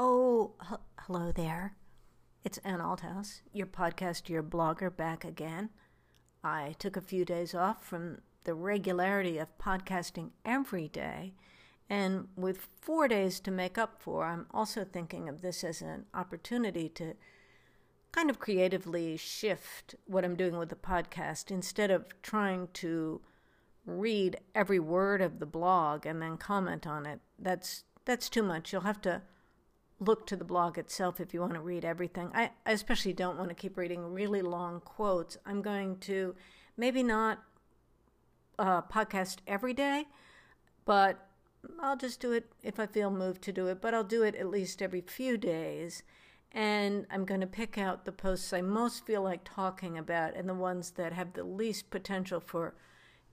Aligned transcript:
Oh, 0.00 0.52
h- 0.62 0.78
hello 1.00 1.32
there. 1.32 1.74
It's 2.44 2.58
Ann 2.58 2.78
Althouse, 2.78 3.40
your 3.52 3.66
podcast, 3.66 4.28
your 4.28 4.44
blogger, 4.44 4.96
back 4.96 5.24
again. 5.24 5.70
I 6.44 6.76
took 6.78 6.96
a 6.96 7.00
few 7.00 7.24
days 7.24 7.52
off 7.52 7.84
from 7.84 8.18
the 8.44 8.54
regularity 8.54 9.38
of 9.38 9.58
podcasting 9.58 10.30
every 10.44 10.86
day, 10.86 11.34
and 11.90 12.28
with 12.36 12.68
four 12.80 13.08
days 13.08 13.40
to 13.40 13.50
make 13.50 13.76
up 13.76 14.00
for, 14.00 14.24
I'm 14.26 14.46
also 14.54 14.84
thinking 14.84 15.28
of 15.28 15.42
this 15.42 15.64
as 15.64 15.82
an 15.82 16.06
opportunity 16.14 16.88
to 16.90 17.14
kind 18.12 18.30
of 18.30 18.38
creatively 18.38 19.16
shift 19.16 19.96
what 20.06 20.24
I'm 20.24 20.36
doing 20.36 20.56
with 20.56 20.68
the 20.68 20.76
podcast 20.76 21.50
instead 21.50 21.90
of 21.90 22.04
trying 22.22 22.68
to 22.74 23.20
read 23.84 24.38
every 24.54 24.78
word 24.78 25.20
of 25.20 25.40
the 25.40 25.46
blog 25.46 26.06
and 26.06 26.22
then 26.22 26.36
comment 26.36 26.86
on 26.86 27.04
it. 27.04 27.18
That's 27.36 27.82
that's 28.04 28.28
too 28.28 28.44
much. 28.44 28.72
You'll 28.72 28.82
have 28.82 29.00
to 29.00 29.22
look 30.00 30.26
to 30.26 30.36
the 30.36 30.44
blog 30.44 30.78
itself 30.78 31.20
if 31.20 31.34
you 31.34 31.40
want 31.40 31.54
to 31.54 31.60
read 31.60 31.84
everything. 31.84 32.30
I, 32.34 32.50
I 32.64 32.72
especially 32.72 33.12
don't 33.12 33.36
want 33.36 33.48
to 33.48 33.54
keep 33.54 33.76
reading 33.76 34.12
really 34.12 34.42
long 34.42 34.80
quotes. 34.80 35.36
I'm 35.44 35.62
going 35.62 35.98
to 36.00 36.34
maybe 36.76 37.02
not 37.02 37.42
uh, 38.58 38.82
podcast 38.82 39.38
every 39.46 39.74
day, 39.74 40.06
but 40.84 41.26
I'll 41.80 41.96
just 41.96 42.20
do 42.20 42.32
it 42.32 42.52
if 42.62 42.78
I 42.78 42.86
feel 42.86 43.10
moved 43.10 43.42
to 43.42 43.52
do 43.52 43.66
it. 43.66 43.80
But 43.80 43.94
I'll 43.94 44.04
do 44.04 44.22
it 44.22 44.36
at 44.36 44.48
least 44.48 44.80
every 44.80 45.00
few 45.00 45.36
days. 45.36 46.02
And 46.52 47.06
I'm 47.10 47.24
going 47.24 47.40
to 47.42 47.46
pick 47.46 47.76
out 47.76 48.04
the 48.04 48.12
posts 48.12 48.52
I 48.52 48.62
most 48.62 49.04
feel 49.04 49.22
like 49.22 49.42
talking 49.44 49.98
about 49.98 50.34
and 50.34 50.48
the 50.48 50.54
ones 50.54 50.92
that 50.92 51.12
have 51.12 51.34
the 51.34 51.44
least 51.44 51.90
potential 51.90 52.40
for 52.40 52.74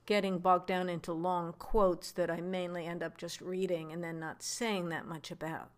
getting 0.04 0.38
bogged 0.38 0.66
down 0.66 0.88
into 0.88 1.12
long 1.12 1.52
quotes 1.58 2.12
that 2.12 2.30
I 2.30 2.40
mainly 2.40 2.86
end 2.86 3.02
up 3.02 3.16
just 3.16 3.40
reading 3.40 3.90
and 3.90 4.04
then 4.04 4.20
not 4.20 4.42
saying 4.42 4.90
that 4.90 5.06
much 5.06 5.30
about. 5.30 5.70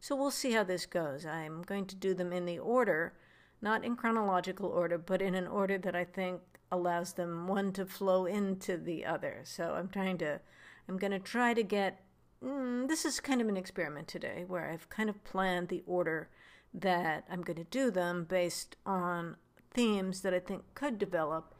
So 0.00 0.14
we'll 0.14 0.30
see 0.30 0.52
how 0.52 0.64
this 0.64 0.86
goes. 0.86 1.26
I'm 1.26 1.62
going 1.62 1.86
to 1.86 1.96
do 1.96 2.14
them 2.14 2.32
in 2.32 2.46
the 2.46 2.58
order, 2.58 3.14
not 3.60 3.84
in 3.84 3.96
chronological 3.96 4.66
order, 4.66 4.98
but 4.98 5.20
in 5.20 5.34
an 5.34 5.46
order 5.46 5.78
that 5.78 5.96
I 5.96 6.04
think 6.04 6.40
allows 6.70 7.14
them 7.14 7.48
one 7.48 7.72
to 7.72 7.86
flow 7.86 8.26
into 8.26 8.76
the 8.76 9.04
other. 9.04 9.40
So 9.44 9.74
I'm 9.74 9.88
trying 9.88 10.18
to, 10.18 10.40
I'm 10.88 10.98
going 10.98 11.12
to 11.12 11.18
try 11.18 11.54
to 11.54 11.62
get, 11.62 12.00
mm, 12.44 12.86
this 12.86 13.04
is 13.04 13.20
kind 13.20 13.40
of 13.40 13.48
an 13.48 13.56
experiment 13.56 14.06
today 14.06 14.44
where 14.46 14.70
I've 14.70 14.88
kind 14.88 15.08
of 15.08 15.24
planned 15.24 15.68
the 15.68 15.82
order 15.86 16.28
that 16.74 17.24
I'm 17.30 17.42
going 17.42 17.56
to 17.56 17.64
do 17.64 17.90
them 17.90 18.24
based 18.28 18.76
on 18.86 19.36
themes 19.72 20.20
that 20.20 20.34
I 20.34 20.38
think 20.38 20.62
could 20.74 20.98
develop 20.98 21.54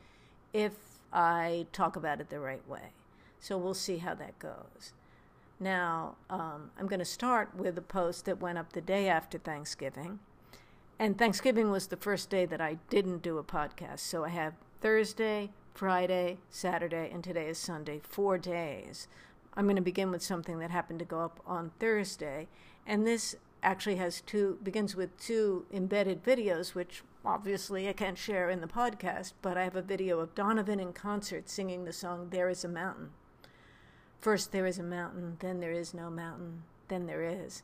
if 0.52 0.72
I 1.12 1.66
talk 1.72 1.96
about 1.96 2.20
it 2.20 2.30
the 2.30 2.40
right 2.40 2.66
way. 2.68 2.92
So 3.40 3.56
we'll 3.56 3.74
see 3.74 3.98
how 3.98 4.14
that 4.14 4.38
goes. 4.38 4.92
Now, 5.60 6.16
um, 6.30 6.70
I'm 6.78 6.86
going 6.86 7.00
to 7.00 7.04
start 7.04 7.56
with 7.56 7.76
a 7.78 7.82
post 7.82 8.26
that 8.26 8.40
went 8.40 8.58
up 8.58 8.72
the 8.72 8.80
day 8.80 9.08
after 9.08 9.38
Thanksgiving. 9.38 10.20
And 10.98 11.18
Thanksgiving 11.18 11.70
was 11.70 11.88
the 11.88 11.96
first 11.96 12.30
day 12.30 12.46
that 12.46 12.60
I 12.60 12.78
didn't 12.90 13.22
do 13.22 13.38
a 13.38 13.44
podcast. 13.44 14.00
So 14.00 14.24
I 14.24 14.28
have 14.30 14.54
Thursday, 14.80 15.50
Friday, 15.74 16.38
Saturday, 16.50 17.10
and 17.12 17.22
today 17.22 17.48
is 17.48 17.58
Sunday, 17.58 18.00
four 18.02 18.38
days. 18.38 19.08
I'm 19.54 19.64
going 19.64 19.76
to 19.76 19.82
begin 19.82 20.10
with 20.10 20.22
something 20.22 20.60
that 20.60 20.70
happened 20.70 21.00
to 21.00 21.04
go 21.04 21.20
up 21.20 21.40
on 21.46 21.72
Thursday. 21.80 22.46
And 22.86 23.06
this 23.06 23.34
actually 23.62 23.96
has 23.96 24.20
two, 24.20 24.58
begins 24.62 24.94
with 24.94 25.18
two 25.18 25.66
embedded 25.72 26.22
videos, 26.22 26.74
which 26.74 27.02
obviously 27.24 27.88
I 27.88 27.92
can't 27.92 28.18
share 28.18 28.48
in 28.50 28.60
the 28.60 28.68
podcast, 28.68 29.32
but 29.42 29.56
I 29.56 29.64
have 29.64 29.76
a 29.76 29.82
video 29.82 30.20
of 30.20 30.34
Donovan 30.34 30.78
in 30.78 30.92
concert 30.92 31.48
singing 31.48 31.84
the 31.84 31.92
song 31.92 32.28
There 32.30 32.48
Is 32.48 32.64
a 32.64 32.68
Mountain. 32.68 33.10
First 34.20 34.52
there 34.52 34.66
is 34.66 34.78
a 34.78 34.82
mountain, 34.82 35.36
then 35.40 35.60
there 35.60 35.72
is 35.72 35.94
no 35.94 36.10
mountain, 36.10 36.62
then 36.88 37.06
there 37.06 37.22
is. 37.22 37.62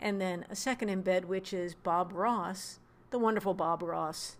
And 0.00 0.20
then 0.20 0.44
a 0.50 0.56
second 0.56 0.88
embed, 0.88 1.26
which 1.26 1.52
is 1.52 1.74
Bob 1.74 2.12
Ross, 2.12 2.80
the 3.10 3.18
wonderful 3.18 3.54
Bob 3.54 3.82
Ross. 3.82 4.36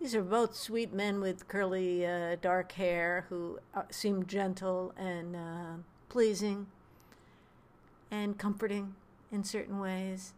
These 0.00 0.14
are 0.14 0.22
both 0.22 0.56
sweet 0.56 0.92
men 0.92 1.20
with 1.20 1.46
curly 1.46 2.04
uh, 2.04 2.36
dark 2.40 2.72
hair 2.72 3.26
who 3.28 3.60
uh, 3.74 3.82
seem 3.90 4.26
gentle 4.26 4.92
and 4.96 5.36
uh, 5.36 5.76
pleasing 6.08 6.66
and 8.10 8.36
comforting 8.36 8.94
in 9.30 9.44
certain 9.44 9.78
ways. 9.78 10.34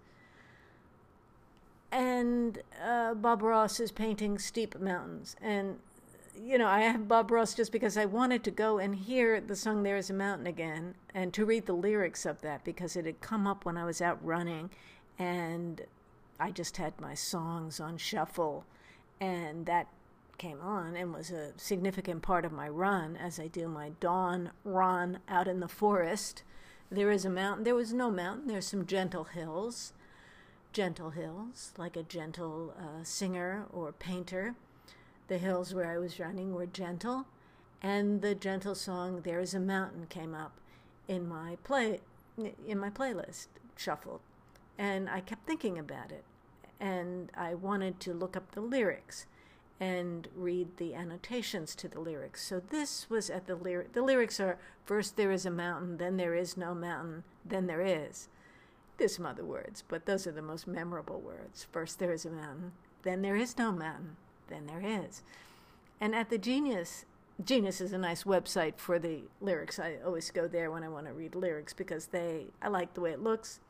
And 1.90 2.58
uh, 2.84 3.14
Bob 3.14 3.42
Ross 3.42 3.80
is 3.80 3.90
painting 3.90 4.38
steep 4.38 4.78
mountains. 4.78 5.36
And 5.40 5.78
you 6.42 6.58
know, 6.58 6.68
I 6.68 6.80
have 6.80 7.08
Bob 7.08 7.30
Ross 7.30 7.54
just 7.54 7.72
because 7.72 7.96
I 7.96 8.04
wanted 8.04 8.44
to 8.44 8.50
go 8.50 8.78
and 8.78 8.94
hear 8.94 9.40
the 9.40 9.56
song 9.56 9.82
There 9.82 9.96
Is 9.96 10.10
a 10.10 10.14
Mountain 10.14 10.46
again 10.46 10.94
and 11.14 11.32
to 11.34 11.44
read 11.44 11.66
the 11.66 11.72
lyrics 11.72 12.26
of 12.26 12.40
that 12.42 12.64
because 12.64 12.96
it 12.96 13.06
had 13.06 13.20
come 13.20 13.46
up 13.46 13.64
when 13.64 13.76
I 13.76 13.84
was 13.84 14.00
out 14.00 14.24
running 14.24 14.70
and 15.18 15.82
I 16.38 16.50
just 16.50 16.76
had 16.76 17.00
my 17.00 17.14
songs 17.14 17.80
on 17.80 17.96
shuffle 17.96 18.64
and 19.20 19.66
that 19.66 19.88
came 20.38 20.60
on 20.60 20.94
and 20.94 21.14
was 21.14 21.30
a 21.30 21.52
significant 21.56 22.22
part 22.22 22.44
of 22.44 22.52
my 22.52 22.68
run 22.68 23.16
as 23.16 23.40
I 23.40 23.46
do 23.46 23.68
my 23.68 23.90
dawn 24.00 24.50
run 24.64 25.20
out 25.28 25.48
in 25.48 25.60
the 25.60 25.68
forest. 25.68 26.42
There 26.90 27.10
is 27.10 27.24
a 27.24 27.30
mountain. 27.30 27.64
There 27.64 27.74
was 27.74 27.92
no 27.92 28.10
mountain. 28.10 28.48
There's 28.48 28.66
some 28.66 28.86
gentle 28.86 29.24
hills. 29.24 29.92
Gentle 30.72 31.10
hills, 31.10 31.72
like 31.78 31.96
a 31.96 32.02
gentle 32.02 32.74
uh, 32.78 33.02
singer 33.02 33.64
or 33.72 33.92
painter 33.92 34.54
the 35.28 35.38
hills 35.38 35.74
where 35.74 35.90
I 35.90 35.98
was 35.98 36.20
running 36.20 36.54
were 36.54 36.66
gentle, 36.66 37.26
and 37.82 38.22
the 38.22 38.34
gentle 38.34 38.74
song 38.74 39.22
"There 39.22 39.40
Is 39.40 39.54
a 39.54 39.60
Mountain" 39.60 40.06
came 40.08 40.34
up 40.34 40.60
in 41.08 41.28
my 41.28 41.56
play 41.64 42.00
in 42.36 42.78
my 42.78 42.90
playlist 42.90 43.48
shuffled, 43.76 44.20
and 44.78 45.08
I 45.08 45.20
kept 45.20 45.46
thinking 45.46 45.78
about 45.78 46.12
it, 46.12 46.24
and 46.78 47.30
I 47.36 47.54
wanted 47.54 48.00
to 48.00 48.14
look 48.14 48.36
up 48.36 48.52
the 48.52 48.60
lyrics 48.60 49.26
and 49.78 50.28
read 50.34 50.76
the 50.78 50.94
annotations 50.94 51.74
to 51.74 51.88
the 51.88 52.00
lyrics. 52.00 52.42
So 52.42 52.60
this 52.60 53.10
was 53.10 53.28
at 53.28 53.46
the 53.46 53.56
lyric. 53.56 53.92
The 53.92 54.02
lyrics 54.02 54.40
are 54.40 54.58
first 54.84 55.16
there 55.16 55.32
is 55.32 55.44
a 55.44 55.50
mountain, 55.50 55.98
then 55.98 56.16
there 56.16 56.34
is 56.34 56.56
no 56.56 56.74
mountain, 56.74 57.24
then 57.44 57.66
there 57.66 57.82
is. 57.82 58.28
There's 58.96 59.16
some 59.16 59.26
other 59.26 59.44
words, 59.44 59.84
but 59.86 60.06
those 60.06 60.26
are 60.26 60.32
the 60.32 60.40
most 60.40 60.66
memorable 60.66 61.20
words. 61.20 61.66
First 61.70 61.98
there 61.98 62.12
is 62.12 62.24
a 62.24 62.30
mountain, 62.30 62.72
then 63.02 63.20
there 63.20 63.36
is 63.36 63.58
no 63.58 63.70
mountain, 63.70 64.16
than 64.48 64.66
there 64.66 64.82
is. 64.84 65.22
And 66.00 66.14
at 66.14 66.30
the 66.30 66.38
Genius, 66.38 67.04
Genius 67.44 67.80
is 67.80 67.92
a 67.92 67.98
nice 67.98 68.24
website 68.24 68.78
for 68.78 68.98
the 68.98 69.22
lyrics. 69.40 69.78
I 69.78 69.96
always 70.04 70.30
go 70.30 70.48
there 70.48 70.70
when 70.70 70.82
I 70.82 70.88
want 70.88 71.06
to 71.06 71.12
read 71.12 71.34
lyrics 71.34 71.72
because 71.72 72.06
they 72.06 72.46
I 72.62 72.68
like 72.68 72.94
the 72.94 73.00
way 73.00 73.10
it 73.12 73.22
looks, 73.22 73.60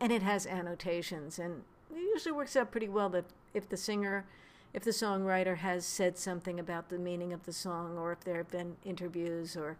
and 0.00 0.12
it 0.12 0.22
has 0.22 0.46
annotations, 0.46 1.38
and 1.38 1.62
it 1.94 2.00
usually 2.00 2.32
works 2.32 2.56
out 2.56 2.70
pretty 2.70 2.88
well 2.88 3.08
that 3.10 3.26
if 3.52 3.68
the 3.68 3.76
singer, 3.76 4.24
if 4.72 4.84
the 4.84 4.90
songwriter 4.90 5.58
has 5.58 5.84
said 5.84 6.16
something 6.16 6.58
about 6.58 6.88
the 6.88 6.98
meaning 6.98 7.32
of 7.32 7.44
the 7.44 7.52
song, 7.52 7.98
or 7.98 8.12
if 8.12 8.20
there 8.20 8.38
have 8.38 8.50
been 8.50 8.76
interviews 8.84 9.56
or 9.56 9.76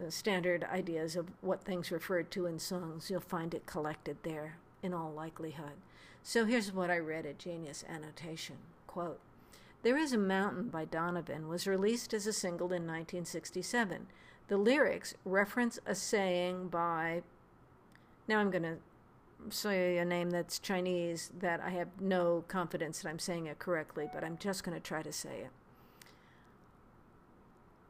uh, 0.00 0.08
standard 0.08 0.64
ideas 0.64 1.16
of 1.16 1.26
what 1.42 1.64
things 1.64 1.90
referred 1.90 2.30
to 2.30 2.46
in 2.46 2.58
songs, 2.58 3.10
you'll 3.10 3.20
find 3.20 3.52
it 3.52 3.66
collected 3.66 4.16
there 4.22 4.56
in 4.82 4.94
all 4.94 5.12
likelihood. 5.12 5.76
So 6.22 6.46
here's 6.46 6.72
what 6.72 6.90
I 6.90 6.98
read 6.98 7.26
at 7.26 7.38
Genius 7.38 7.84
Annotation 7.88 8.56
quote. 8.86 9.20
There 9.82 9.98
Is 9.98 10.12
a 10.12 10.18
Mountain 10.18 10.68
by 10.68 10.84
Donovan 10.84 11.48
was 11.48 11.66
released 11.66 12.14
as 12.14 12.28
a 12.28 12.32
single 12.32 12.68
in 12.68 12.86
1967. 12.86 14.06
The 14.46 14.56
lyrics 14.56 15.14
reference 15.24 15.80
a 15.84 15.96
saying 15.96 16.68
by, 16.68 17.22
now 18.28 18.38
I'm 18.38 18.52
going 18.52 18.62
to 18.62 18.76
say 19.50 19.98
a 19.98 20.04
name 20.04 20.30
that's 20.30 20.60
Chinese 20.60 21.32
that 21.36 21.60
I 21.60 21.70
have 21.70 21.88
no 22.00 22.44
confidence 22.46 23.02
that 23.02 23.08
I'm 23.08 23.18
saying 23.18 23.46
it 23.46 23.58
correctly, 23.58 24.08
but 24.14 24.22
I'm 24.22 24.38
just 24.38 24.62
going 24.62 24.76
to 24.76 24.80
try 24.80 25.02
to 25.02 25.12
say 25.12 25.40
it. 25.40 25.50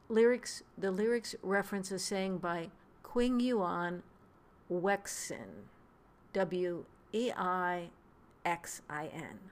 Lyrics, 0.09 0.63
the 0.79 0.91
lyrics 0.91 1.35
reference 1.43 1.91
a 1.91 1.99
saying 1.99 2.39
by 2.39 2.71
Qing 3.05 3.43
Yuan 3.43 4.03
Weixin, 4.71 5.67
W 6.33 6.87
E 7.13 7.33
I 7.37 7.91
X 8.47 8.81
I 8.89 9.09
N. 9.09 9.52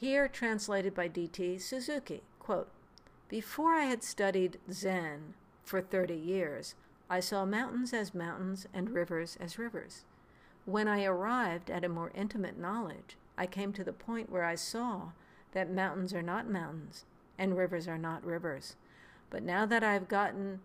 Here 0.00 0.28
translated 0.28 0.94
by 0.94 1.08
D.T. 1.08 1.58
Suzuki. 1.58 2.22
Quote, 2.38 2.68
Before 3.28 3.72
I 3.72 3.86
had 3.86 4.04
studied 4.04 4.60
Zen 4.70 5.34
for 5.64 5.80
30 5.80 6.14
years, 6.14 6.76
I 7.10 7.18
saw 7.18 7.44
mountains 7.44 7.92
as 7.92 8.14
mountains 8.14 8.68
and 8.72 8.90
rivers 8.90 9.36
as 9.40 9.58
rivers. 9.58 10.04
When 10.66 10.86
I 10.86 11.04
arrived 11.04 11.68
at 11.68 11.84
a 11.84 11.88
more 11.88 12.12
intimate 12.14 12.56
knowledge, 12.56 13.16
I 13.36 13.46
came 13.46 13.72
to 13.72 13.82
the 13.82 13.92
point 13.92 14.30
where 14.30 14.44
I 14.44 14.54
saw 14.54 15.08
that 15.50 15.68
mountains 15.68 16.14
are 16.14 16.22
not 16.22 16.48
mountains 16.48 17.04
and 17.36 17.56
rivers 17.56 17.88
are 17.88 17.98
not 17.98 18.24
rivers. 18.24 18.76
But 19.30 19.42
now 19.42 19.66
that 19.66 19.82
I've 19.82 20.06
gotten 20.06 20.60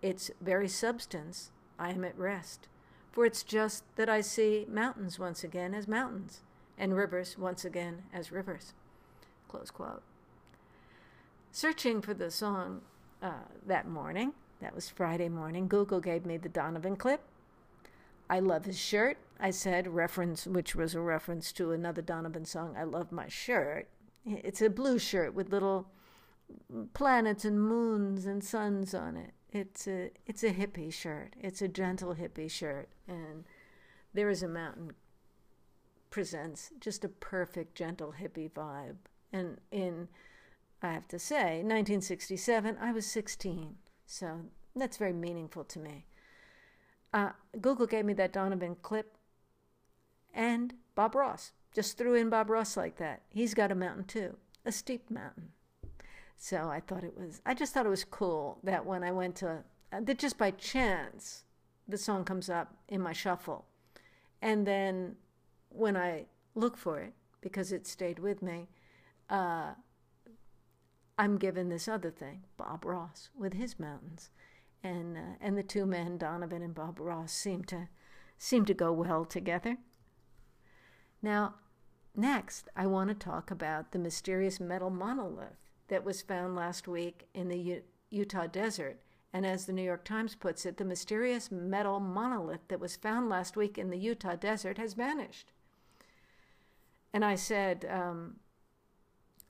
its 0.00 0.30
very 0.40 0.68
substance, 0.68 1.50
I 1.76 1.90
am 1.90 2.04
at 2.04 2.16
rest. 2.16 2.68
For 3.10 3.26
it's 3.26 3.42
just 3.42 3.82
that 3.96 4.08
I 4.08 4.20
see 4.20 4.64
mountains 4.68 5.18
once 5.18 5.42
again 5.42 5.74
as 5.74 5.88
mountains, 5.88 6.42
and 6.80 6.96
rivers 6.96 7.36
once 7.38 7.64
again 7.64 8.02
as 8.12 8.32
rivers. 8.32 8.72
Close 9.48 9.70
quote. 9.70 10.02
Searching 11.52 12.00
for 12.00 12.14
the 12.14 12.30
song 12.30 12.80
uh, 13.22 13.44
that 13.66 13.86
morning, 13.86 14.32
that 14.60 14.74
was 14.74 14.88
Friday 14.88 15.28
morning, 15.28 15.68
Google 15.68 16.00
gave 16.00 16.24
me 16.24 16.38
the 16.38 16.48
Donovan 16.48 16.96
clip. 16.96 17.20
I 18.30 18.40
love 18.40 18.64
his 18.64 18.78
shirt. 18.78 19.18
I 19.38 19.50
said, 19.50 19.88
reference, 19.88 20.46
which 20.46 20.74
was 20.74 20.94
a 20.94 21.00
reference 21.00 21.52
to 21.52 21.72
another 21.72 22.02
Donovan 22.02 22.44
song, 22.44 22.74
I 22.78 22.84
Love 22.84 23.12
My 23.12 23.28
Shirt. 23.28 23.88
It's 24.24 24.62
a 24.62 24.70
blue 24.70 24.98
shirt 24.98 25.34
with 25.34 25.50
little 25.50 25.88
planets 26.94 27.44
and 27.44 27.60
moons 27.60 28.26
and 28.26 28.42
suns 28.42 28.94
on 28.94 29.16
it. 29.16 29.32
It's 29.52 29.88
a 29.88 30.10
it's 30.26 30.44
a 30.44 30.52
hippie 30.52 30.92
shirt. 30.92 31.34
It's 31.40 31.60
a 31.60 31.68
gentle 31.68 32.14
hippie 32.14 32.50
shirt, 32.50 32.88
and 33.08 33.44
there 34.14 34.30
is 34.30 34.42
a 34.42 34.48
mountain 34.48 34.92
presents 36.10 36.70
just 36.80 37.04
a 37.04 37.08
perfect 37.08 37.74
gentle 37.74 38.14
hippie 38.20 38.50
vibe. 38.50 38.96
And 39.32 39.58
in 39.70 40.08
I 40.82 40.92
have 40.92 41.08
to 41.08 41.18
say, 41.18 41.62
1967, 41.62 42.78
I 42.80 42.92
was 42.92 43.06
16, 43.06 43.76
so 44.06 44.40
that's 44.74 44.96
very 44.96 45.12
meaningful 45.12 45.64
to 45.64 45.78
me. 45.78 46.06
Uh, 47.12 47.30
Google 47.60 47.86
gave 47.86 48.04
me 48.04 48.14
that 48.14 48.32
Donovan 48.32 48.76
clip, 48.80 49.16
and 50.32 50.74
Bob 50.94 51.14
Ross 51.14 51.52
just 51.72 51.98
threw 51.98 52.14
in 52.14 52.30
Bob 52.30 52.48
Ross 52.48 52.76
like 52.76 52.96
that. 52.96 53.22
He's 53.28 53.52
got 53.52 53.72
a 53.72 53.74
mountain 53.74 54.04
too, 54.04 54.36
a 54.64 54.72
steep 54.72 55.10
mountain. 55.10 55.50
So 56.36 56.70
I 56.70 56.80
thought 56.80 57.04
it 57.04 57.18
was, 57.18 57.42
I 57.44 57.52
just 57.52 57.74
thought 57.74 57.86
it 57.86 57.90
was 57.90 58.04
cool 58.04 58.58
that 58.64 58.86
when 58.86 59.04
I 59.04 59.12
went 59.12 59.36
to, 59.36 59.62
uh, 59.92 60.00
that 60.00 60.18
just 60.18 60.38
by 60.38 60.50
chance, 60.52 61.44
the 61.86 61.98
song 61.98 62.24
comes 62.24 62.48
up 62.48 62.74
in 62.88 63.02
my 63.02 63.12
shuffle. 63.12 63.66
And 64.40 64.66
then 64.66 65.16
when 65.70 65.96
I 65.96 66.26
look 66.54 66.76
for 66.76 67.00
it, 67.00 67.14
because 67.40 67.72
it 67.72 67.86
stayed 67.86 68.18
with 68.18 68.42
me, 68.42 68.68
uh, 69.28 69.72
I'm 71.18 71.38
given 71.38 71.68
this 71.68 71.88
other 71.88 72.10
thing, 72.10 72.44
Bob 72.56 72.84
Ross 72.84 73.30
with 73.34 73.54
his 73.54 73.78
mountains, 73.78 74.30
and 74.82 75.16
uh, 75.16 75.36
and 75.40 75.56
the 75.56 75.62
two 75.62 75.86
men, 75.86 76.18
Donovan 76.18 76.62
and 76.62 76.74
Bob 76.74 76.98
Ross, 76.98 77.32
seem 77.32 77.64
to 77.64 77.88
seem 78.38 78.64
to 78.64 78.74
go 78.74 78.92
well 78.92 79.24
together. 79.24 79.76
Now, 81.22 81.56
next, 82.16 82.68
I 82.74 82.86
want 82.86 83.08
to 83.08 83.14
talk 83.14 83.50
about 83.50 83.92
the 83.92 83.98
mysterious 83.98 84.58
metal 84.58 84.90
monolith 84.90 85.58
that 85.88 86.04
was 86.04 86.22
found 86.22 86.56
last 86.56 86.88
week 86.88 87.28
in 87.34 87.48
the 87.48 87.58
U- 87.58 87.82
Utah 88.10 88.46
desert. 88.46 89.00
And 89.32 89.46
as 89.46 89.66
the 89.66 89.72
New 89.72 89.82
York 89.82 90.04
Times 90.04 90.34
puts 90.34 90.66
it, 90.66 90.76
the 90.76 90.84
mysterious 90.84 91.52
metal 91.52 92.00
monolith 92.00 92.66
that 92.68 92.80
was 92.80 92.96
found 92.96 93.28
last 93.28 93.56
week 93.56 93.78
in 93.78 93.90
the 93.90 93.98
Utah 93.98 94.34
desert 94.34 94.78
has 94.78 94.94
vanished. 94.94 95.52
And 97.12 97.24
I 97.24 97.34
said, 97.34 97.86
um, 97.90 98.36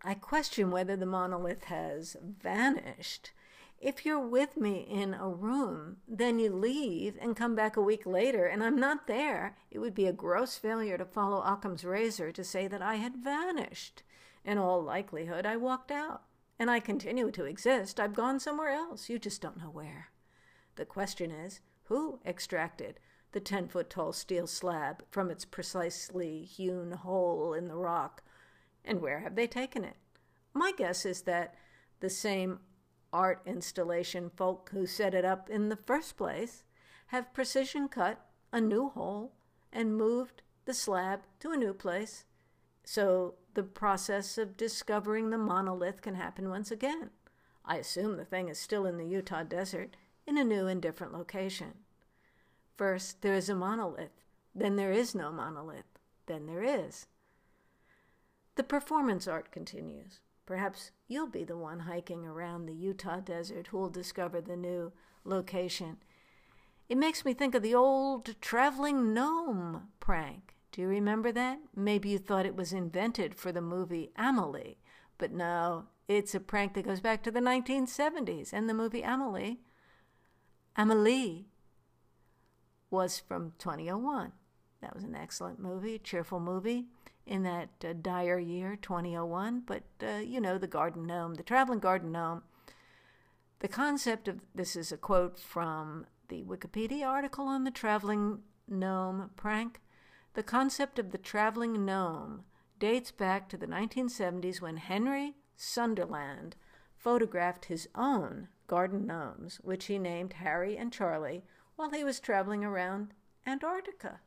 I 0.02 0.14
question 0.14 0.70
whether 0.70 0.96
the 0.96 1.06
monolith 1.06 1.64
has 1.64 2.16
vanished. 2.22 3.32
If 3.78 4.04
you're 4.04 4.26
with 4.26 4.56
me 4.56 4.86
in 4.88 5.14
a 5.14 5.28
room, 5.28 5.98
then 6.06 6.38
you 6.38 6.52
leave 6.54 7.16
and 7.20 7.36
come 7.36 7.54
back 7.54 7.76
a 7.76 7.82
week 7.82 8.04
later, 8.04 8.44
and 8.44 8.62
I'm 8.62 8.76
not 8.76 9.06
there, 9.06 9.56
it 9.70 9.78
would 9.78 9.94
be 9.94 10.06
a 10.06 10.12
gross 10.12 10.56
failure 10.56 10.98
to 10.98 11.04
follow 11.04 11.42
Occam's 11.42 11.84
razor 11.84 12.30
to 12.32 12.44
say 12.44 12.68
that 12.68 12.82
I 12.82 12.96
had 12.96 13.16
vanished. 13.16 14.02
In 14.44 14.58
all 14.58 14.82
likelihood, 14.82 15.46
I 15.46 15.56
walked 15.56 15.90
out 15.90 16.22
and 16.58 16.70
I 16.70 16.80
continue 16.80 17.30
to 17.30 17.44
exist. 17.44 17.98
I've 17.98 18.14
gone 18.14 18.38
somewhere 18.38 18.70
else. 18.70 19.08
You 19.08 19.18
just 19.18 19.40
don't 19.40 19.58
know 19.58 19.70
where. 19.70 20.10
The 20.76 20.84
question 20.84 21.30
is 21.30 21.60
who 21.84 22.20
extracted 22.24 23.00
the 23.32 23.40
10 23.40 23.68
foot 23.68 23.90
tall 23.90 24.12
steel 24.12 24.46
slab 24.46 25.04
from 25.10 25.30
its 25.30 25.44
precisely 25.44 26.42
hewn 26.42 26.92
hole 26.92 27.54
in 27.54 27.68
the 27.68 27.76
rock, 27.76 28.22
and 28.84 29.00
where 29.00 29.20
have 29.20 29.36
they 29.36 29.46
taken 29.46 29.84
it? 29.84 29.96
My 30.52 30.72
guess 30.76 31.04
is 31.04 31.22
that 31.22 31.54
the 32.00 32.10
same 32.10 32.60
art 33.12 33.42
installation 33.46 34.30
folk 34.30 34.70
who 34.72 34.86
set 34.86 35.14
it 35.14 35.24
up 35.24 35.50
in 35.50 35.68
the 35.68 35.76
first 35.76 36.16
place 36.16 36.64
have 37.08 37.34
precision 37.34 37.88
cut 37.88 38.24
a 38.52 38.60
new 38.60 38.88
hole 38.88 39.32
and 39.72 39.96
moved 39.96 40.42
the 40.64 40.74
slab 40.74 41.20
to 41.40 41.50
a 41.50 41.56
new 41.56 41.74
place 41.74 42.24
so 42.84 43.34
the 43.54 43.62
process 43.62 44.38
of 44.38 44.56
discovering 44.56 45.30
the 45.30 45.38
monolith 45.38 46.02
can 46.02 46.14
happen 46.14 46.48
once 46.48 46.70
again. 46.70 47.10
I 47.64 47.76
assume 47.76 48.16
the 48.16 48.24
thing 48.24 48.48
is 48.48 48.58
still 48.58 48.86
in 48.86 48.96
the 48.96 49.06
Utah 49.06 49.42
desert 49.42 49.96
in 50.26 50.38
a 50.38 50.44
new 50.44 50.66
and 50.66 50.80
different 50.80 51.12
location. 51.12 51.74
First, 52.80 53.20
there 53.20 53.34
is 53.34 53.50
a 53.50 53.54
monolith, 53.54 54.24
then 54.54 54.76
there 54.76 54.90
is 54.90 55.14
no 55.14 55.30
monolith, 55.30 55.98
then 56.24 56.46
there 56.46 56.62
is. 56.62 57.08
The 58.54 58.62
performance 58.62 59.28
art 59.28 59.52
continues. 59.52 60.20
Perhaps 60.46 60.90
you'll 61.06 61.26
be 61.26 61.44
the 61.44 61.58
one 61.58 61.80
hiking 61.80 62.24
around 62.24 62.64
the 62.64 62.72
Utah 62.72 63.20
desert 63.20 63.66
who'll 63.66 63.90
discover 63.90 64.40
the 64.40 64.56
new 64.56 64.92
location. 65.24 65.98
It 66.88 66.96
makes 66.96 67.22
me 67.22 67.34
think 67.34 67.54
of 67.54 67.62
the 67.62 67.74
old 67.74 68.40
traveling 68.40 69.12
gnome 69.12 69.88
prank. 70.00 70.54
Do 70.72 70.80
you 70.80 70.88
remember 70.88 71.32
that? 71.32 71.58
Maybe 71.76 72.08
you 72.08 72.18
thought 72.18 72.46
it 72.46 72.56
was 72.56 72.72
invented 72.72 73.34
for 73.34 73.52
the 73.52 73.60
movie 73.60 74.10
Amelie, 74.16 74.78
but 75.18 75.32
no, 75.32 75.84
it's 76.08 76.34
a 76.34 76.40
prank 76.40 76.72
that 76.72 76.86
goes 76.86 77.00
back 77.00 77.22
to 77.24 77.30
the 77.30 77.40
1970s. 77.40 78.54
And 78.54 78.70
the 78.70 78.72
movie 78.72 79.02
Amelie, 79.02 79.60
Amelie, 80.76 81.49
was 82.90 83.18
from 83.18 83.52
2001. 83.58 84.32
That 84.80 84.94
was 84.94 85.04
an 85.04 85.14
excellent 85.14 85.58
movie, 85.60 85.98
cheerful 85.98 86.40
movie 86.40 86.86
in 87.26 87.42
that 87.42 87.68
uh, 87.84 87.92
dire 88.00 88.38
year, 88.38 88.76
2001. 88.80 89.62
But, 89.66 89.82
uh, 90.02 90.18
you 90.18 90.40
know, 90.40 90.58
the 90.58 90.66
garden 90.66 91.06
gnome, 91.06 91.34
the 91.34 91.42
traveling 91.42 91.78
garden 91.78 92.12
gnome. 92.12 92.42
The 93.60 93.68
concept 93.68 94.26
of 94.26 94.40
this 94.54 94.74
is 94.74 94.90
a 94.90 94.96
quote 94.96 95.38
from 95.38 96.06
the 96.28 96.42
Wikipedia 96.44 97.06
article 97.06 97.46
on 97.46 97.64
the 97.64 97.70
traveling 97.70 98.40
gnome 98.66 99.30
prank. 99.36 99.80
The 100.34 100.42
concept 100.42 100.98
of 100.98 101.10
the 101.10 101.18
traveling 101.18 101.84
gnome 101.84 102.44
dates 102.78 103.10
back 103.10 103.48
to 103.50 103.56
the 103.56 103.66
1970s 103.66 104.60
when 104.60 104.78
Henry 104.78 105.34
Sunderland 105.56 106.56
photographed 106.96 107.66
his 107.66 107.88
own 107.94 108.48
garden 108.66 109.06
gnomes, 109.06 109.58
which 109.62 109.86
he 109.86 109.98
named 109.98 110.34
Harry 110.34 110.76
and 110.76 110.92
Charlie, 110.92 111.44
while 111.80 111.90
he 111.92 112.04
was 112.04 112.20
traveling 112.20 112.62
around 112.62 113.14
Antarctica. 113.46 114.20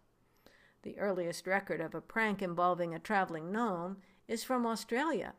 The 0.82 0.98
earliest 0.98 1.46
record 1.46 1.82
of 1.82 1.94
a 1.94 2.02
prank 2.02 2.42
involving 2.42 2.96
a 2.96 3.00
traveling 3.00 3.52
gnome 3.52 3.98
is 4.28 4.44
from 4.44 4.66
Australia 4.66 5.36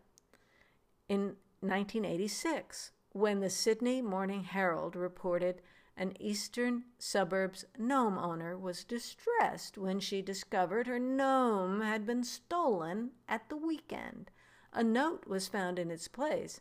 in 1.09 1.35
1986, 1.59 2.93
when 3.11 3.41
the 3.41 3.51
Sydney 3.51 4.01
Morning 4.01 4.45
Herald 4.45 4.95
reported 4.95 5.61
an 5.97 6.13
eastern 6.21 6.85
suburbs 7.01 7.65
gnome 7.77 8.17
owner 8.17 8.57
was 8.57 8.85
distressed 8.85 9.77
when 9.77 9.99
she 9.99 10.23
discovered 10.23 10.87
her 10.87 11.01
gnome 11.01 11.81
had 11.81 12.07
been 12.07 12.23
stolen 12.23 13.11
at 13.29 13.49
the 13.49 13.57
weekend. 13.57 14.31
A 14.73 14.85
note 14.85 15.27
was 15.27 15.49
found 15.49 15.81
in 15.81 15.91
its 15.91 16.07
place. 16.07 16.61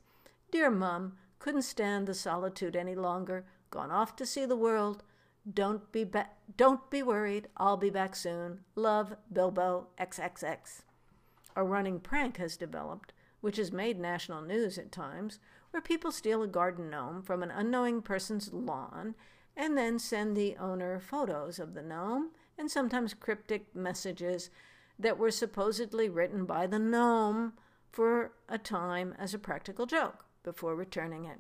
Dear 0.50 0.72
Mum, 0.72 1.18
couldn't 1.38 1.62
stand 1.62 2.08
the 2.08 2.16
solitude 2.16 2.76
any 2.76 2.96
longer. 2.96 3.46
Gone 3.70 3.92
off 3.92 4.16
to 4.16 4.26
see 4.26 4.48
the 4.48 4.56
world. 4.56 5.04
Don't 5.52 5.92
be 5.92 6.04
ba- 6.04 6.30
don't 6.56 6.90
be 6.90 7.04
worried. 7.04 7.50
I'll 7.58 7.78
be 7.78 7.90
back 7.90 8.16
soon. 8.16 8.62
Love, 8.76 9.16
Bilbo 9.32 9.88
XXX. 10.00 10.84
A 11.56 11.64
running 11.64 12.00
prank 12.00 12.38
has 12.38 12.56
developed, 12.56 13.14
which 13.42 13.58
has 13.58 13.72
made 13.72 14.00
national 14.00 14.42
news 14.42 14.78
at 14.78 14.92
times, 14.92 15.40
where 15.72 15.82
people 15.82 16.12
steal 16.12 16.42
a 16.44 16.48
garden 16.48 16.90
gnome 16.90 17.22
from 17.22 17.44
an 17.44 17.52
unknowing 17.52 18.02
person's 18.02 18.54
lawn 18.54 19.16
and 19.56 19.78
then 19.78 20.00
send 20.00 20.36
the 20.36 20.56
owner 20.58 21.00
photos 21.00 21.60
of 21.60 21.74
the 21.74 21.82
gnome 21.82 22.32
and 22.58 22.72
sometimes 22.72 23.14
cryptic 23.14 23.76
messages 23.76 24.50
that 24.98 25.18
were 25.18 25.32
supposedly 25.32 26.08
written 26.08 26.46
by 26.46 26.68
the 26.68 26.80
gnome 26.80 27.54
for 27.92 28.32
a 28.48 28.58
time 28.58 29.14
as 29.20 29.34
a 29.34 29.40
practical 29.40 29.86
joke 29.86 30.26
before 30.44 30.76
returning 30.76 31.26
it. 31.26 31.40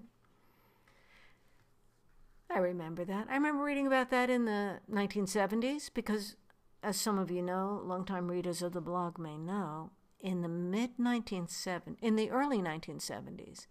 I 2.49 2.59
remember 2.59 3.03
that. 3.05 3.27
I 3.29 3.35
remember 3.35 3.63
reading 3.63 3.87
about 3.87 4.11
that 4.11 4.29
in 4.29 4.45
the 4.45 4.79
1970s 4.91 5.89
because, 5.93 6.35
as 6.83 6.97
some 6.97 7.17
of 7.17 7.31
you 7.31 7.41
know, 7.41 7.81
longtime 7.83 8.29
readers 8.29 8.61
of 8.61 8.73
the 8.73 8.81
blog 8.81 9.17
may 9.17 9.37
know, 9.37 9.91
in 10.19 10.41
the 10.41 10.47
mid 10.47 10.97
1970s, 10.97 11.97
in 12.01 12.15
the 12.15 12.29
early 12.29 12.59
1970s, 12.59 13.67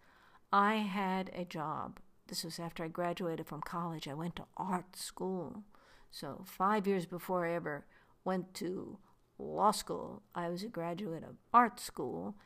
I 0.53 0.75
had 0.77 1.31
a 1.35 1.45
job. 1.45 1.99
This 2.27 2.45
was 2.45 2.59
after 2.59 2.85
I 2.85 2.89
graduated 2.89 3.47
from 3.47 3.63
college. 3.63 4.07
I 4.07 4.15
went 4.15 4.37
to 4.37 4.45
art 4.57 4.97
school. 4.97 5.65
So, 6.11 6.45
five 6.45 6.87
years 6.87 7.07
before 7.07 7.47
I 7.47 7.55
ever 7.55 7.87
went 8.25 8.53
to 8.55 8.99
law 9.39 9.71
school, 9.71 10.23
I 10.35 10.49
was 10.51 10.63
a 10.63 10.69
graduate 10.69 11.25
of 11.25 11.37
art 11.55 11.81
school, 11.81 12.37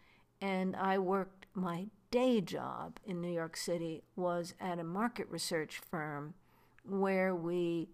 and 0.40 0.76
I 0.76 0.98
worked 0.98 1.46
my 1.54 1.86
day 2.10 2.40
job 2.40 2.98
in 3.04 3.20
New 3.20 3.32
York 3.32 3.56
City 3.56 4.02
was 4.14 4.54
at 4.60 4.78
a 4.78 4.84
market 4.84 5.26
research 5.30 5.78
firm 5.90 6.34
where 6.84 7.34
we 7.34 7.88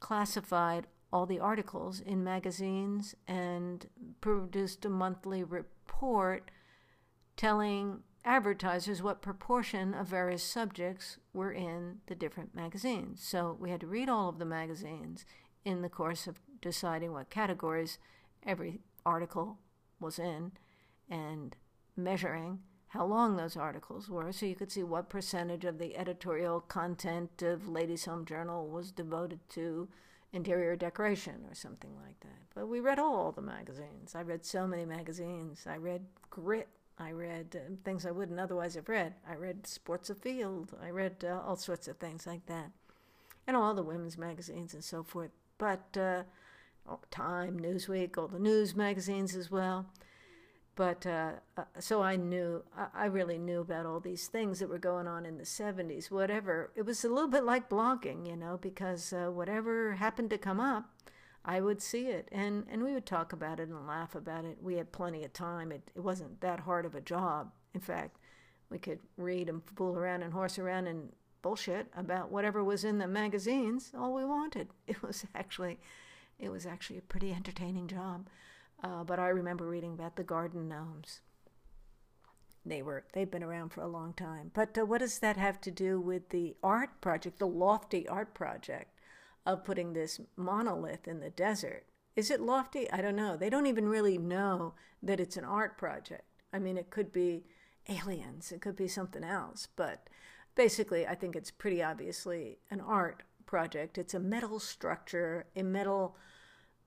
classified 0.00 0.86
all 1.12 1.26
the 1.26 1.40
articles 1.40 2.00
in 2.00 2.24
magazines 2.24 3.14
and 3.28 3.86
produced 4.20 4.84
a 4.84 4.88
monthly 4.88 5.44
report 5.44 6.50
telling 7.36 8.00
advertisers 8.24 9.02
what 9.02 9.20
proportion 9.20 9.94
of 9.94 10.06
various 10.06 10.42
subjects 10.42 11.18
were 11.32 11.52
in 11.52 11.98
the 12.06 12.14
different 12.14 12.54
magazines. 12.54 13.22
So 13.22 13.56
we 13.60 13.70
had 13.70 13.80
to 13.80 13.86
read 13.86 14.08
all 14.08 14.28
of 14.28 14.38
the 14.38 14.44
magazines 14.44 15.24
in 15.64 15.82
the 15.82 15.88
course 15.88 16.26
of 16.26 16.40
deciding 16.60 17.12
what 17.12 17.30
categories 17.30 17.98
every 18.44 18.80
article 19.04 19.58
was 20.00 20.18
in 20.18 20.52
and 21.08 21.56
measuring 21.96 22.60
how 22.92 23.06
long 23.06 23.36
those 23.36 23.56
articles 23.56 24.10
were 24.10 24.30
so 24.32 24.44
you 24.44 24.54
could 24.54 24.70
see 24.70 24.82
what 24.82 25.08
percentage 25.08 25.64
of 25.64 25.78
the 25.78 25.96
editorial 25.96 26.60
content 26.60 27.40
of 27.40 27.66
Ladies 27.66 28.04
Home 28.04 28.26
Journal 28.26 28.68
was 28.68 28.90
devoted 28.90 29.40
to 29.50 29.88
interior 30.34 30.76
decoration 30.76 31.46
or 31.48 31.54
something 31.54 31.90
like 32.04 32.20
that. 32.20 32.42
But 32.54 32.68
we 32.68 32.80
read 32.80 32.98
all 32.98 33.32
the 33.32 33.40
magazines. 33.40 34.14
I 34.14 34.20
read 34.20 34.44
so 34.44 34.66
many 34.66 34.84
magazines. 34.84 35.64
I 35.66 35.76
read 35.76 36.04
Grit. 36.28 36.68
I 36.98 37.12
read 37.12 37.56
uh, 37.56 37.72
things 37.82 38.04
I 38.04 38.10
wouldn't 38.10 38.38
otherwise 38.38 38.74
have 38.74 38.90
read. 38.90 39.14
I 39.26 39.36
read 39.36 39.66
Sports 39.66 40.10
Afield. 40.10 40.72
I 40.82 40.90
read 40.90 41.24
uh, 41.24 41.40
all 41.46 41.56
sorts 41.56 41.88
of 41.88 41.96
things 41.96 42.26
like 42.26 42.44
that. 42.44 42.72
And 43.46 43.56
all 43.56 43.72
the 43.72 43.82
women's 43.82 44.18
magazines 44.18 44.74
and 44.74 44.84
so 44.84 45.02
forth. 45.02 45.30
But 45.56 45.96
uh, 45.96 46.24
Time, 47.10 47.58
Newsweek, 47.58 48.18
all 48.18 48.28
the 48.28 48.38
news 48.38 48.76
magazines 48.76 49.34
as 49.34 49.50
well. 49.50 49.86
But 50.74 51.06
uh, 51.06 51.32
uh, 51.56 51.64
so 51.80 52.02
I 52.02 52.16
knew, 52.16 52.64
I 52.94 53.04
really 53.06 53.36
knew 53.36 53.60
about 53.60 53.84
all 53.84 54.00
these 54.00 54.26
things 54.26 54.58
that 54.58 54.70
were 54.70 54.78
going 54.78 55.06
on 55.06 55.26
in 55.26 55.36
the 55.36 55.44
70s, 55.44 56.10
whatever. 56.10 56.72
It 56.74 56.86
was 56.86 57.04
a 57.04 57.10
little 57.10 57.28
bit 57.28 57.44
like 57.44 57.68
blogging, 57.68 58.26
you 58.26 58.36
know, 58.36 58.58
because 58.60 59.12
uh, 59.12 59.30
whatever 59.30 59.92
happened 59.92 60.30
to 60.30 60.38
come 60.38 60.60
up, 60.60 60.88
I 61.44 61.60
would 61.60 61.82
see 61.82 62.06
it. 62.06 62.28
And, 62.32 62.64
and 62.70 62.82
we 62.82 62.94
would 62.94 63.04
talk 63.04 63.34
about 63.34 63.60
it 63.60 63.68
and 63.68 63.86
laugh 63.86 64.14
about 64.14 64.46
it. 64.46 64.58
We 64.62 64.76
had 64.76 64.92
plenty 64.92 65.24
of 65.24 65.34
time. 65.34 65.72
It, 65.72 65.90
it 65.94 66.00
wasn't 66.00 66.40
that 66.40 66.60
hard 66.60 66.86
of 66.86 66.94
a 66.94 67.02
job. 67.02 67.52
In 67.74 67.80
fact, 67.80 68.16
we 68.70 68.78
could 68.78 69.00
read 69.18 69.50
and 69.50 69.60
fool 69.76 69.96
around 69.96 70.22
and 70.22 70.32
horse 70.32 70.58
around 70.58 70.86
and 70.86 71.10
bullshit 71.42 71.88
about 71.94 72.30
whatever 72.30 72.64
was 72.64 72.84
in 72.84 72.98
the 72.98 73.06
magazines, 73.06 73.92
all 73.96 74.14
we 74.14 74.24
wanted. 74.24 74.68
It 74.86 75.02
was 75.02 75.26
actually, 75.34 75.78
it 76.38 76.50
was 76.50 76.64
actually 76.64 76.98
a 76.98 77.02
pretty 77.02 77.32
entertaining 77.32 77.88
job. 77.88 78.28
Uh, 78.82 79.04
but 79.04 79.18
I 79.18 79.28
remember 79.28 79.66
reading 79.66 79.92
about 79.92 80.16
the 80.16 80.24
garden 80.24 80.68
gnomes. 80.68 81.20
They 82.64 82.82
were 82.82 83.04
they've 83.12 83.30
been 83.30 83.42
around 83.42 83.70
for 83.70 83.82
a 83.82 83.88
long 83.88 84.12
time. 84.12 84.50
But 84.54 84.76
uh, 84.78 84.84
what 84.84 84.98
does 84.98 85.18
that 85.20 85.36
have 85.36 85.60
to 85.62 85.70
do 85.70 86.00
with 86.00 86.30
the 86.30 86.56
art 86.62 87.00
project, 87.00 87.38
the 87.38 87.46
lofty 87.46 88.08
art 88.08 88.34
project 88.34 88.98
of 89.44 89.64
putting 89.64 89.92
this 89.92 90.20
monolith 90.36 91.08
in 91.08 91.20
the 91.20 91.30
desert? 91.30 91.84
Is 92.14 92.30
it 92.30 92.40
lofty? 92.40 92.90
I 92.90 93.00
don't 93.00 93.16
know. 93.16 93.36
They 93.36 93.50
don't 93.50 93.66
even 93.66 93.88
really 93.88 94.18
know 94.18 94.74
that 95.02 95.20
it's 95.20 95.36
an 95.36 95.44
art 95.44 95.78
project. 95.78 96.24
I 96.52 96.58
mean, 96.58 96.76
it 96.76 96.90
could 96.90 97.12
be 97.12 97.44
aliens, 97.88 98.52
it 98.52 98.60
could 98.60 98.76
be 98.76 98.88
something 98.88 99.24
else, 99.24 99.68
but 99.74 100.08
basically, 100.54 101.06
I 101.06 101.14
think 101.14 101.34
it's 101.34 101.50
pretty 101.50 101.82
obviously 101.82 102.58
an 102.70 102.80
art 102.80 103.22
project. 103.46 103.98
It's 103.98 104.14
a 104.14 104.20
metal 104.20 104.60
structure, 104.60 105.46
a 105.56 105.62
metal 105.62 106.16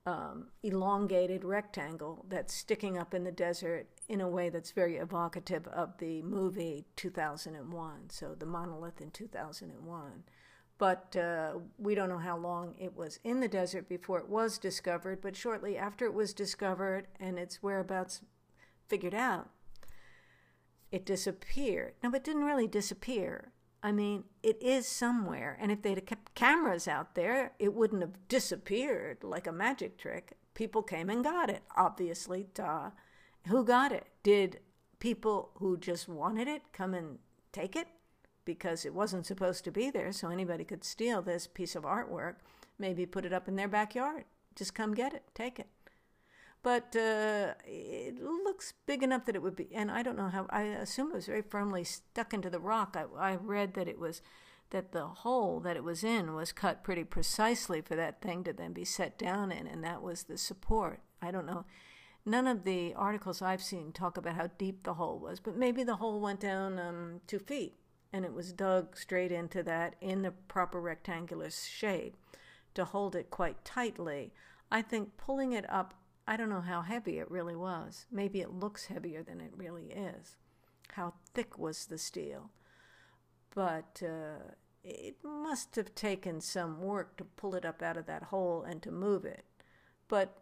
um, 0.05 0.47
elongated 0.61 1.43
rectangle 1.43 2.25
that's 2.29 2.53
sticking 2.53 2.97
up 2.97 3.13
in 3.13 3.23
the 3.23 3.31
desert 3.31 3.87
in 4.07 4.21
a 4.21 4.29
way 4.29 4.49
that's 4.49 4.71
very 4.71 4.97
evocative 4.97 5.67
of 5.67 5.97
the 5.97 6.21
movie 6.21 6.85
2001, 6.95 8.09
so 8.09 8.35
the 8.37 8.45
monolith 8.45 9.01
in 9.01 9.09
2001. 9.09 10.23
But 10.77 11.15
uh, 11.15 11.53
we 11.77 11.95
don't 11.95 12.09
know 12.09 12.17
how 12.19 12.37
long 12.37 12.75
it 12.77 12.95
was 12.95 13.19
in 13.23 13.39
the 13.39 13.47
desert 13.47 13.89
before 13.89 14.19
it 14.19 14.29
was 14.29 14.57
discovered, 14.57 15.21
but 15.21 15.35
shortly 15.35 15.77
after 15.77 16.05
it 16.05 16.13
was 16.13 16.33
discovered 16.33 17.07
and 17.19 17.39
its 17.39 17.63
whereabouts 17.63 18.21
figured 18.87 19.15
out, 19.15 19.49
it 20.91 21.05
disappeared. 21.05 21.93
No, 22.03 22.11
it 22.13 22.23
didn't 22.23 22.43
really 22.43 22.67
disappear. 22.67 23.53
I 23.85 23.91
mean, 23.91 24.23
it 24.41 24.59
is 24.63 24.87
somewhere. 24.87 25.55
And 25.61 25.71
if 25.71 25.83
they'd 25.83 25.99
have 25.99 26.07
kept 26.07 26.33
cameras 26.33 26.87
out 26.87 27.13
there, 27.13 27.51
it 27.59 27.75
wouldn't 27.75 28.01
have 28.01 28.27
disappeared 28.27 29.23
like 29.23 29.45
a 29.45 29.51
magic 29.51 29.99
trick. 29.99 30.33
People 30.55 30.81
came 30.81 31.07
and 31.07 31.23
got 31.23 31.51
it, 31.51 31.61
obviously, 31.77 32.47
duh. 32.55 32.89
Who 33.45 33.63
got 33.63 33.91
it? 33.91 34.07
Did 34.23 34.59
people 34.97 35.51
who 35.57 35.77
just 35.77 36.09
wanted 36.09 36.47
it 36.47 36.63
come 36.73 36.95
and 36.95 37.19
take 37.51 37.75
it? 37.75 37.87
Because 38.43 38.85
it 38.85 38.93
wasn't 38.95 39.27
supposed 39.27 39.63
to 39.65 39.71
be 39.71 39.91
there, 39.91 40.11
so 40.11 40.29
anybody 40.29 40.63
could 40.63 40.83
steal 40.83 41.21
this 41.21 41.45
piece 41.45 41.75
of 41.75 41.83
artwork, 41.83 42.37
maybe 42.79 43.05
put 43.05 43.23
it 43.23 43.33
up 43.33 43.47
in 43.47 43.55
their 43.55 43.67
backyard. 43.67 44.23
Just 44.55 44.73
come 44.73 44.95
get 44.95 45.13
it, 45.13 45.25
take 45.35 45.59
it 45.59 45.67
but 46.65 46.95
uh, 46.95 47.53
it 47.63 48.19
looks 48.19 48.73
big 48.87 49.03
enough 49.03 49.25
that 49.25 49.35
it 49.35 49.43
would 49.43 49.55
be. 49.55 49.69
And 49.71 49.91
I 49.91 50.01
don't 50.01 50.17
know 50.17 50.29
how. 50.29 50.47
I 50.49 50.63
assume 50.63 51.11
it 51.11 51.13
was 51.13 51.27
very 51.27 51.43
firmly 51.43 51.83
stuck 51.83 52.33
into 52.33 52.49
the 52.49 52.59
rock. 52.59 52.97
I, 52.97 53.33
I 53.33 53.35
read 53.35 53.75
that 53.75 53.87
it 53.87 53.99
was 53.99 54.23
that 54.71 54.91
the 54.91 55.05
hole 55.05 55.59
that 55.59 55.77
it 55.77 55.83
was 55.83 56.03
in 56.03 56.33
was 56.33 56.51
cut 56.51 56.83
pretty 56.83 57.03
precisely 57.03 57.81
for 57.81 57.95
that 57.95 58.19
thing 58.19 58.43
to 58.45 58.51
then 58.51 58.73
be 58.73 58.83
set 58.83 59.19
down 59.19 59.51
in, 59.51 59.67
and 59.67 59.83
that 59.83 60.01
was 60.01 60.23
the 60.23 60.39
support. 60.39 61.01
I 61.21 61.29
don't 61.29 61.45
know. 61.45 61.65
None 62.25 62.47
of 62.47 62.63
the 62.63 62.95
articles 62.95 63.43
I've 63.43 63.61
seen 63.61 63.91
talk 63.91 64.17
about 64.17 64.33
how 64.33 64.47
deep 64.57 64.85
the 64.85 64.95
hole 64.95 65.19
was, 65.19 65.39
but 65.39 65.55
maybe 65.55 65.83
the 65.83 65.97
hole 65.97 66.19
went 66.19 66.39
down 66.39 66.79
um, 66.79 67.21
two 67.27 67.37
feet 67.37 67.75
and 68.11 68.25
it 68.25 68.33
was 68.33 68.51
dug 68.51 68.97
straight 68.97 69.31
into 69.31 69.61
that 69.61 69.95
in 70.01 70.23
the 70.23 70.31
proper 70.31 70.81
rectangular 70.81 71.51
shape 71.51 72.15
to 72.73 72.85
hold 72.85 73.15
it 73.15 73.29
quite 73.29 73.63
tightly. 73.63 74.33
I 74.71 74.81
think 74.81 75.15
pulling 75.17 75.53
it 75.53 75.69
up 75.71 75.93
I 76.27 76.37
don't 76.37 76.49
know 76.49 76.61
how 76.61 76.81
heavy 76.81 77.19
it 77.19 77.29
really 77.29 77.55
was. 77.55 78.05
Maybe 78.11 78.41
it 78.41 78.51
looks 78.51 78.85
heavier 78.85 79.21
than 79.21 79.41
it 79.41 79.53
really 79.55 79.91
is. 79.91 80.37
How 80.93 81.13
thick 81.33 81.57
was 81.57 81.85
the 81.85 81.97
steel? 81.97 82.49
But 83.53 84.01
uh, 84.03 84.53
it 84.83 85.17
must 85.23 85.75
have 85.75 85.93
taken 85.93 86.41
some 86.41 86.81
work 86.81 87.17
to 87.17 87.23
pull 87.23 87.55
it 87.55 87.65
up 87.65 87.81
out 87.81 87.97
of 87.97 88.07
that 88.07 88.23
hole 88.23 88.63
and 88.63 88.81
to 88.83 88.91
move 88.91 89.25
it. 89.25 89.45
But 90.07 90.37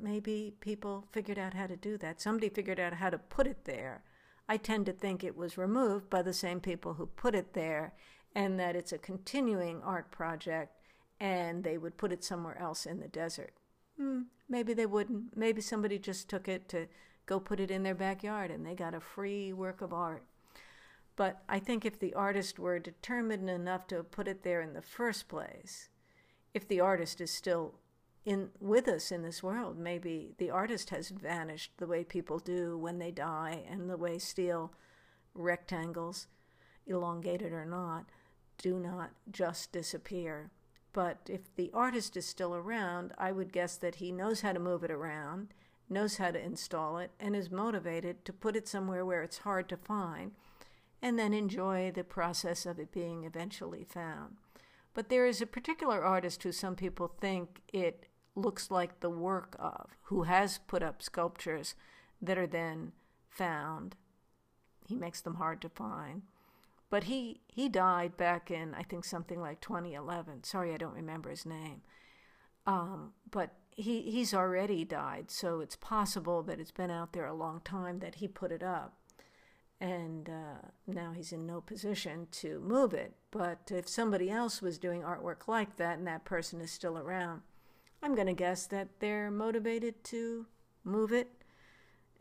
maybe 0.00 0.54
people 0.60 1.06
figured 1.12 1.38
out 1.38 1.54
how 1.54 1.66
to 1.66 1.76
do 1.76 1.98
that. 1.98 2.20
Somebody 2.20 2.48
figured 2.48 2.80
out 2.80 2.94
how 2.94 3.10
to 3.10 3.18
put 3.18 3.46
it 3.46 3.64
there. 3.64 4.02
I 4.48 4.56
tend 4.56 4.86
to 4.86 4.92
think 4.92 5.22
it 5.22 5.36
was 5.36 5.58
removed 5.58 6.10
by 6.10 6.22
the 6.22 6.32
same 6.32 6.60
people 6.60 6.94
who 6.94 7.06
put 7.06 7.34
it 7.34 7.52
there 7.52 7.94
and 8.34 8.58
that 8.58 8.76
it's 8.76 8.92
a 8.92 8.98
continuing 8.98 9.82
art 9.82 10.10
project 10.10 10.76
and 11.20 11.62
they 11.62 11.76
would 11.76 11.96
put 11.96 12.12
it 12.12 12.24
somewhere 12.24 12.58
else 12.58 12.86
in 12.86 13.00
the 13.00 13.08
desert. 13.08 13.52
Hmm, 14.00 14.22
maybe 14.48 14.72
they 14.72 14.86
wouldn't. 14.86 15.36
Maybe 15.36 15.60
somebody 15.60 15.98
just 15.98 16.30
took 16.30 16.48
it 16.48 16.70
to 16.70 16.86
go 17.26 17.38
put 17.38 17.60
it 17.60 17.70
in 17.70 17.82
their 17.82 17.94
backyard 17.94 18.50
and 18.50 18.64
they 18.64 18.74
got 18.74 18.94
a 18.94 19.00
free 19.00 19.52
work 19.52 19.82
of 19.82 19.92
art. 19.92 20.24
But 21.16 21.42
I 21.50 21.58
think 21.58 21.84
if 21.84 21.98
the 21.98 22.14
artist 22.14 22.58
were 22.58 22.78
determined 22.78 23.50
enough 23.50 23.86
to 23.88 24.02
put 24.02 24.26
it 24.26 24.42
there 24.42 24.62
in 24.62 24.72
the 24.72 24.80
first 24.80 25.28
place, 25.28 25.90
if 26.54 26.66
the 26.66 26.80
artist 26.80 27.20
is 27.20 27.30
still 27.30 27.74
in 28.24 28.48
with 28.58 28.88
us 28.88 29.12
in 29.12 29.22
this 29.22 29.42
world, 29.42 29.78
maybe 29.78 30.32
the 30.38 30.50
artist 30.50 30.88
has 30.90 31.10
vanished 31.10 31.72
the 31.76 31.86
way 31.86 32.02
people 32.02 32.38
do 32.38 32.78
when 32.78 32.98
they 32.98 33.10
die 33.10 33.64
and 33.68 33.90
the 33.90 33.98
way 33.98 34.18
steel 34.18 34.72
rectangles, 35.34 36.26
elongated 36.86 37.52
or 37.52 37.66
not, 37.66 38.06
do 38.56 38.78
not 38.78 39.10
just 39.30 39.72
disappear. 39.72 40.50
But 40.92 41.18
if 41.28 41.54
the 41.54 41.70
artist 41.72 42.16
is 42.16 42.26
still 42.26 42.54
around, 42.54 43.12
I 43.16 43.32
would 43.32 43.52
guess 43.52 43.76
that 43.76 43.96
he 43.96 44.10
knows 44.10 44.40
how 44.40 44.52
to 44.52 44.58
move 44.58 44.82
it 44.82 44.90
around, 44.90 45.54
knows 45.88 46.16
how 46.16 46.30
to 46.30 46.44
install 46.44 46.98
it, 46.98 47.12
and 47.20 47.36
is 47.36 47.50
motivated 47.50 48.24
to 48.24 48.32
put 48.32 48.56
it 48.56 48.66
somewhere 48.66 49.04
where 49.04 49.22
it's 49.22 49.38
hard 49.38 49.68
to 49.68 49.76
find, 49.76 50.32
and 51.00 51.18
then 51.18 51.32
enjoy 51.32 51.92
the 51.92 52.04
process 52.04 52.66
of 52.66 52.78
it 52.78 52.92
being 52.92 53.24
eventually 53.24 53.84
found. 53.84 54.36
But 54.92 55.08
there 55.08 55.26
is 55.26 55.40
a 55.40 55.46
particular 55.46 56.04
artist 56.04 56.42
who 56.42 56.52
some 56.52 56.74
people 56.74 57.08
think 57.20 57.62
it 57.72 58.06
looks 58.34 58.70
like 58.70 59.00
the 59.00 59.10
work 59.10 59.56
of, 59.58 59.90
who 60.04 60.24
has 60.24 60.58
put 60.58 60.82
up 60.82 61.02
sculptures 61.02 61.74
that 62.20 62.38
are 62.38 62.46
then 62.46 62.92
found. 63.28 63.94
He 64.86 64.96
makes 64.96 65.20
them 65.20 65.36
hard 65.36 65.60
to 65.62 65.68
find. 65.68 66.22
But 66.90 67.04
he, 67.04 67.40
he 67.46 67.68
died 67.68 68.16
back 68.16 68.50
in, 68.50 68.74
I 68.74 68.82
think, 68.82 69.04
something 69.04 69.40
like 69.40 69.60
2011. 69.60 70.42
Sorry, 70.42 70.74
I 70.74 70.76
don't 70.76 70.94
remember 70.94 71.30
his 71.30 71.46
name. 71.46 71.82
Um, 72.66 73.12
but 73.30 73.54
he, 73.70 74.02
he's 74.02 74.34
already 74.34 74.84
died, 74.84 75.30
so 75.30 75.60
it's 75.60 75.76
possible 75.76 76.42
that 76.42 76.58
it's 76.58 76.72
been 76.72 76.90
out 76.90 77.12
there 77.12 77.26
a 77.26 77.32
long 77.32 77.60
time 77.64 78.00
that 78.00 78.16
he 78.16 78.26
put 78.26 78.50
it 78.50 78.62
up. 78.62 78.94
And 79.80 80.28
uh, 80.28 80.68
now 80.86 81.12
he's 81.16 81.32
in 81.32 81.46
no 81.46 81.60
position 81.60 82.26
to 82.32 82.60
move 82.60 82.92
it. 82.92 83.14
But 83.30 83.70
if 83.72 83.88
somebody 83.88 84.28
else 84.28 84.60
was 84.60 84.76
doing 84.76 85.02
artwork 85.02 85.48
like 85.48 85.76
that 85.76 85.96
and 85.96 86.06
that 86.06 86.24
person 86.24 86.60
is 86.60 86.70
still 86.70 86.98
around, 86.98 87.42
I'm 88.02 88.14
going 88.14 88.26
to 88.26 88.34
guess 88.34 88.66
that 88.66 88.88
they're 88.98 89.30
motivated 89.30 90.02
to 90.04 90.46
move 90.84 91.12
it 91.12 91.30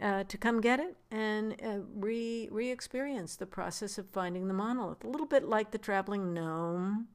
uh, 0.01 0.23
to 0.23 0.37
come 0.37 0.61
get 0.61 0.79
it 0.79 0.95
and 1.11 1.55
uh, 1.63 1.79
re 1.95 2.47
re 2.51 2.71
experience 2.71 3.35
the 3.35 3.45
process 3.45 3.97
of 3.97 4.09
finding 4.09 4.47
the 4.47 4.53
monolith. 4.53 5.03
A 5.03 5.07
little 5.09 5.27
bit 5.27 5.47
like 5.47 5.71
the 5.71 5.77
traveling 5.77 6.33
gnome, 6.33 7.07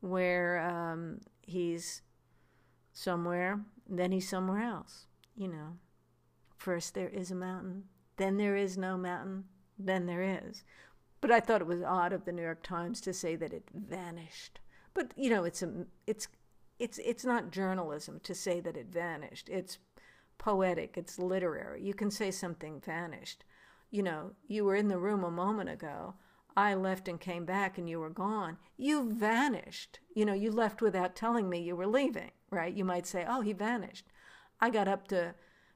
where 0.00 0.60
um, 0.60 1.20
he's 1.42 2.02
somewhere, 2.92 3.60
then 3.88 4.12
he's 4.12 4.28
somewhere 4.28 4.62
else. 4.62 5.06
You 5.36 5.48
know, 5.48 5.76
first 6.56 6.94
there 6.94 7.08
is 7.08 7.30
a 7.30 7.36
mountain, 7.36 7.84
then 8.16 8.36
there 8.36 8.56
is 8.56 8.76
no 8.76 8.96
mountain, 8.96 9.44
then 9.78 10.06
there 10.06 10.22
is. 10.22 10.64
But 11.20 11.30
I 11.30 11.40
thought 11.40 11.60
it 11.60 11.66
was 11.66 11.82
odd 11.82 12.12
of 12.12 12.24
the 12.24 12.32
New 12.32 12.42
York 12.42 12.62
Times 12.62 13.00
to 13.02 13.12
say 13.12 13.36
that 13.36 13.52
it 13.52 13.68
vanished. 13.72 14.60
But 14.94 15.12
you 15.16 15.30
know, 15.30 15.44
it's 15.44 15.62
a 15.62 15.86
it's 16.06 16.28
it's 16.78 16.98
it's 16.98 17.24
not 17.24 17.50
journalism 17.50 18.20
to 18.24 18.34
say 18.34 18.60
that 18.60 18.76
it 18.76 18.86
vanished. 18.86 19.48
It's 19.48 19.78
poetic, 20.42 20.98
it's 20.98 21.20
literary. 21.20 21.82
You 21.84 21.94
can 21.94 22.10
say 22.10 22.32
something 22.32 22.80
vanished. 22.80 23.44
You 23.92 24.02
know, 24.02 24.32
you 24.48 24.64
were 24.64 24.74
in 24.74 24.88
the 24.88 24.98
room 24.98 25.22
a 25.22 25.30
moment 25.30 25.70
ago. 25.70 26.14
I 26.56 26.74
left 26.74 27.06
and 27.06 27.20
came 27.20 27.44
back 27.44 27.78
and 27.78 27.88
you 27.88 28.00
were 28.00 28.10
gone. 28.10 28.58
You 28.76 29.12
vanished. 29.12 30.00
You 30.14 30.24
know, 30.24 30.32
you 30.34 30.50
left 30.50 30.82
without 30.82 31.14
telling 31.14 31.48
me 31.48 31.62
you 31.62 31.76
were 31.76 31.86
leaving, 31.86 32.32
right? 32.50 32.74
You 32.74 32.84
might 32.84 33.06
say, 33.06 33.24
"Oh, 33.26 33.40
he 33.40 33.52
vanished." 33.52 34.06
I 34.60 34.68
got 34.70 34.88
up 34.88 35.06
to 35.08 35.34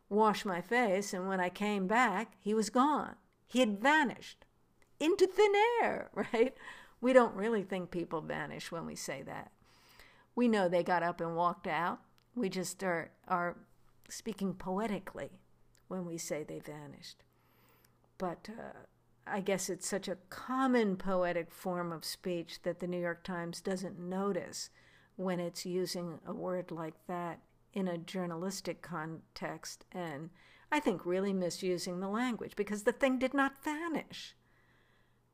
wash 0.09 0.45
my 0.45 0.61
face 0.61 1.15
and 1.15 1.29
when 1.29 1.41
I 1.41 1.49
came 1.49 1.87
back, 1.87 2.33
he 2.41 2.53
was 2.53 2.69
gone. 2.69 3.15
He 3.47 3.61
had 3.61 3.81
vanished 3.81 4.45
into 4.99 5.29
thin 5.29 5.53
air, 5.81 6.11
right? 6.15 6.55
We 7.01 7.13
don't 7.13 7.37
really 7.37 7.63
think 7.63 7.93
people 7.93 8.21
vanish 8.21 8.73
when 8.73 8.85
we 8.85 8.97
say 8.97 9.23
that. 9.23 9.53
We 10.35 10.49
know 10.49 10.69
they 10.69 10.83
got 10.83 11.05
up 11.05 11.21
and 11.21 11.37
walked 11.37 11.69
out. 11.69 12.01
We 12.35 12.49
just 12.49 12.83
are, 12.83 13.11
are 13.29 13.57
speaking 14.09 14.55
poetically 14.55 15.41
when 15.89 16.05
we 16.05 16.19
say 16.19 16.43
they 16.43 16.59
vanished. 16.59 17.23
But 18.19 18.49
uh, 18.51 18.79
I 19.27 19.41
guess 19.41 19.69
it's 19.69 19.89
such 19.89 20.09
a 20.09 20.19
common 20.31 20.97
poetic 20.97 21.51
form 21.51 21.93
of 21.93 22.05
speech 22.05 22.63
that 22.63 22.81
the 22.81 22.87
New 22.87 23.01
York 23.01 23.25
Times 23.25 23.61
doesn't 23.61 23.99
notice 23.99 24.71
when 25.17 25.41
it's 25.41 25.67
using 25.67 26.21
a 26.27 26.33
word 26.33 26.71
like 26.71 27.07
that 27.07 27.41
in 27.73 27.89
a 27.89 27.99
journalistic 27.99 28.83
context 28.83 29.85
and 29.93 30.31
I 30.71 30.81
think 30.81 31.07
really 31.07 31.33
misusing 31.33 32.01
the 32.01 32.09
language 32.09 32.57
because 32.57 32.83
the 32.83 32.93
thing 32.93 33.19
did 33.19 33.35
not 33.35 33.63
vanish. 33.63 34.35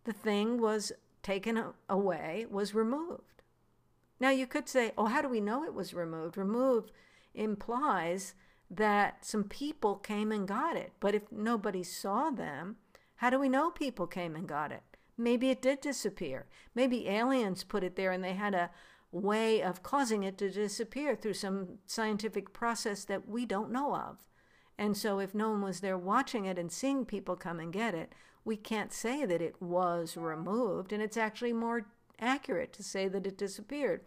The 0.05 0.13
thing 0.13 0.61
was 0.61 0.93
taken 1.23 1.63
away, 1.89 2.47
was 2.51 2.75
removed. 2.75 3.43
Now, 4.21 4.31
you 4.31 4.47
could 4.47 4.69
say, 4.69 4.93
oh, 4.99 5.07
how 5.07 5.23
do 5.23 5.29
we 5.29 5.41
know 5.41 5.65
it 5.65 5.75
was 5.75 5.95
removed? 5.95 6.37
Removed 6.37 6.93
implies 7.35 8.35
that 8.77 9.25
some 9.25 9.45
people 9.45 9.97
came 9.97 10.33
and 10.33 10.49
got 10.49 10.77
it. 10.77 10.93
But 10.99 11.15
if 11.15 11.31
nobody 11.31 11.83
saw 11.83 12.31
them, 12.31 12.77
how 13.17 13.31
do 13.31 13.39
we 13.39 13.49
know 13.49 13.71
people 13.71 14.07
came 14.07 14.35
and 14.35 14.49
got 14.49 14.73
it? 14.73 14.83
Maybe 15.19 15.51
it 15.51 15.61
did 15.61 15.81
disappear. 15.81 16.47
Maybe 16.75 17.09
aliens 17.09 17.65
put 17.65 17.85
it 17.85 17.97
there 17.97 18.13
and 18.13 18.25
they 18.25 18.33
had 18.33 18.55
a 18.55 18.71
way 19.13 19.63
of 19.63 19.83
causing 19.83 20.23
it 20.23 20.39
to 20.39 20.51
disappear 20.51 21.15
through 21.15 21.35
some 21.35 21.79
scientific 21.87 22.55
process 22.55 23.05
that 23.05 23.29
we 23.29 23.45
don't 23.45 23.71
know 23.71 23.95
of. 23.95 24.19
And 24.79 24.97
so, 24.97 25.19
if 25.19 25.35
no 25.35 25.51
one 25.51 25.63
was 25.63 25.81
there 25.81 25.99
watching 25.99 26.47
it 26.47 26.59
and 26.59 26.73
seeing 26.73 27.05
people 27.05 27.37
come 27.37 27.61
and 27.61 27.73
get 27.73 27.95
it, 27.95 28.15
we 28.43 28.57
can't 28.57 28.93
say 28.93 29.27
that 29.27 29.43
it 29.43 29.61
was 29.61 30.17
removed. 30.17 30.93
And 30.93 31.03
it's 31.03 31.19
actually 31.19 31.53
more 31.53 31.87
accurate 32.19 32.73
to 32.73 32.83
say 32.83 33.07
that 33.09 33.27
it 33.27 33.37
disappeared 33.37 34.01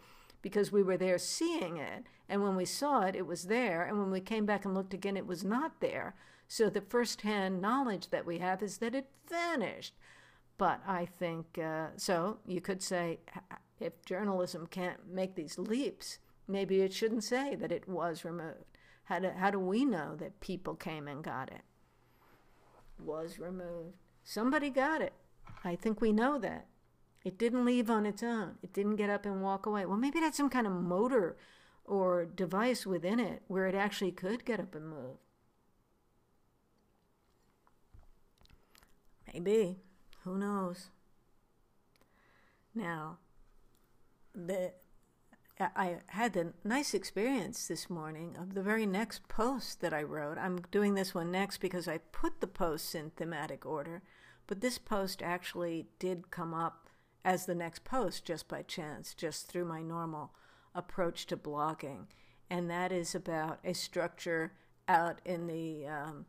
because 0.45 0.71
we 0.71 0.83
were 0.83 0.95
there 0.95 1.17
seeing 1.17 1.77
it. 1.77 2.03
And 2.29 2.43
when 2.43 2.55
we 2.55 2.65
saw 2.65 3.01
it, 3.01 3.15
it 3.15 3.25
was 3.25 3.45
there. 3.45 3.81
And 3.81 3.97
when 3.97 4.11
we 4.11 4.21
came 4.21 4.45
back 4.45 4.63
and 4.63 4.75
looked 4.75 4.93
again, 4.93 5.17
it 5.17 5.25
was 5.25 5.43
not 5.43 5.79
there. 5.79 6.13
So 6.47 6.69
the 6.69 6.81
firsthand 6.81 7.63
knowledge 7.63 8.11
that 8.11 8.27
we 8.27 8.37
have 8.37 8.61
is 8.61 8.77
that 8.77 8.93
it 8.93 9.07
vanished. 9.27 9.95
But 10.59 10.81
I 10.87 11.07
think 11.07 11.57
uh, 11.57 11.87
so. 11.97 12.37
You 12.45 12.61
could 12.61 12.83
say 12.83 13.21
if 13.79 14.05
journalism 14.05 14.67
can't 14.67 15.11
make 15.11 15.33
these 15.33 15.57
leaps, 15.57 16.19
maybe 16.47 16.81
it 16.81 16.93
shouldn't 16.93 17.23
say 17.23 17.55
that 17.55 17.71
it 17.71 17.89
was 17.89 18.23
removed. 18.23 18.77
How 19.05 19.17
do, 19.17 19.31
how 19.35 19.49
do 19.49 19.57
we 19.59 19.83
know 19.83 20.15
that 20.17 20.41
people 20.41 20.75
came 20.75 21.07
and 21.07 21.23
got 21.23 21.49
it? 21.49 21.63
Was 23.03 23.39
removed. 23.39 23.95
Somebody 24.23 24.69
got 24.69 25.01
it. 25.01 25.13
I 25.63 25.75
think 25.75 26.01
we 26.01 26.13
know 26.13 26.37
that. 26.37 26.67
It 27.25 27.39
didn't 27.39 27.65
leave 27.65 27.89
on 27.89 28.05
its 28.05 28.21
own. 28.21 28.59
It 28.61 28.71
didn't 28.71 28.97
get 28.97 29.09
up 29.09 29.25
and 29.25 29.41
walk 29.41 29.65
away. 29.65 29.85
Well, 29.87 29.97
maybe 29.97 30.19
it 30.19 30.23
had 30.23 30.35
some 30.35 30.49
kind 30.49 30.67
of 30.67 30.73
motor 30.73 31.35
or 31.83 32.23
device 32.23 32.85
within 32.85 33.19
it 33.19 33.41
where 33.47 33.65
it 33.65 33.73
actually 33.73 34.11
could 34.11 34.45
get 34.45 34.59
up 34.59 34.75
and 34.75 34.87
move. 34.87 35.17
Maybe. 39.33 39.79
Who 40.23 40.37
knows? 40.37 40.91
Now, 42.75 43.17
the 44.33 44.73
I 45.59 45.99
had 46.07 46.33
the 46.33 46.53
nice 46.63 46.93
experience 46.93 47.67
this 47.67 47.89
morning 47.89 48.35
of 48.37 48.53
the 48.53 48.61
very 48.61 48.85
next 48.85 49.27
post 49.29 49.79
that 49.81 49.93
I 49.93 50.03
wrote. 50.03 50.37
I'm 50.37 50.59
doing 50.69 50.93
this 50.93 51.15
one 51.15 51.31
next 51.31 51.59
because 51.59 51.87
I 51.87 51.99
put 51.99 52.41
the 52.41 52.47
posts 52.47 52.93
in 52.93 53.11
thematic 53.11 53.65
order, 53.65 54.03
but 54.47 54.59
this 54.59 54.77
post 54.77 55.23
actually 55.23 55.87
did 55.97 56.29
come 56.29 56.53
up 56.53 56.84
as 57.25 57.47
the 57.47 57.55
next 57.55 57.83
post 57.83 58.23
just 58.23 58.47
by 58.47 58.61
chance, 58.61 59.15
just 59.15 59.47
through 59.47 59.65
my 59.65 59.81
normal 59.81 60.31
approach 60.75 61.25
to 61.25 61.35
blogging. 61.35 62.05
And 62.51 62.69
that 62.69 62.91
is 62.91 63.15
about 63.15 63.59
a 63.65 63.73
structure 63.73 64.53
out 64.87 65.19
in 65.25 65.47
the 65.47 65.87
um, 65.87 66.25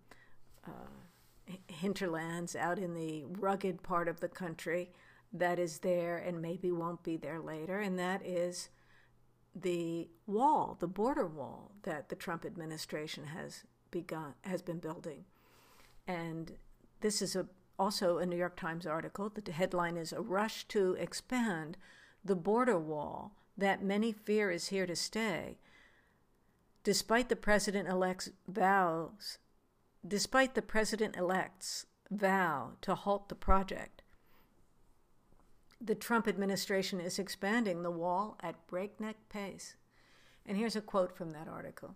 uh, 0.66 1.52
hinterlands, 1.68 2.56
out 2.56 2.78
in 2.78 2.94
the 2.94 3.24
rugged 3.38 3.82
part 3.82 4.08
of 4.08 4.20
the 4.20 4.28
country 4.28 4.90
that 5.34 5.58
is 5.58 5.80
there 5.80 6.16
and 6.16 6.40
maybe 6.40 6.72
won't 6.72 7.02
be 7.02 7.18
there 7.18 7.40
later. 7.40 7.78
And 7.78 7.98
that 7.98 8.24
is 8.24 8.70
the 9.54 10.08
wall, 10.26 10.78
the 10.80 10.88
border 10.88 11.26
wall 11.26 11.72
that 11.82 12.08
the 12.08 12.16
Trump 12.16 12.46
administration 12.46 13.24
has 13.26 13.64
begun, 13.90 14.32
has 14.44 14.62
been 14.62 14.78
building. 14.78 15.26
And 16.06 16.52
this 17.02 17.20
is 17.20 17.36
a 17.36 17.46
also 17.78 18.18
a 18.18 18.26
New 18.26 18.36
York 18.36 18.56
Times 18.56 18.86
article. 18.86 19.30
The 19.30 19.52
headline 19.52 19.96
is 19.96 20.12
A 20.12 20.20
Rush 20.20 20.64
to 20.68 20.94
Expand 20.94 21.76
the 22.24 22.36
Border 22.36 22.78
Wall 22.78 23.32
That 23.56 23.82
Many 23.82 24.12
Fear 24.12 24.50
is 24.50 24.68
Here 24.68 24.86
to 24.86 24.96
Stay. 24.96 25.58
Despite 26.82 27.28
the 27.28 27.36
president 27.36 27.88
elect's 27.88 28.30
vows, 28.48 29.38
despite 30.06 30.54
the 30.54 30.62
president 30.62 31.16
elect's 31.16 31.86
vow 32.10 32.72
to 32.82 32.94
halt 32.94 33.28
the 33.28 33.34
project, 33.34 34.02
the 35.80 35.94
Trump 35.94 36.26
administration 36.26 37.00
is 37.00 37.18
expanding 37.18 37.82
the 37.82 37.90
wall 37.90 38.38
at 38.42 38.66
breakneck 38.66 39.28
pace. 39.28 39.74
And 40.44 40.56
here's 40.56 40.76
a 40.76 40.80
quote 40.80 41.16
from 41.16 41.30
that 41.30 41.48
article 41.48 41.94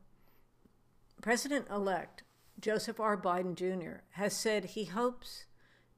President 1.22 1.66
elect 1.70 2.22
Joseph 2.60 3.00
R. 3.00 3.16
Biden 3.16 3.54
Jr. 3.54 4.02
has 4.12 4.34
said 4.36 4.64
he 4.64 4.84
hopes 4.84 5.46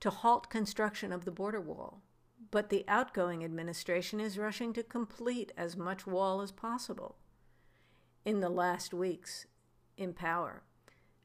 to 0.03 0.11
halt 0.11 0.51
construction 0.51 1.13
of 1.13 1.25
the 1.25 1.31
border 1.31 1.61
wall, 1.61 2.03
but 2.51 2.71
the 2.71 2.85
outgoing 2.89 3.45
administration 3.45 4.19
is 4.19 4.37
rushing 4.37 4.73
to 4.73 4.83
complete 4.83 5.53
as 5.57 5.77
much 5.77 6.09
wall 6.09 6.41
as 6.41 6.51
possible. 6.51 7.15
In 8.25 8.41
the 8.41 8.49
last 8.49 8.93
weeks 8.93 9.47
in 9.97 10.13
power, 10.13 10.65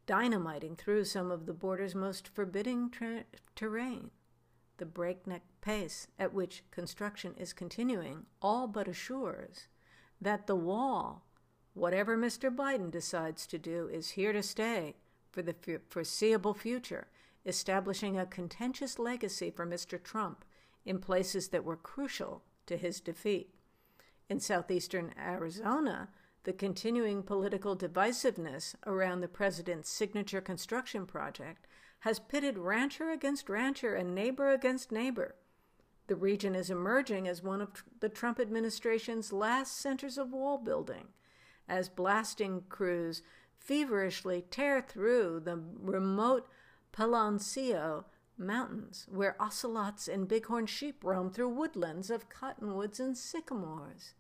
dynamiting 0.05 0.75
through 0.75 1.05
some 1.05 1.31
of 1.31 1.47
the 1.47 1.53
border's 1.53 1.95
most 1.95 2.27
forbidding 2.27 2.91
tra- 2.91 3.23
terrain, 3.55 4.11
the 4.77 4.85
breakneck 4.85 5.41
pace 5.59 6.07
at 6.19 6.31
which 6.31 6.63
construction 6.69 7.33
is 7.35 7.53
continuing 7.53 8.27
all 8.43 8.67
but 8.67 8.87
assures 8.87 9.69
that 10.21 10.45
the 10.45 10.55
wall, 10.55 11.25
whatever 11.73 12.15
Mr. 12.15 12.55
Biden 12.55 12.91
decides 12.91 13.47
to 13.47 13.57
do, 13.57 13.89
is 13.91 14.11
here 14.11 14.33
to 14.33 14.43
stay 14.43 14.97
for 15.31 15.41
the 15.41 15.55
foreseeable 15.89 16.53
future 16.53 17.07
establishing 17.47 18.19
a 18.19 18.25
contentious 18.25 18.99
legacy 18.99 19.49
for 19.49 19.65
Mr. 19.65 20.01
Trump 20.01 20.43
in 20.85 20.99
places 20.99 21.47
that 21.47 21.63
were 21.63 21.77
crucial 21.77 22.43
to 22.65 22.77
his 22.77 22.99
defeat. 22.99 23.55
In 24.29 24.39
southeastern 24.39 25.13
Arizona, 25.17 26.09
the 26.43 26.53
continuing 26.53 27.23
political 27.23 27.75
divisiveness 27.75 28.75
around 28.85 29.21
the 29.21 29.27
president's 29.27 29.89
signature 29.89 30.41
construction 30.41 31.05
project 31.05 31.65
has 32.01 32.19
pitted 32.19 32.57
rancher 32.57 33.09
against 33.09 33.49
rancher 33.49 33.95
and 33.95 34.13
neighbor 34.13 34.51
against 34.51 34.91
neighbor. 34.91 35.35
The 36.07 36.15
region 36.15 36.55
is 36.55 36.69
emerging 36.69 37.27
as 37.27 37.43
one 37.43 37.61
of 37.61 37.83
the 37.99 38.09
Trump 38.09 38.39
administration's 38.39 39.33
last 39.33 39.77
centers 39.77 40.17
of 40.17 40.31
wall 40.31 40.57
building, 40.57 41.07
as 41.67 41.89
blasting 41.89 42.63
crews 42.69 43.21
feverishly 43.59 44.45
tear 44.49 44.81
through 44.81 45.41
the 45.41 45.61
remote 45.81 46.47
Peloncillo 46.97 48.05
Mountains, 48.39 49.05
where 49.07 49.39
ocelots 49.39 50.07
and 50.07 50.27
bighorn 50.27 50.65
sheep 50.65 51.03
roam 51.03 51.29
through 51.29 51.49
woodlands 51.49 52.09
of 52.09 52.27
cottonwoods 52.27 52.99
and 52.99 53.15
sycamores. 53.15 54.15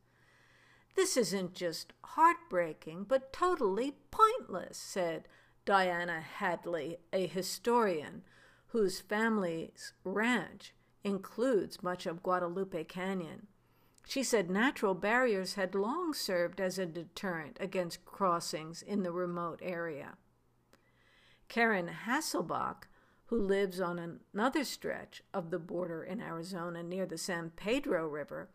This 0.93 1.17
isn't 1.17 1.55
just 1.55 1.93
heartbreaking, 2.03 3.05
but 3.05 3.33
totally 3.33 3.95
pointless, 4.11 4.77
said 4.77 5.27
Diana 5.65 6.21
Hadley, 6.21 6.97
a 7.11 7.25
historian 7.25 8.21
whose 8.67 8.99
family's 8.99 9.93
ranch 10.03 10.75
includes 11.03 11.81
much 11.81 12.05
of 12.05 12.21
Guadalupe 12.21 12.83
Canyon. 12.83 13.47
She 14.07 14.21
said 14.21 14.51
natural 14.51 14.93
barriers 14.93 15.55
had 15.55 15.73
long 15.73 16.13
served 16.13 16.61
as 16.61 16.77
a 16.77 16.85
deterrent 16.85 17.57
against 17.59 18.05
crossings 18.05 18.83
in 18.83 19.01
the 19.01 19.11
remote 19.11 19.61
area. 19.63 20.17
Karen 21.49 21.89
Hasselbach, 22.05 22.87
who 23.25 23.39
lives 23.39 23.81
on 23.81 24.19
another 24.33 24.63
stretch 24.63 25.21
of 25.33 25.49
the 25.49 25.59
border 25.59 26.03
in 26.03 26.21
Arizona 26.21 26.83
near 26.83 27.05
the 27.05 27.17
San 27.17 27.51
Pedro 27.51 28.07
River, 28.07 28.49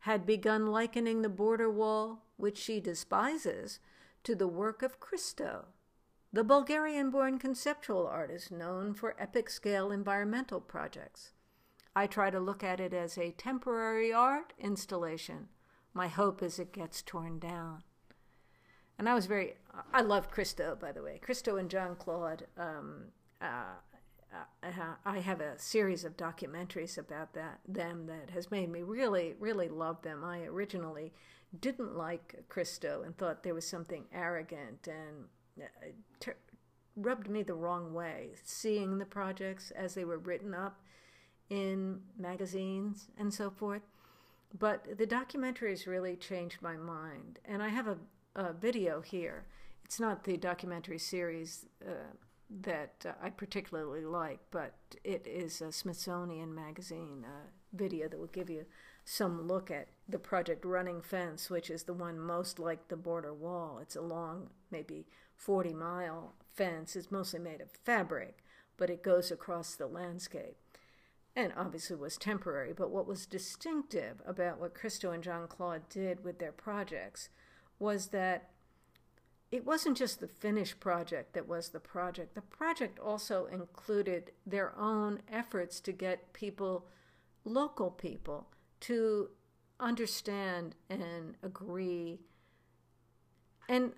had 0.00 0.26
begun 0.26 0.66
likening 0.66 1.22
the 1.22 1.28
border 1.28 1.70
wall, 1.70 2.22
which 2.36 2.56
she 2.56 2.80
despises, 2.80 3.80
to 4.22 4.34
the 4.34 4.48
work 4.48 4.82
of 4.82 5.00
Christo, 5.00 5.66
the 6.32 6.44
Bulgarian 6.44 7.10
born 7.10 7.38
conceptual 7.38 8.06
artist 8.06 8.50
known 8.50 8.92
for 8.92 9.14
epic 9.18 9.48
scale 9.48 9.90
environmental 9.90 10.60
projects. 10.60 11.32
I 11.94 12.06
try 12.06 12.30
to 12.30 12.40
look 12.40 12.62
at 12.62 12.80
it 12.80 12.92
as 12.92 13.16
a 13.16 13.30
temporary 13.30 14.12
art 14.12 14.52
installation. 14.58 15.48
My 15.94 16.08
hope 16.08 16.42
is 16.42 16.58
it 16.58 16.72
gets 16.72 17.02
torn 17.02 17.38
down. 17.38 17.84
And 18.98 19.08
I 19.08 19.14
was 19.14 19.26
very, 19.26 19.54
I 19.92 20.00
love 20.00 20.30
Christo, 20.30 20.76
by 20.80 20.92
the 20.92 21.02
way. 21.02 21.20
Christo 21.22 21.56
and 21.56 21.68
Jeanne-Claude. 21.70 22.46
Um, 22.56 23.04
uh, 23.40 23.76
uh, 24.62 24.94
I 25.04 25.18
have 25.18 25.40
a 25.40 25.58
series 25.58 26.04
of 26.04 26.16
documentaries 26.16 26.98
about 26.98 27.34
that 27.34 27.60
them 27.68 28.06
that 28.06 28.30
has 28.30 28.50
made 28.50 28.70
me 28.70 28.82
really, 28.82 29.34
really 29.38 29.68
love 29.68 30.02
them. 30.02 30.24
I 30.24 30.42
originally 30.42 31.12
didn't 31.60 31.96
like 31.96 32.44
Christo 32.48 33.02
and 33.04 33.16
thought 33.16 33.42
there 33.42 33.54
was 33.54 33.66
something 33.66 34.04
arrogant 34.12 34.88
and 34.88 35.62
uh, 35.62 35.86
ter- 36.20 36.36
rubbed 36.96 37.28
me 37.28 37.42
the 37.42 37.54
wrong 37.54 37.92
way. 37.94 38.30
Seeing 38.44 38.98
the 38.98 39.04
projects 39.04 39.70
as 39.70 39.94
they 39.94 40.04
were 40.04 40.18
written 40.18 40.54
up 40.54 40.80
in 41.48 42.00
magazines 42.18 43.08
and 43.18 43.32
so 43.32 43.50
forth. 43.50 43.82
But 44.58 44.98
the 44.98 45.06
documentaries 45.06 45.86
really 45.86 46.16
changed 46.16 46.62
my 46.62 46.76
mind. 46.76 47.38
And 47.44 47.62
I 47.62 47.68
have 47.68 47.86
a, 47.86 47.98
a 48.36 48.52
video 48.52 49.00
here. 49.00 49.46
It's 49.84 49.98
not 49.98 50.24
the 50.24 50.36
documentary 50.36 50.98
series 50.98 51.66
uh, 51.84 52.12
that 52.62 53.04
uh, 53.04 53.12
I 53.22 53.30
particularly 53.30 54.04
like, 54.04 54.40
but 54.50 54.74
it 55.02 55.26
is 55.26 55.60
a 55.60 55.72
Smithsonian 55.72 56.54
Magazine 56.54 57.24
uh, 57.24 57.48
video 57.72 58.08
that 58.08 58.18
will 58.18 58.26
give 58.26 58.50
you 58.50 58.66
some 59.04 59.46
look 59.46 59.70
at 59.70 59.88
the 60.08 60.18
project 60.18 60.64
Running 60.64 61.00
Fence, 61.00 61.48
which 61.48 61.70
is 61.70 61.84
the 61.84 61.94
one 61.94 62.18
most 62.18 62.58
like 62.58 62.88
the 62.88 62.96
border 62.96 63.32
wall. 63.32 63.78
It's 63.80 63.96
a 63.96 64.02
long, 64.02 64.50
maybe 64.70 65.06
40 65.36 65.72
mile 65.74 66.34
fence. 66.54 66.94
It's 66.94 67.10
mostly 67.10 67.40
made 67.40 67.60
of 67.60 67.70
fabric, 67.84 68.38
but 68.76 68.90
it 68.90 69.02
goes 69.02 69.30
across 69.30 69.74
the 69.74 69.86
landscape 69.86 70.56
and 71.34 71.52
obviously 71.56 71.96
was 71.96 72.16
temporary. 72.16 72.72
But 72.72 72.90
what 72.90 73.06
was 73.06 73.26
distinctive 73.26 74.22
about 74.26 74.58
what 74.58 74.74
Christo 74.74 75.12
and 75.12 75.22
Jeanne-Claude 75.22 75.88
did 75.88 76.24
with 76.24 76.38
their 76.38 76.52
projects 76.52 77.28
was 77.78 78.08
that 78.08 78.50
it 79.50 79.64
wasn't 79.64 79.96
just 79.96 80.20
the 80.20 80.28
finished 80.28 80.80
project 80.80 81.34
that 81.34 81.48
was 81.48 81.68
the 81.68 81.80
project. 81.80 82.34
The 82.34 82.42
project 82.42 82.98
also 82.98 83.46
included 83.46 84.32
their 84.44 84.76
own 84.76 85.20
efforts 85.30 85.80
to 85.80 85.92
get 85.92 86.32
people, 86.32 86.86
local 87.44 87.90
people, 87.90 88.48
to 88.80 89.30
understand 89.78 90.74
and 90.88 91.36
agree 91.42 92.20
and 93.68 93.92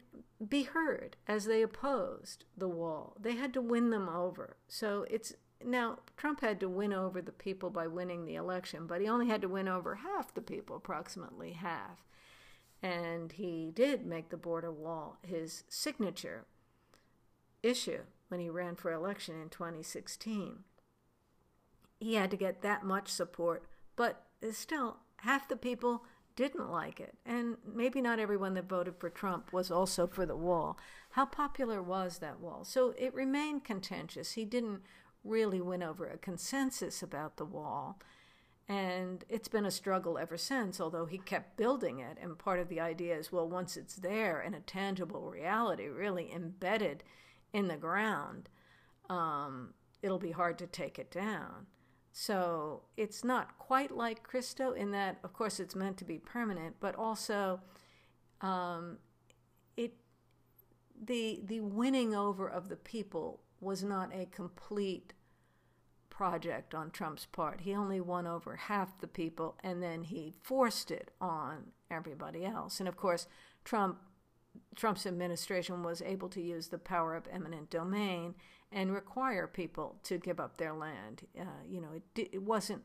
be 0.49 0.63
heard 0.63 1.17
as 1.27 1.45
they 1.45 1.63
opposed 1.63 2.45
the 2.57 2.69
wall. 2.69 3.17
They 3.21 3.37
had 3.37 3.53
to 3.55 3.61
win 3.61 3.91
them 3.91 4.09
over. 4.09 4.57
So 4.67 5.07
it's 5.11 5.35
now, 5.65 5.99
Trump 6.17 6.41
had 6.41 6.61
to 6.61 6.69
win 6.69 6.93
over 6.93 7.21
the 7.21 7.33
people 7.33 7.71
by 7.71 7.87
winning 7.87 8.25
the 8.25 8.37
election, 8.37 8.87
but 8.87 9.01
he 9.01 9.09
only 9.09 9.27
had 9.27 9.43
to 9.43 9.49
win 9.49 9.67
over 9.67 9.97
half 9.97 10.33
the 10.33 10.41
people, 10.41 10.77
approximately 10.77 11.53
half. 11.53 12.08
And 12.83 13.33
he 13.33 13.73
did 13.75 14.07
make 14.07 14.31
the 14.31 14.37
border 14.37 14.71
wall 14.71 15.19
his 15.23 15.65
signature 15.69 16.47
issue 17.63 18.03
when 18.29 18.41
he 18.41 18.49
ran 18.49 18.77
for 18.77 18.93
election 18.93 19.41
in 19.41 19.49
2016. 19.49 20.61
He 21.99 22.15
had 22.15 22.31
to 22.31 22.37
get 22.37 22.63
that 22.63 22.85
much 22.85 23.09
support, 23.09 23.65
but 23.97 24.27
still, 24.53 24.99
half 25.17 25.49
the 25.49 25.57
people 25.57 26.05
didn't 26.37 26.71
like 26.71 27.01
it. 27.01 27.17
And 27.27 27.57
maybe 27.67 28.01
not 28.01 28.21
everyone 28.21 28.55
that 28.55 28.69
voted 28.69 28.95
for 28.99 29.11
Trump 29.11 29.53
was 29.53 29.73
also 29.73 30.07
for 30.07 30.25
the 30.25 30.37
wall. 30.37 30.79
How 31.11 31.27
popular 31.27 31.83
was 31.83 32.19
that 32.19 32.39
wall? 32.39 32.65
So 32.65 32.95
it 32.97 33.13
remained 33.13 33.65
contentious. 33.65 34.33
He 34.33 34.45
didn't 34.45 34.83
really 35.25 35.61
win 35.61 35.83
over 35.83 36.07
a 36.07 36.17
consensus 36.17 37.03
about 37.03 37.39
the 37.39 37.45
wall. 37.45 37.99
And 38.69 39.25
it's 39.31 39.49
been 39.49 39.65
a 39.65 39.71
struggle 39.71 40.19
ever 40.19 40.37
since, 40.37 40.79
although 40.79 41.07
he 41.07 41.17
kept 41.17 41.57
building 41.57 42.01
it. 42.01 42.19
And 42.21 42.39
part 42.39 42.61
of 42.61 42.69
the 42.69 42.81
idea 42.81 43.17
is 43.17 43.33
well, 43.33 43.49
once 43.49 43.77
it's 43.77 43.97
there 43.97 44.43
in 44.43 44.53
a 44.53 44.61
tangible 44.61 45.31
reality, 45.31 45.89
really 45.89 46.31
embedded 46.31 47.03
in 47.53 47.69
the 47.69 47.79
ground, 47.79 48.51
um, 49.09 49.73
it'll 50.03 50.19
be 50.19 50.33
hard 50.33 50.59
to 50.59 50.67
take 50.67 50.99
it 50.99 51.11
down. 51.11 51.67
So 52.13 52.83
it's 52.97 53.25
not 53.25 53.59
quite 53.59 53.91
like 53.91 54.23
Christo 54.23 54.73
in 54.73 54.91
that, 54.91 55.19
of 55.23 55.33
course, 55.33 55.61
it's 55.61 55.75
meant 55.77 55.97
to 55.99 56.05
be 56.05 56.19
permanent, 56.19 56.77
but 56.81 56.95
also 56.95 57.61
um, 58.41 58.99
it 59.77 59.95
the 61.01 61.41
the 61.45 61.61
winning 61.61 62.15
over 62.15 62.49
of 62.49 62.69
the 62.69 62.77
people 62.77 63.41
was 63.61 63.83
not 63.83 64.13
a 64.15 64.27
complete 64.27 65.13
project 66.19 66.75
on 66.75 66.91
Trump's 66.91 67.27
part. 67.27 67.61
He 67.61 67.73
only 67.73 68.01
won 68.01 68.27
over 68.27 68.57
half 68.57 68.99
the 68.99 69.07
people 69.07 69.55
and 69.63 69.81
then 69.81 70.03
he 70.03 70.35
forced 70.43 70.91
it 70.91 71.13
on 71.21 71.69
everybody 71.93 72.45
else. 72.45 72.81
And 72.81 72.89
of 72.89 72.97
course, 72.97 73.29
Trump 73.63 73.99
Trump's 74.75 75.07
administration 75.07 75.85
was 75.85 76.03
able 76.03 76.29
to 76.31 76.43
use 76.43 76.69
the 76.69 76.79
power 76.79 77.15
of 77.15 77.29
eminent 77.33 77.71
domain 77.71 78.35
and 78.73 78.93
require 78.93 79.47
people 79.47 80.01
to 80.03 80.19
give 80.19 80.41
up 80.41 80.57
their 80.57 80.73
land. 80.75 81.25
Uh, 81.41 81.63
you 81.71 81.81
know, 81.81 81.91
it, 81.95 82.29
it 82.33 82.43
wasn't 82.43 82.83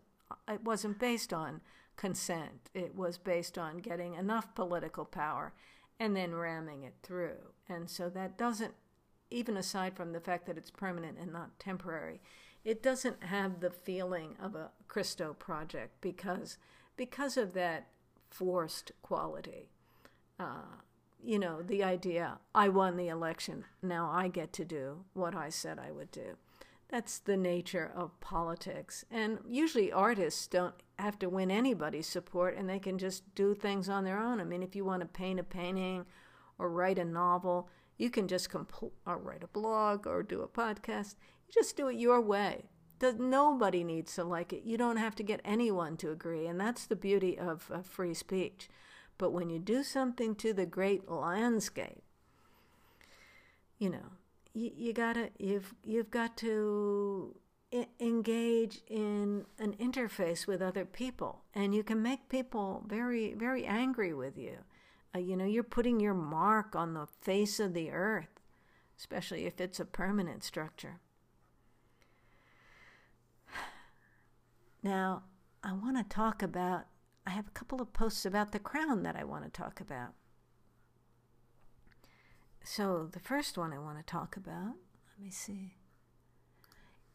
it 0.48 0.64
wasn't 0.64 1.00
based 1.00 1.34
on 1.34 1.62
consent. 1.96 2.70
It 2.76 2.96
was 2.96 3.18
based 3.18 3.58
on 3.58 3.80
getting 3.80 4.14
enough 4.14 4.54
political 4.54 5.06
power 5.06 5.54
and 6.00 6.16
then 6.16 6.36
ramming 6.36 6.84
it 6.84 6.94
through. 7.02 7.54
And 7.68 7.90
so 7.90 8.10
that 8.10 8.38
doesn't 8.38 8.76
even 9.32 9.58
aside 9.58 9.96
from 9.96 10.12
the 10.12 10.20
fact 10.20 10.46
that 10.46 10.58
it's 10.58 10.70
permanent 10.70 11.18
and 11.20 11.34
not 11.34 11.60
temporary, 11.60 12.22
it 12.64 12.82
doesn't 12.82 13.24
have 13.24 13.60
the 13.60 13.70
feeling 13.70 14.36
of 14.42 14.56
a 14.56 14.72
Christo 14.88 15.34
project 15.34 16.00
because 16.02 16.58
because 16.96 17.38
of 17.38 17.54
that 17.54 17.88
forced 18.30 18.92
quality. 19.02 19.70
Uh, 20.40 20.78
you 21.24 21.40
know, 21.40 21.62
the 21.62 21.84
idea 21.84 22.40
I 22.54 22.70
won 22.70 22.98
the 22.98 23.08
election, 23.08 23.66
now 23.82 24.10
I 24.12 24.28
get 24.28 24.52
to 24.54 24.66
do 24.66 25.06
what 25.14 25.36
I 25.36 25.50
said 25.50 25.80
I 25.80 25.92
would 25.92 26.12
do. 26.12 26.38
That's 26.90 27.18
the 27.18 27.38
nature 27.38 27.92
of 27.96 28.20
politics. 28.20 29.06
And 29.10 29.40
usually 29.48 29.92
artists 29.92 30.48
don't 30.48 30.76
have 31.00 31.18
to 31.20 31.30
win 31.30 31.50
anybody's 31.50 32.08
support 32.08 32.56
and 32.56 32.70
they 32.70 32.80
can 32.80 32.98
just 32.98 33.34
do 33.36 33.56
things 33.56 33.90
on 33.90 34.04
their 34.04 34.20
own. 34.20 34.40
I 34.40 34.44
mean, 34.44 34.62
if 34.62 34.76
you 34.76 34.86
want 34.86 35.02
to 35.02 35.08
paint 35.08 35.40
a 35.40 35.44
painting 35.44 36.06
or 36.60 36.70
write 36.70 37.00
a 37.00 37.06
novel, 37.06 37.70
you 37.98 38.10
can 38.10 38.28
just 38.28 38.50
compl- 38.50 38.92
or 39.06 39.18
write 39.18 39.44
a 39.44 39.48
blog 39.48 40.06
or 40.06 40.22
do 40.24 40.42
a 40.42 40.48
podcast. 40.48 41.16
Just 41.54 41.78
do 41.78 41.88
it 41.88 41.96
your 41.98 42.20
way. 42.20 42.66
Nobody 43.02 43.84
needs 43.84 44.16
to 44.16 44.24
like 44.24 44.54
it. 44.54 44.64
You 44.64 44.78
don't 44.78 44.96
have 44.98 45.14
to 45.16 45.24
get 45.24 45.42
anyone 45.44 45.98
to 45.98 46.12
agree. 46.12 46.48
And 46.48 46.60
that's 46.60 46.86
the 46.86 46.96
beauty 46.96 47.38
of, 47.38 47.70
of 47.70 47.86
free 47.86 48.14
speech. 48.14 48.70
But 49.18 49.32
when 49.32 49.50
you 49.50 49.60
do 49.60 49.84
something 49.84 50.36
to 50.36 50.54
the 50.54 50.66
great 50.66 51.10
landscape, 51.10 52.04
you 53.78 53.90
know, 53.90 54.14
you, 54.54 54.72
you 54.76 54.94
gotta 54.94 55.30
you've 55.38 55.76
you've 55.84 56.10
got 56.10 56.38
to 56.38 57.36
engage 58.00 58.82
in 58.88 59.46
an 59.60 59.74
interface 59.74 60.48
with 60.48 60.62
other 60.62 60.86
people, 60.86 61.44
and 61.54 61.76
you 61.76 61.84
can 61.84 62.02
make 62.02 62.30
people 62.30 62.84
very 62.88 63.34
very 63.34 63.66
angry 63.66 64.14
with 64.14 64.38
you. 64.38 64.60
Uh, 65.16 65.20
you 65.20 65.36
know, 65.36 65.46
you're 65.46 65.64
putting 65.64 66.00
your 66.00 66.14
mark 66.14 66.76
on 66.76 66.94
the 66.94 67.08
face 67.22 67.60
of 67.60 67.74
the 67.74 67.92
earth, 67.92 68.40
especially 68.98 69.46
if 69.46 69.60
it's 69.60 69.80
a 69.80 69.86
permanent 69.86 70.44
structure. 70.44 71.00
Now, 74.84 75.24
I 75.64 75.72
want 75.72 75.98
to 75.98 76.04
talk 76.04 76.44
about, 76.44 76.88
I 77.26 77.30
have 77.30 77.48
a 77.48 77.52
couple 77.52 77.82
of 77.82 77.94
posts 77.94 78.26
about 78.26 78.52
the 78.52 78.60
crown 78.60 79.04
that 79.04 79.16
I 79.16 79.24
want 79.24 79.46
to 79.46 79.50
talk 79.50 79.80
about. 79.80 80.14
So, 82.64 83.10
the 83.12 83.20
first 83.20 83.58
one 83.58 83.74
I 83.74 83.80
want 83.80 83.98
to 83.98 84.04
talk 84.04 84.36
about, 84.36 84.76
let 85.10 85.24
me 85.24 85.32
see. 85.32 85.76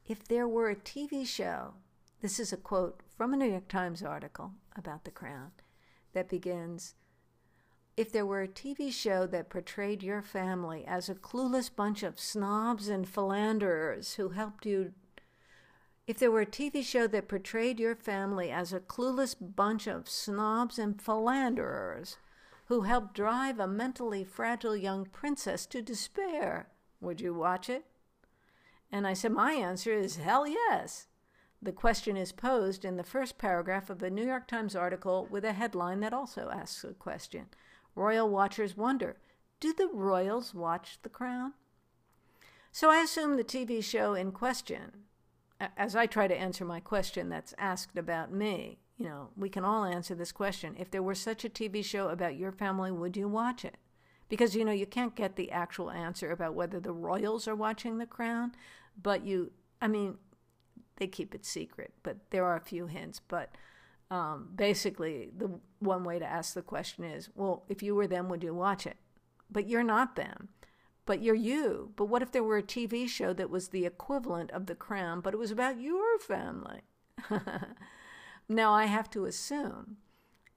If 0.07 0.27
there 0.27 0.49
were 0.49 0.71
a 0.71 0.77
TV 0.77 1.27
show, 1.27 1.75
this 2.23 2.41
is 2.41 2.53
a 2.53 2.57
quote 2.57 3.03
from 3.17 3.35
a 3.35 3.37
New 3.37 3.51
York 3.51 3.69
Times 3.69 4.03
article 4.03 4.53
about 4.75 5.05
the 5.05 5.11
crown 5.11 5.53
that 6.15 6.29
begins 6.29 6.95
if 7.99 8.13
there 8.13 8.25
were 8.25 8.43
a 8.43 8.49
TV 8.49 8.93
show 8.93 9.27
that 9.27 9.51
portrayed 9.51 10.05
your 10.05 10.23
family 10.23 10.85
as 10.87 11.09
a 11.09 11.17
clueless 11.17 11.69
bunch 11.75 12.05
of 12.05 12.21
snobs 12.21 12.89
and 12.89 13.09
philanderers 13.09 14.15
who 14.15 14.29
helped 14.29 14.65
you, 14.65 14.93
if 16.09 16.19
there 16.19 16.31
were 16.31 16.41
a 16.41 16.47
TV 16.47 16.83
show 16.83 17.07
that 17.07 17.29
portrayed 17.29 17.79
your 17.79 17.95
family 17.95 18.51
as 18.51 18.73
a 18.73 18.81
clueless 18.81 19.37
bunch 19.39 19.87
of 19.87 20.09
snobs 20.09 20.79
and 20.79 21.03
philanderers 21.03 22.17
who 22.69 22.81
helped 22.81 23.13
drive 23.13 23.61
a 23.61 23.69
mentally 23.69 24.25
fragile 24.25 24.75
young 24.75 25.05
princess 25.05 25.67
to 25.67 25.83
despair, 25.83 26.69
would 26.99 27.21
you 27.21 27.35
watch 27.35 27.69
it? 27.69 27.85
And 28.91 29.07
I 29.07 29.13
said, 29.13 29.33
My 29.33 29.53
answer 29.53 29.93
is 29.93 30.17
hell 30.17 30.47
yes. 30.47 31.09
The 31.61 31.73
question 31.73 32.17
is 32.17 32.33
posed 32.33 32.87
in 32.87 32.97
the 32.97 33.05
first 33.05 33.37
paragraph 33.37 33.91
of 33.91 34.03
a 34.03 34.09
New 34.09 34.25
York 34.25 34.49
Times 34.49 34.75
article 34.75 35.29
with 35.31 35.45
a 35.45 35.53
headline 35.53 36.01
that 36.01 36.15
also 36.15 36.49
asks 36.51 36.85
a 36.85 36.95
question. 36.95 37.49
Royal 37.95 38.31
watchers 38.31 38.79
wonder 38.79 39.19
Do 39.61 39.75
the 39.75 39.91
royals 39.93 40.55
watch 40.55 41.01
The 41.03 41.11
Crown? 41.11 41.53
So 42.73 42.91
I 42.91 43.03
assume 43.03 43.37
the 43.37 43.45
TV 43.45 43.85
show 43.85 44.15
in 44.15 44.33
question, 44.33 45.05
as 45.77 45.97
I 45.97 46.07
try 46.07 46.29
to 46.29 46.39
answer 46.39 46.65
my 46.65 46.81
question 46.81 47.29
that's 47.29 47.55
asked 47.59 47.97
about 47.97 48.33
me, 48.33 48.79
you 48.97 49.07
know, 49.07 49.29
we 49.37 49.49
can 49.49 49.65
all 49.65 49.85
answer 49.85 50.15
this 50.15 50.33
question. 50.33 50.77
If 50.79 50.91
there 50.91 51.03
were 51.03 51.15
such 51.15 51.45
a 51.45 51.49
TV 51.49 51.85
show 51.85 52.09
about 52.09 52.37
your 52.37 52.53
family, 52.53 52.91
would 52.91 53.17
you 53.17 53.29
watch 53.29 53.65
it? 53.65 53.77
Because, 54.29 54.55
you 54.55 54.65
know, 54.65 54.73
you 54.73 54.87
can't 54.87 55.15
get 55.15 55.37
the 55.37 55.51
actual 55.51 55.91
answer 55.91 56.31
about 56.31 56.55
whether 56.55 56.81
the 56.81 56.93
royals 56.93 57.49
are 57.49 57.55
watching 57.55 57.99
The 57.99 58.07
Crown, 58.07 58.53
but 59.01 59.25
you, 59.25 59.53
I 59.81 59.89
mean, 59.89 60.19
they 60.97 61.07
keep 61.07 61.35
it 61.35 61.47
secret, 61.47 61.93
but 62.03 62.19
there 62.31 62.45
are 62.45 62.57
a 62.57 62.61
few 62.61 62.87
hints. 62.89 63.21
But 63.27 63.55
um, 64.11 64.51
basically, 64.55 65.31
the 65.37 65.59
one 65.79 66.05
way 66.05 66.19
to 66.19 66.27
ask 66.27 66.55
the 66.55 66.63
question 66.63 67.05
is, 67.05 67.31
well, 67.35 67.65
if 67.69 67.83
you 67.83 67.95
were 67.95 68.07
them, 68.07 68.29
would 68.29 68.43
you 68.43 68.55
watch 68.55 68.87
it? 68.87 68.97
But 69.51 69.69
you're 69.69 69.83
not 69.83 70.17
them. 70.17 70.49
But 71.09 71.23
you're 71.23 71.35
you. 71.35 71.93
But 71.97 72.05
what 72.05 72.21
if 72.21 72.33
there 72.33 72.43
were 72.43 72.59
a 72.59 72.63
TV 72.63 73.09
show 73.09 73.33
that 73.33 73.49
was 73.49 73.69
the 73.69 73.87
equivalent 73.87 74.51
of 74.51 74.67
The 74.67 74.75
Crown, 74.75 75.23
but 75.23 75.33
it 75.33 75.39
was 75.39 75.51
about 75.51 75.81
your 75.81 76.19
family? 76.19 76.83
now, 78.51 78.75
I 78.75 78.85
have 78.85 79.09
to 79.13 79.25
assume 79.25 79.97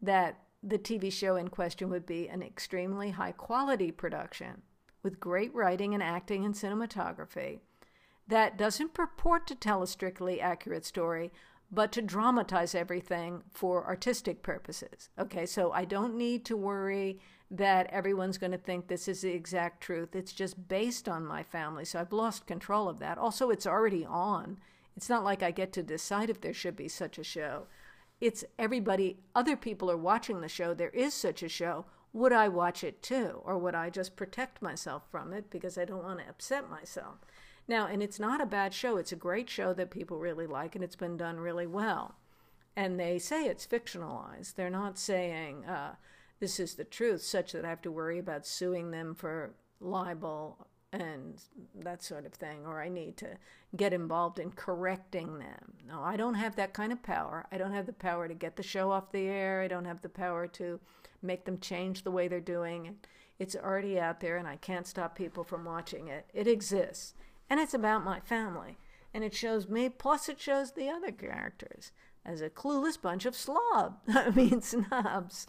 that 0.02 0.42
the 0.62 0.78
TV 0.78 1.10
show 1.10 1.38
in 1.38 1.48
question 1.48 1.90
would 1.90 2.06
be 2.06 2.28
an 2.28 2.44
extremely 2.44 3.12
high 3.12 3.32
quality 3.32 3.92
production 3.92 4.64
with 5.04 5.22
great 5.22 5.56
writing 5.56 5.94
and 5.94 6.04
acting 6.04 6.44
and 6.44 6.54
cinematography 6.54 7.62
that 8.28 8.58
doesn't 8.58 8.94
purport 8.94 9.48
to 9.48 9.56
tell 9.56 9.82
a 9.82 9.88
strictly 9.88 10.42
accurate 10.42 10.86
story, 10.86 11.32
but 11.72 11.94
to 11.94 12.02
dramatize 12.02 12.76
everything 12.76 13.44
for 13.54 13.88
artistic 13.88 14.44
purposes. 14.44 15.08
Okay, 15.18 15.46
so 15.46 15.72
I 15.72 15.86
don't 15.86 16.18
need 16.18 16.44
to 16.44 16.58
worry 16.58 17.22
that 17.52 17.88
everyone's 17.88 18.38
going 18.38 18.54
to 18.54 18.58
think 18.58 18.88
this 18.88 19.10
is 19.10 19.22
the 19.22 19.34
exact 19.34 19.82
truth. 19.82 20.16
It's 20.16 20.32
just 20.32 20.70
based 20.70 21.10
on 21.10 21.26
my 21.26 21.44
family, 21.44 21.84
so 21.84 22.00
I've 22.00 22.14
lost 22.14 22.48
control 22.48 22.88
of 22.88 23.00
that. 23.00 23.18
Also, 23.18 23.50
it's 23.50 23.68
already 23.68 24.06
on. 24.06 24.58
It's 24.96 25.10
not 25.10 25.26
like 25.26 25.44
I 25.44 25.52
get 25.52 25.74
to 25.74 25.84
decide 25.84 26.30
if 26.30 26.40
there 26.40 26.54
should 26.54 26.78
be 26.78 26.88
such 26.88 27.18
a 27.18 27.24
show. 27.24 27.68
It's 28.22 28.46
everybody, 28.58 29.18
other 29.36 29.58
people 29.58 29.92
are 29.92 29.98
watching 29.98 30.40
the 30.40 30.48
show. 30.48 30.74
There 30.74 30.90
is 30.90 31.14
such 31.14 31.44
a 31.44 31.50
show. 31.50 31.86
Would 32.14 32.32
I 32.32 32.48
watch 32.48 32.84
it 32.84 33.02
too? 33.02 33.42
Or 33.44 33.58
would 33.58 33.76
I 33.76 33.90
just 33.90 34.16
protect 34.16 34.62
myself 34.62 35.04
from 35.12 35.34
it 35.34 35.50
because 35.50 35.78
I 35.78 35.86
don't 35.86 36.04
want 36.04 36.20
to 36.20 36.30
upset 36.30 36.70
myself? 36.70 37.16
Now, 37.68 37.88
and 37.88 38.02
it's 38.02 38.20
not 38.20 38.42
a 38.42 38.46
bad 38.46 38.74
show. 38.74 38.98
It's 38.98 39.12
a 39.12 39.18
great 39.18 39.50
show 39.50 39.74
that 39.74 39.92
people 39.92 40.20
really 40.20 40.48
like, 40.48 40.76
and 40.76 40.84
it's 40.84 40.96
been 40.96 41.18
done 41.18 41.40
really 41.40 41.68
well. 41.68 42.16
And 42.76 43.00
they 43.00 43.20
say 43.20 43.46
it's 43.46 43.68
fictionalized. 43.68 44.56
They're 44.56 44.70
not 44.70 44.98
saying 44.98 45.66
uh, 45.66 45.96
this 46.42 46.60
is 46.60 46.74
the 46.74 46.84
truth, 46.84 47.22
such 47.22 47.54
that 47.54 47.64
I 47.64 47.70
have 47.70 47.82
to 47.84 47.92
worry 47.92 48.20
about 48.20 48.46
suing 48.46 48.92
them 48.92 49.16
for 49.16 49.54
libel 49.80 50.68
and 50.92 51.40
that 51.80 52.04
sort 52.04 52.26
of 52.26 52.34
thing, 52.34 52.66
or 52.66 52.82
I 52.82 52.90
need 52.90 53.16
to 53.18 53.38
get 53.78 53.94
involved 53.94 54.40
in 54.40 54.52
correcting 54.52 55.40
them. 55.40 55.76
No, 55.88 56.02
I 56.02 56.18
don't 56.18 56.34
have 56.34 56.58
that 56.58 56.74
kind 56.74 56.92
of 56.92 57.02
power. 57.02 57.46
I 57.50 57.58
don't 57.58 57.72
have 57.72 57.86
the 57.86 57.94
power 57.94 58.28
to 58.28 58.34
get 58.34 58.58
the 58.58 58.64
show 58.64 58.92
off 58.92 59.14
the 59.14 59.28
air. 59.28 59.62
I 59.62 59.70
don't 59.70 59.86
have 59.86 60.02
the 60.02 60.10
power 60.10 60.48
to 60.48 60.82
make 61.22 61.46
them 61.46 61.60
change 61.60 62.04
the 62.04 62.12
way 62.12 62.28
they're 62.28 62.42
doing 62.42 62.88
it. 62.88 63.08
It's 63.40 63.56
already 63.56 63.98
out 63.98 64.20
there, 64.20 64.36
and 64.36 64.48
I 64.48 64.58
can't 64.58 64.86
stop 64.86 65.16
people 65.16 65.46
from 65.46 65.64
watching 65.64 66.10
it. 66.10 66.26
It 66.34 66.48
exists 66.48 67.14
and 67.52 67.60
it's 67.60 67.74
about 67.74 68.06
my 68.06 68.22
family. 68.22 68.78
And 69.14 69.26
it 69.26 69.36
shows 69.36 69.68
me, 69.68 69.90
plus 69.90 70.30
it 70.30 70.40
shows 70.40 70.72
the 70.72 70.88
other 70.88 71.12
characters 71.12 71.92
as 72.26 72.40
a 72.40 72.50
clueless 72.50 73.00
bunch 73.00 73.26
of 73.26 73.36
slob. 73.36 73.98
I 74.08 74.30
mean, 74.30 74.62
snobs. 74.62 75.48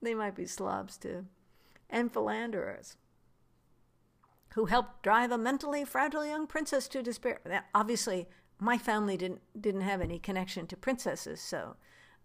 They 0.00 0.14
might 0.14 0.34
be 0.34 0.46
slobs 0.46 0.96
too. 0.96 1.26
And 1.90 2.12
philanderers 2.12 2.96
who 4.54 4.66
helped 4.66 5.02
drive 5.02 5.30
a 5.30 5.38
mentally 5.38 5.84
fragile 5.84 6.24
young 6.24 6.46
princess 6.46 6.88
to 6.88 7.02
despair. 7.02 7.40
Now, 7.46 7.62
obviously, 7.74 8.26
my 8.58 8.78
family 8.78 9.16
didn't 9.16 9.40
didn't 9.60 9.82
have 9.82 10.00
any 10.00 10.18
connection 10.18 10.66
to 10.66 10.76
princesses, 10.76 11.40
so 11.40 11.76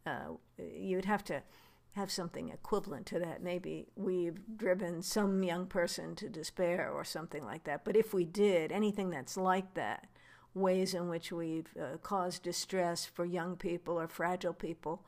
uh, 0.06 0.34
you'd 0.58 1.06
have 1.06 1.24
to 1.26 1.44
have 1.92 2.12
something 2.12 2.50
equivalent 2.50 3.06
to 3.06 3.20
that. 3.20 3.44
Maybe 3.44 3.88
we've 3.96 4.40
driven 4.58 5.04
some 5.04 5.44
young 5.44 5.68
person 5.68 6.16
to 6.16 6.30
despair 6.30 6.90
or 6.92 7.04
something 7.04 7.46
like 7.46 7.66
that. 7.66 7.86
But 7.86 7.96
if 7.96 8.14
we 8.14 8.26
did, 8.26 8.72
anything 8.72 9.12
that's 9.12 9.38
like 9.38 9.76
that, 9.76 10.08
ways 10.56 10.96
in 10.96 11.08
which 11.08 11.32
we've 11.32 11.70
uh, 11.80 11.98
caused 11.98 12.42
distress 12.42 13.06
for 13.06 13.26
young 13.26 13.56
people 13.56 14.00
or 14.00 14.08
fragile 14.08 14.54
people, 14.54 15.06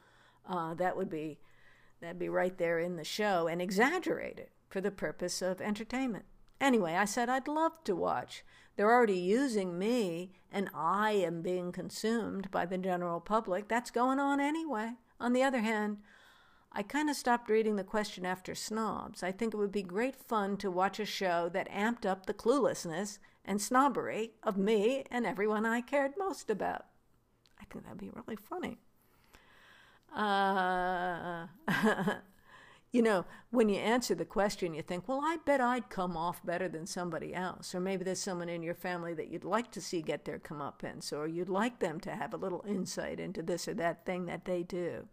uh, 0.47 0.75
that 0.75 0.95
would 0.95 1.09
be 1.09 1.39
that'd 2.01 2.19
be 2.19 2.29
right 2.29 2.57
there 2.57 2.79
in 2.79 2.95
the 2.95 3.03
show 3.03 3.47
and 3.47 3.61
exaggerated 3.61 4.49
for 4.67 4.81
the 4.81 4.91
purpose 4.91 5.41
of 5.41 5.61
entertainment. 5.61 6.25
Anyway, 6.59 6.93
I 6.93 7.05
said 7.05 7.29
I'd 7.29 7.47
love 7.47 7.83
to 7.83 7.95
watch. 7.95 8.43
They're 8.75 8.91
already 8.91 9.17
using 9.17 9.79
me, 9.79 10.31
and 10.51 10.69
I 10.73 11.11
am 11.11 11.41
being 11.41 11.71
consumed 11.71 12.51
by 12.51 12.65
the 12.65 12.77
general 12.77 13.19
public. 13.19 13.67
That's 13.67 13.91
going 13.91 14.19
on 14.19 14.39
anyway. 14.39 14.93
On 15.19 15.33
the 15.33 15.43
other 15.43 15.61
hand, 15.61 15.97
I 16.71 16.83
kind 16.83 17.09
of 17.09 17.15
stopped 17.15 17.49
reading 17.49 17.77
the 17.77 17.85
question 17.85 18.25
after 18.25 18.53
snobs. 18.53 19.23
I 19.23 19.31
think 19.31 19.53
it 19.53 19.57
would 19.57 19.71
be 19.71 19.81
great 19.81 20.15
fun 20.15 20.57
to 20.57 20.69
watch 20.69 20.99
a 20.99 21.05
show 21.05 21.49
that 21.53 21.71
amped 21.71 22.05
up 22.05 22.25
the 22.25 22.33
cluelessness 22.33 23.17
and 23.45 23.61
snobbery 23.61 24.33
of 24.43 24.57
me 24.57 25.05
and 25.09 25.25
everyone 25.25 25.65
I 25.65 25.79
cared 25.79 26.13
most 26.17 26.49
about. 26.49 26.85
I 27.61 27.63
think 27.65 27.85
that'd 27.85 27.97
be 27.97 28.09
really 28.09 28.35
funny. 28.35 28.79
Uh, 30.13 31.47
you 32.91 33.01
know, 33.01 33.25
when 33.51 33.69
you 33.69 33.77
answer 33.77 34.15
the 34.15 34.25
question, 34.25 34.73
you 34.73 34.81
think, 34.81 35.07
well, 35.07 35.21
I 35.23 35.37
bet 35.45 35.61
I'd 35.61 35.89
come 35.89 36.15
off 36.15 36.45
better 36.45 36.67
than 36.69 36.85
somebody 36.85 37.33
else. 37.33 37.75
Or 37.75 37.79
maybe 37.79 38.03
there's 38.03 38.19
someone 38.19 38.49
in 38.49 38.63
your 38.63 38.73
family 38.73 39.13
that 39.13 39.29
you'd 39.29 39.43
like 39.43 39.71
to 39.71 39.81
see 39.81 40.01
get 40.01 40.25
their 40.25 40.39
comeuppance, 40.39 41.11
or 41.11 41.27
you'd 41.27 41.49
like 41.49 41.79
them 41.79 41.99
to 42.01 42.15
have 42.15 42.33
a 42.33 42.37
little 42.37 42.63
insight 42.67 43.19
into 43.19 43.41
this 43.41 43.67
or 43.67 43.73
that 43.75 44.05
thing 44.05 44.25
that 44.25 44.45
they 44.45 44.63
do. 44.63 45.07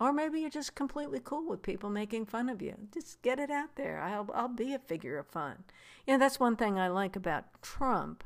Or 0.00 0.12
maybe 0.12 0.40
you're 0.40 0.50
just 0.50 0.76
completely 0.76 1.20
cool 1.22 1.48
with 1.48 1.62
people 1.62 1.90
making 1.90 2.26
fun 2.26 2.48
of 2.48 2.62
you. 2.62 2.76
Just 2.94 3.20
get 3.22 3.40
it 3.40 3.50
out 3.50 3.74
there. 3.74 4.00
I'll, 4.00 4.30
I'll 4.32 4.48
be 4.48 4.72
a 4.72 4.78
figure 4.78 5.18
of 5.18 5.26
fun. 5.26 5.64
You 6.06 6.14
know, 6.14 6.18
that's 6.20 6.38
one 6.38 6.54
thing 6.54 6.78
I 6.78 6.86
like 6.86 7.16
about 7.16 7.62
Trump 7.62 8.22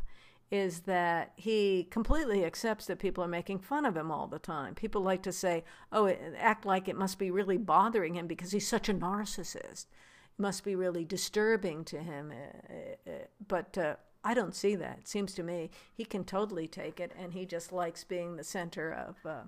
is 0.52 0.80
that 0.80 1.32
he 1.34 1.88
completely 1.90 2.44
accepts 2.44 2.84
that 2.84 2.98
people 2.98 3.24
are 3.24 3.28
making 3.28 3.58
fun 3.58 3.86
of 3.86 3.96
him 3.96 4.10
all 4.10 4.26
the 4.26 4.38
time. 4.38 4.74
People 4.74 5.00
like 5.00 5.22
to 5.22 5.32
say, 5.32 5.64
oh, 5.90 6.14
act 6.38 6.66
like 6.66 6.88
it 6.88 6.96
must 6.96 7.18
be 7.18 7.30
really 7.30 7.56
bothering 7.56 8.16
him 8.16 8.26
because 8.26 8.52
he's 8.52 8.68
such 8.68 8.90
a 8.90 8.94
narcissist. 8.94 9.86
It 9.86 10.38
must 10.38 10.62
be 10.62 10.76
really 10.76 11.06
disturbing 11.06 11.86
to 11.86 12.00
him. 12.00 12.30
Uh, 12.30 13.10
uh, 13.10 13.14
but 13.48 13.78
uh, 13.78 13.96
I 14.22 14.34
don't 14.34 14.54
see 14.54 14.74
that. 14.74 14.98
It 14.98 15.08
seems 15.08 15.32
to 15.36 15.42
me 15.42 15.70
he 15.94 16.04
can 16.04 16.22
totally 16.22 16.68
take 16.68 17.00
it 17.00 17.12
and 17.18 17.32
he 17.32 17.46
just 17.46 17.72
likes 17.72 18.04
being 18.04 18.36
the 18.36 18.44
center 18.44 18.92
of 18.92 19.16
uh, 19.24 19.44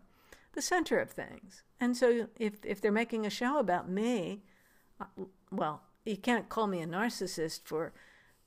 the 0.55 0.63
center 0.63 0.99
of 1.01 1.11
things. 1.11 1.65
And 1.79 1.99
so 1.99 2.29
if, 2.39 2.65
if 2.65 2.81
they're 2.81 2.91
making 2.91 3.27
a 3.27 3.31
show 3.31 3.59
about 3.59 3.91
me, 3.91 4.43
uh, 4.99 5.25
well, 5.53 5.83
you 6.07 6.17
can't 6.17 6.49
call 6.49 6.67
me 6.67 6.81
a 6.81 6.87
narcissist 6.87 7.61
for 7.67 7.93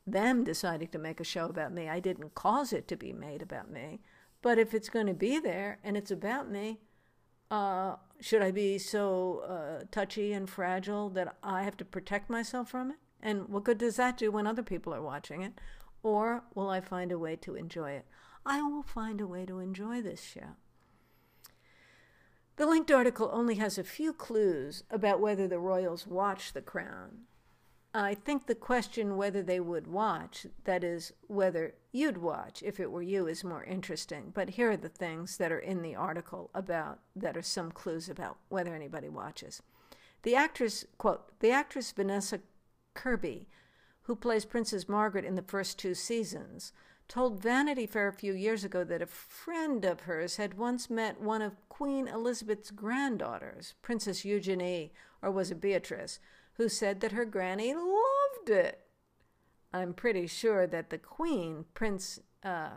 them 0.07 0.43
deciding 0.43 0.87
to 0.89 0.97
make 0.97 1.19
a 1.19 1.25
show 1.25 1.45
about 1.45 1.73
me. 1.73 1.89
I 1.89 1.99
didn't 1.99 2.33
cause 2.33 2.71
it 2.71 2.87
to 2.87 2.95
be 2.95 3.11
made 3.11 3.41
about 3.41 3.69
me. 3.69 3.99
But 4.41 4.57
if 4.57 4.73
it's 4.73 4.89
going 4.89 5.07
to 5.07 5.13
be 5.13 5.39
there 5.39 5.79
and 5.83 5.97
it's 5.97 6.11
about 6.11 6.49
me, 6.49 6.79
uh, 7.51 7.95
should 8.19 8.41
I 8.41 8.51
be 8.51 8.77
so 8.77 9.43
uh, 9.47 9.85
touchy 9.91 10.33
and 10.33 10.49
fragile 10.49 11.09
that 11.09 11.35
I 11.43 11.63
have 11.63 11.77
to 11.77 11.85
protect 11.85 12.29
myself 12.29 12.69
from 12.69 12.91
it? 12.91 12.97
And 13.21 13.49
what 13.49 13.65
good 13.65 13.77
does 13.77 13.97
that 13.97 14.17
do 14.17 14.31
when 14.31 14.47
other 14.47 14.63
people 14.63 14.93
are 14.93 15.01
watching 15.01 15.41
it? 15.41 15.59
Or 16.03 16.43
will 16.55 16.69
I 16.69 16.81
find 16.81 17.11
a 17.11 17.19
way 17.19 17.35
to 17.37 17.55
enjoy 17.55 17.91
it? 17.91 18.05
I 18.45 18.61
will 18.61 18.83
find 18.83 19.19
a 19.19 19.27
way 19.27 19.45
to 19.45 19.59
enjoy 19.59 20.01
this 20.01 20.23
show. 20.23 20.55
The 22.55 22.65
linked 22.65 22.91
article 22.91 23.29
only 23.33 23.55
has 23.55 23.77
a 23.77 23.83
few 23.83 24.13
clues 24.13 24.83
about 24.89 25.19
whether 25.19 25.47
the 25.47 25.59
royals 25.59 26.07
watch 26.07 26.53
The 26.53 26.61
Crown. 26.61 27.25
I 27.99 28.13
think 28.13 28.45
the 28.45 28.53
question 28.53 29.17
whether 29.17 29.41
they 29.41 29.59
would 29.59 29.87
watch, 29.87 30.45
that 30.65 30.83
is, 30.83 31.13
whether 31.25 31.73
you'd 31.91 32.19
watch 32.19 32.61
if 32.61 32.79
it 32.79 32.91
were 32.91 33.01
you, 33.01 33.25
is 33.25 33.43
more 33.43 33.63
interesting. 33.63 34.31
But 34.35 34.51
here 34.51 34.69
are 34.69 34.77
the 34.77 34.87
things 34.87 35.37
that 35.37 35.51
are 35.51 35.57
in 35.57 35.81
the 35.81 35.95
article 35.95 36.51
about 36.53 36.99
that 37.15 37.35
are 37.35 37.41
some 37.41 37.71
clues 37.71 38.07
about 38.07 38.37
whether 38.49 38.75
anybody 38.75 39.09
watches. 39.09 39.63
The 40.21 40.35
actress, 40.35 40.85
quote, 40.99 41.39
the 41.39 41.49
actress 41.49 41.91
Vanessa 41.91 42.41
Kirby, 42.93 43.47
who 44.03 44.15
plays 44.15 44.45
Princess 44.45 44.87
Margaret 44.87 45.25
in 45.25 45.33
the 45.33 45.41
first 45.41 45.79
two 45.79 45.95
seasons, 45.95 46.73
told 47.07 47.41
Vanity 47.41 47.87
Fair 47.87 48.09
a 48.09 48.13
few 48.13 48.33
years 48.33 48.63
ago 48.63 48.83
that 48.83 49.01
a 49.01 49.07
friend 49.07 49.83
of 49.83 50.01
hers 50.01 50.35
had 50.35 50.55
once 50.55 50.87
met 50.87 51.19
one 51.19 51.41
of 51.41 51.67
Queen 51.67 52.07
Elizabeth's 52.07 52.69
granddaughters, 52.69 53.73
Princess 53.81 54.23
Eugenie, 54.23 54.93
or 55.23 55.31
was 55.31 55.49
it 55.49 55.59
Beatrice, 55.59 56.19
who 56.57 56.69
said 56.69 56.99
that 57.01 57.11
her 57.11 57.25
granny 57.25 57.73
loved 57.73 58.49
it. 58.49 58.81
I'm 59.73 59.93
pretty 59.93 60.27
sure 60.27 60.67
that 60.67 60.89
the 60.89 60.97
Queen, 60.97 61.65
Prince 61.73 62.19
uh, 62.43 62.71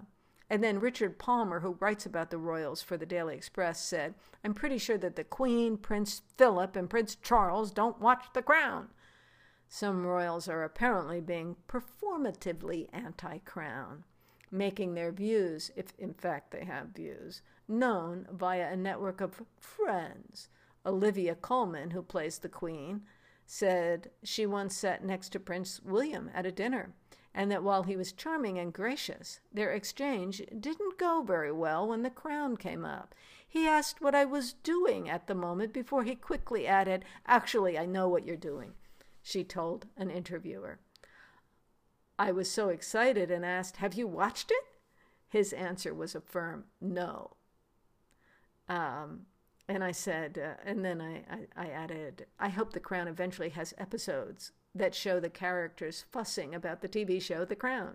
and 0.51 0.65
then 0.65 0.81
Richard 0.81 1.17
Palmer, 1.17 1.61
who 1.61 1.77
writes 1.79 2.05
about 2.05 2.31
the 2.31 2.39
royals 2.39 2.83
for 2.83 2.97
the 2.97 3.07
Daily 3.07 3.37
Express, 3.37 3.81
said, 3.81 4.15
I'm 4.45 4.53
pretty 4.53 4.79
sure 4.79 4.99
that 4.99 5.15
the 5.15 5.23
Queen, 5.23 5.77
Prince 5.77 6.23
Philip, 6.37 6.75
and 6.75 6.91
Prince 6.91 7.15
Charles 7.15 7.71
don't 7.71 8.01
watch 8.01 8.27
The 8.35 8.43
Crown. 8.43 8.89
Some 9.69 10.05
royals 10.05 10.49
are 10.49 10.65
apparently 10.65 11.21
being 11.21 11.55
performatively 11.69 12.89
anti 12.93 13.39
crown, 13.39 14.03
making 14.51 14.95
their 14.95 15.13
views, 15.13 15.71
if 15.77 15.93
in 15.97 16.15
fact 16.15 16.51
they 16.51 16.65
have 16.65 16.89
views, 16.89 17.43
known 17.69 18.27
via 18.33 18.73
a 18.73 18.77
network 18.77 19.21
of 19.21 19.43
friends. 19.61 20.49
Olivia 20.85 21.37
Colman, 21.37 21.93
who 21.93 22.03
plays 22.03 22.39
the 22.39 22.49
Queen, 22.49 23.03
said 23.53 24.13
she 24.23 24.47
once 24.47 24.77
sat 24.77 25.03
next 25.03 25.31
to 25.31 25.41
Prince 25.41 25.81
William 25.83 26.31
at 26.33 26.47
a 26.47 26.53
dinner 26.53 26.95
and 27.35 27.51
that 27.51 27.65
while 27.65 27.83
he 27.83 27.97
was 27.97 28.13
charming 28.13 28.61
and 28.61 28.73
gracious, 28.73 29.41
their 29.53 29.73
exchange 29.73 30.41
didn't 30.61 30.99
go 30.99 31.21
very 31.23 31.51
well 31.51 31.89
when 31.89 32.03
the 32.03 32.11
crown 32.11 32.57
came 32.57 32.85
up. 32.85 33.13
He 33.47 33.67
asked 33.67 34.01
what 34.01 34.15
I 34.15 34.25
was 34.25 34.53
doing 34.53 35.11
at 35.11 35.27
the 35.27 35.35
moment 35.35 35.73
before 35.73 36.05
he 36.05 36.15
quickly 36.15 36.65
added, 36.65 37.05
Actually, 37.27 37.77
I 37.77 37.87
know 37.87 38.09
what 38.09 38.25
you're 38.25 38.37
doing, 38.37 38.75
she 39.21 39.43
told 39.43 39.87
an 39.97 40.11
interviewer. 40.11 40.79
I 42.17 42.31
was 42.31 42.49
so 42.49 42.69
excited 42.69 43.33
and 43.33 43.45
asked, 43.45 43.79
Have 43.79 43.95
you 43.95 44.07
watched 44.07 44.53
it? 44.53 44.65
His 45.29 45.53
answer 45.53 45.93
was 45.93 46.15
a 46.15 46.21
firm 46.21 46.67
no. 46.81 47.33
Um, 48.69 49.27
and 49.71 49.85
I 49.85 49.93
said, 49.93 50.37
uh, 50.37 50.61
and 50.69 50.85
then 50.85 51.01
I, 51.01 51.23
I, 51.31 51.67
I 51.67 51.71
added, 51.71 52.27
I 52.41 52.49
hope 52.49 52.73
The 52.73 52.81
Crown 52.81 53.07
eventually 53.07 53.51
has 53.51 53.73
episodes 53.79 54.51
that 54.75 54.97
show 54.97 55.21
the 55.21 55.31
characters 55.31 56.05
fussing 56.11 56.57
about 56.57 56.81
the 56.81 56.89
TV 56.89 57.23
show 57.23 57.45
The 57.45 57.55
Crown. 57.55 57.95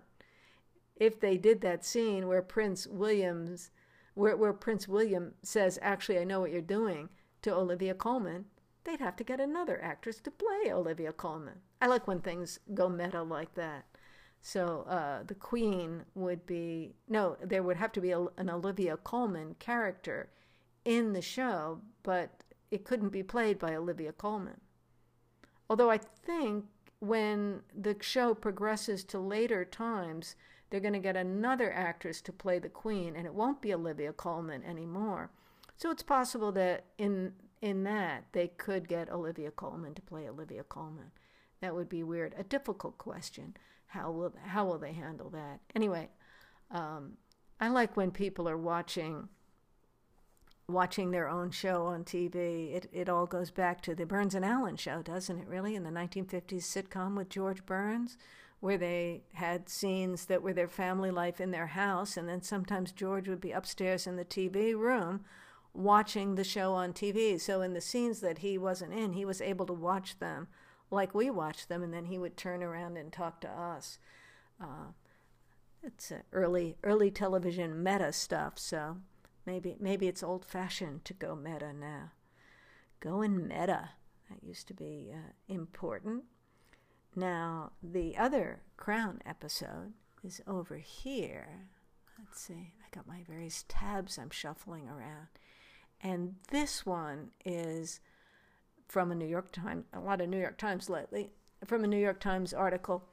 If 0.96 1.20
they 1.20 1.36
did 1.36 1.60
that 1.60 1.84
scene 1.84 2.28
where 2.28 2.40
Prince 2.40 2.86
William's 2.86 3.70
where, 4.14 4.34
where 4.38 4.54
Prince 4.54 4.88
William 4.88 5.34
says, 5.42 5.78
Actually, 5.82 6.18
I 6.18 6.24
know 6.24 6.40
what 6.40 6.50
you're 6.50 6.62
doing 6.62 7.10
to 7.42 7.54
Olivia 7.54 7.92
Colman, 7.92 8.46
they'd 8.84 9.00
have 9.00 9.16
to 9.16 9.24
get 9.24 9.38
another 9.38 9.78
actress 9.82 10.18
to 10.20 10.30
play 10.30 10.72
Olivia 10.72 11.12
Colman. 11.12 11.60
I 11.82 11.88
like 11.88 12.06
when 12.08 12.20
things 12.20 12.58
go 12.72 12.88
meta 12.88 13.22
like 13.22 13.54
that. 13.54 13.84
So 14.40 14.86
uh, 14.88 15.24
the 15.26 15.34
Queen 15.34 16.04
would 16.14 16.46
be, 16.46 16.94
no, 17.06 17.36
there 17.44 17.62
would 17.62 17.76
have 17.76 17.92
to 17.92 18.00
be 18.00 18.12
a, 18.12 18.20
an 18.38 18.48
Olivia 18.48 18.96
Colman 18.96 19.56
character 19.58 20.30
in 20.86 21.12
the 21.12 21.20
show, 21.20 21.80
but 22.04 22.44
it 22.70 22.84
couldn't 22.84 23.10
be 23.10 23.22
played 23.22 23.58
by 23.58 23.74
Olivia 23.74 24.12
Colman. 24.12 24.60
Although 25.68 25.90
I 25.90 25.98
think 25.98 26.64
when 27.00 27.60
the 27.76 27.96
show 28.00 28.34
progresses 28.34 29.04
to 29.04 29.18
later 29.18 29.64
times, 29.64 30.36
they're 30.70 30.80
going 30.80 30.92
to 30.92 30.98
get 31.00 31.16
another 31.16 31.72
actress 31.72 32.20
to 32.22 32.32
play 32.32 32.58
the 32.58 32.68
queen, 32.68 33.16
and 33.16 33.26
it 33.26 33.34
won't 33.34 33.60
be 33.60 33.74
Olivia 33.74 34.12
Colman 34.12 34.62
anymore. 34.64 35.30
So 35.76 35.90
it's 35.90 36.02
possible 36.02 36.52
that 36.52 36.86
in 36.96 37.34
in 37.62 37.84
that 37.84 38.24
they 38.32 38.48
could 38.48 38.86
get 38.86 39.10
Olivia 39.10 39.50
Colman 39.50 39.94
to 39.94 40.02
play 40.02 40.28
Olivia 40.28 40.62
Colman. 40.62 41.10
That 41.60 41.74
would 41.74 41.88
be 41.88 42.02
weird. 42.02 42.34
A 42.38 42.44
difficult 42.44 42.96
question. 42.98 43.56
How 43.88 44.10
will 44.10 44.34
how 44.44 44.66
will 44.66 44.78
they 44.78 44.92
handle 44.92 45.30
that? 45.30 45.60
Anyway, 45.74 46.10
um, 46.70 47.16
I 47.60 47.68
like 47.68 47.96
when 47.96 48.10
people 48.10 48.48
are 48.48 48.58
watching 48.58 49.28
watching 50.68 51.10
their 51.10 51.28
own 51.28 51.50
show 51.50 51.86
on 51.86 52.04
TV. 52.04 52.74
It, 52.74 52.88
it 52.92 53.08
all 53.08 53.26
goes 53.26 53.50
back 53.50 53.80
to 53.82 53.94
the 53.94 54.06
Burns 54.06 54.34
and 54.34 54.44
Allen 54.44 54.76
show, 54.76 55.02
doesn't 55.02 55.38
it, 55.38 55.46
really? 55.46 55.74
In 55.74 55.84
the 55.84 55.90
1950s 55.90 56.62
sitcom 56.62 57.16
with 57.16 57.28
George 57.28 57.64
Burns, 57.64 58.18
where 58.60 58.78
they 58.78 59.22
had 59.34 59.68
scenes 59.68 60.26
that 60.26 60.42
were 60.42 60.52
their 60.52 60.68
family 60.68 61.10
life 61.10 61.40
in 61.40 61.52
their 61.52 61.68
house, 61.68 62.16
and 62.16 62.28
then 62.28 62.42
sometimes 62.42 62.90
George 62.90 63.28
would 63.28 63.40
be 63.40 63.52
upstairs 63.52 64.06
in 64.06 64.16
the 64.16 64.24
TV 64.24 64.74
room 64.74 65.24
watching 65.72 66.34
the 66.34 66.44
show 66.44 66.72
on 66.72 66.92
TV. 66.92 67.40
So 67.40 67.60
in 67.60 67.74
the 67.74 67.80
scenes 67.80 68.20
that 68.20 68.38
he 68.38 68.58
wasn't 68.58 68.94
in, 68.94 69.12
he 69.12 69.24
was 69.24 69.40
able 69.40 69.66
to 69.66 69.72
watch 69.72 70.18
them 70.18 70.48
like 70.90 71.14
we 71.14 71.30
watched 71.30 71.68
them, 71.68 71.82
and 71.82 71.92
then 71.92 72.06
he 72.06 72.18
would 72.18 72.36
turn 72.36 72.62
around 72.62 72.96
and 72.96 73.12
talk 73.12 73.40
to 73.40 73.48
us. 73.48 73.98
Uh, 74.60 74.92
it's 75.82 76.12
early 76.32 76.76
early 76.82 77.10
television 77.10 77.82
meta 77.82 78.12
stuff, 78.12 78.58
so 78.58 78.96
Maybe 79.46 79.76
maybe 79.78 80.08
it's 80.08 80.22
old 80.22 80.44
fashioned 80.44 81.04
to 81.04 81.14
go 81.14 81.36
meta 81.36 81.72
now. 81.72 82.10
Going 83.00 83.46
meta. 83.46 83.90
That 84.28 84.42
used 84.42 84.66
to 84.68 84.74
be 84.74 85.12
uh, 85.12 85.32
important. 85.48 86.24
Now, 87.14 87.72
the 87.82 88.16
other 88.16 88.62
Crown 88.76 89.22
episode 89.24 89.92
is 90.24 90.40
over 90.46 90.76
here. 90.76 91.68
Let's 92.18 92.40
see. 92.40 92.72
I 92.82 92.94
got 92.94 93.06
my 93.06 93.22
various 93.26 93.64
tabs 93.68 94.18
I'm 94.18 94.30
shuffling 94.30 94.88
around. 94.88 95.28
And 96.00 96.34
this 96.50 96.84
one 96.84 97.30
is 97.44 98.00
from 98.88 99.10
a 99.10 99.14
New 99.14 99.26
York 99.26 99.52
Times, 99.52 99.84
a 99.92 100.00
lot 100.00 100.20
of 100.20 100.28
New 100.28 100.40
York 100.40 100.58
Times 100.58 100.90
lately, 100.90 101.30
from 101.64 101.84
a 101.84 101.86
New 101.86 101.98
York 101.98 102.20
Times 102.20 102.52
article. 102.52 103.04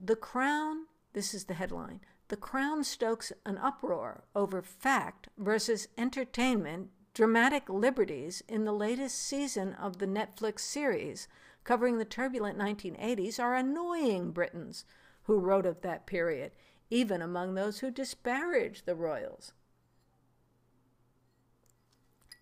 The 0.00 0.16
Crown, 0.16 0.86
this 1.12 1.34
is 1.34 1.44
the 1.44 1.54
headline 1.54 2.00
the 2.28 2.36
Crown 2.36 2.84
stokes 2.84 3.32
an 3.44 3.58
uproar 3.58 4.24
over 4.34 4.62
fact 4.62 5.28
versus 5.36 5.88
entertainment 5.98 6.90
dramatic 7.12 7.68
liberties 7.68 8.42
in 8.48 8.64
the 8.64 8.72
latest 8.72 9.16
season 9.16 9.72
of 9.74 9.98
the 9.98 10.06
Netflix 10.06 10.60
series 10.60 11.28
covering 11.62 11.98
the 11.98 12.04
turbulent 12.04 12.58
1980s 12.58 13.38
are 13.38 13.54
annoying 13.54 14.32
Britons 14.32 14.84
who 15.24 15.38
wrote 15.38 15.64
of 15.64 15.80
that 15.80 16.06
period, 16.06 16.52
even 16.90 17.22
among 17.22 17.54
those 17.54 17.78
who 17.78 17.90
disparage 17.90 18.84
the 18.84 18.94
royals. 18.94 19.52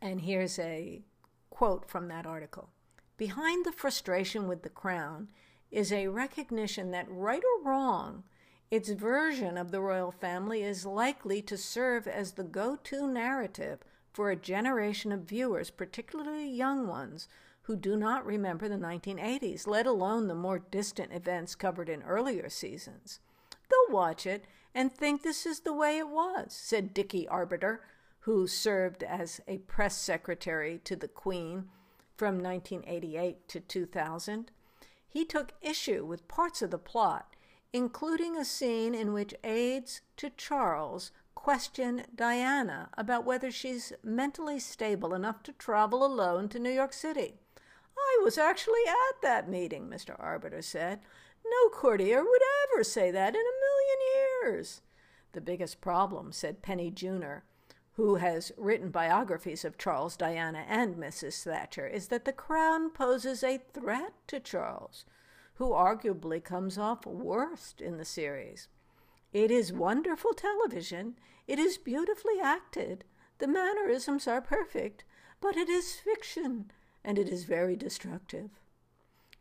And 0.01 0.23
here's 0.23 0.59
a 0.59 1.03
quote 1.51 1.89
from 1.89 2.09
that 2.09 2.27
article 2.27 2.71
Behind 3.17 3.65
the 3.65 3.73
frustration 3.73 4.49
with 4.49 4.63
the 4.63 4.69
crown 4.69 5.29
is 5.71 5.93
a 5.93 6.09
recognition 6.09 6.91
that, 6.91 7.07
right 7.09 7.43
or 7.43 7.71
wrong, 7.71 8.25
its 8.73 8.89
version 8.89 9.59
of 9.59 9.71
the 9.71 9.83
royal 9.83 10.11
family 10.11 10.63
is 10.63 10.87
likely 10.87 11.43
to 11.43 11.59
serve 11.59 12.09
as 12.09 12.33
the 12.33 12.43
go 12.43 12.75
to 12.75 13.07
narrative 13.07 13.81
for 14.15 14.31
a 14.31 14.35
generation 14.37 15.13
of 15.13 15.25
viewers, 15.25 15.69
particularly 15.69 16.49
young 16.49 16.87
ones, 16.87 17.29
who 17.65 17.77
do 17.77 17.99
not 17.99 18.25
remember 18.25 18.71
the 18.71 18.77
1980s, 18.77 19.67
let 19.67 19.87
alone 19.87 20.27
the 20.27 20.35
more 20.35 20.59
distant 20.59 21.13
events 21.13 21.55
covered 21.55 21.91
in 21.91 22.03
earlier 22.05 22.49
seasons. 22.49 23.21
They'll 23.69 23.95
watch 23.95 24.25
it 24.25 24.47
and 24.75 24.91
think 24.91 25.23
this 25.23 25.45
is 25.45 25.61
the 25.61 25.75
way 25.75 25.99
it 25.99 26.09
was, 26.09 26.55
said 26.55 26.95
Dickie 26.95 27.29
Arbiter, 27.29 27.83
who 28.21 28.47
served 28.47 29.03
as 29.03 29.39
a 29.47 29.59
press 29.59 29.99
secretary 29.99 30.81
to 30.85 30.97
the 30.97 31.09
Queen 31.09 31.69
from 32.17 32.43
1988 32.43 33.49
to 33.49 33.61
2000. 33.61 34.51
He 35.07 35.27
took 35.27 35.53
issue 35.61 36.07
with 36.07 36.27
parts 36.27 36.63
of 36.63 36.71
the 36.71 36.79
plot 36.79 37.37
including 37.73 38.37
a 38.37 38.45
scene 38.45 38.95
in 38.95 39.13
which 39.13 39.35
aides 39.43 40.03
to 40.17 40.31
Charles 40.31 41.11
question 41.35 42.05
Diana 42.15 42.91
about 42.97 43.25
whether 43.25 43.51
she's 43.51 43.93
mentally 44.03 44.59
stable 44.59 45.15
enough 45.15 45.43
to 45.45 45.53
travel 45.53 46.05
alone 46.05 46.49
to 46.51 46.59
New 46.59 46.71
York 46.71 46.93
City. 46.93 47.35
I 47.99 48.21
was 48.23 48.39
actually 48.39 48.87
at 48.87 49.23
that 49.23 49.49
meeting, 49.49 49.89
Mr. 49.89 50.15
Arbiter 50.19 50.63
said. 50.63 51.01
No 51.45 51.69
courtier 51.71 52.23
would 52.23 52.43
ever 52.65 52.85
say 52.85 53.11
that 53.11 53.35
in 53.35 53.41
a 53.41 53.61
million 53.61 54.53
years. 54.55 54.83
The 55.33 55.41
biggest 55.41 55.81
problem, 55.81 56.33
said 56.33 56.63
Penny 56.63 56.91
Junor, 56.91 57.43
who 57.95 58.17
has 58.17 58.53
written 58.57 58.91
biographies 58.91 59.65
of 59.65 59.79
Charles, 59.79 60.17
Diana, 60.17 60.65
and 60.69 60.97
Mrs. 60.97 61.43
Thatcher, 61.43 61.87
is 61.87 62.09
that 62.09 62.25
the 62.25 62.33
crown 62.33 62.91
poses 62.91 63.43
a 63.43 63.61
threat 63.73 64.13
to 64.29 64.41
Charles 64.41 65.05
who 65.63 65.71
arguably 65.71 66.43
comes 66.43 66.77
off 66.77 67.07
worst 67.07 67.81
in 67.81 67.97
the 67.97 68.05
series. 68.05 68.67
It 69.33 69.49
is 69.49 69.73
wonderful 69.73 70.33
television. 70.35 71.15
It 71.47 71.61
is 71.61 71.79
beautifully 71.79 72.41
acted. 72.43 73.05
The 73.39 73.47
mannerisms 73.47 74.27
are 74.27 74.41
perfect, 74.41 75.05
but 75.41 75.57
it 75.57 75.69
is 75.69 75.95
fiction, 75.95 76.73
and 77.05 77.17
it 77.17 77.29
is 77.29 77.45
very 77.45 77.77
destructive. 77.77 78.51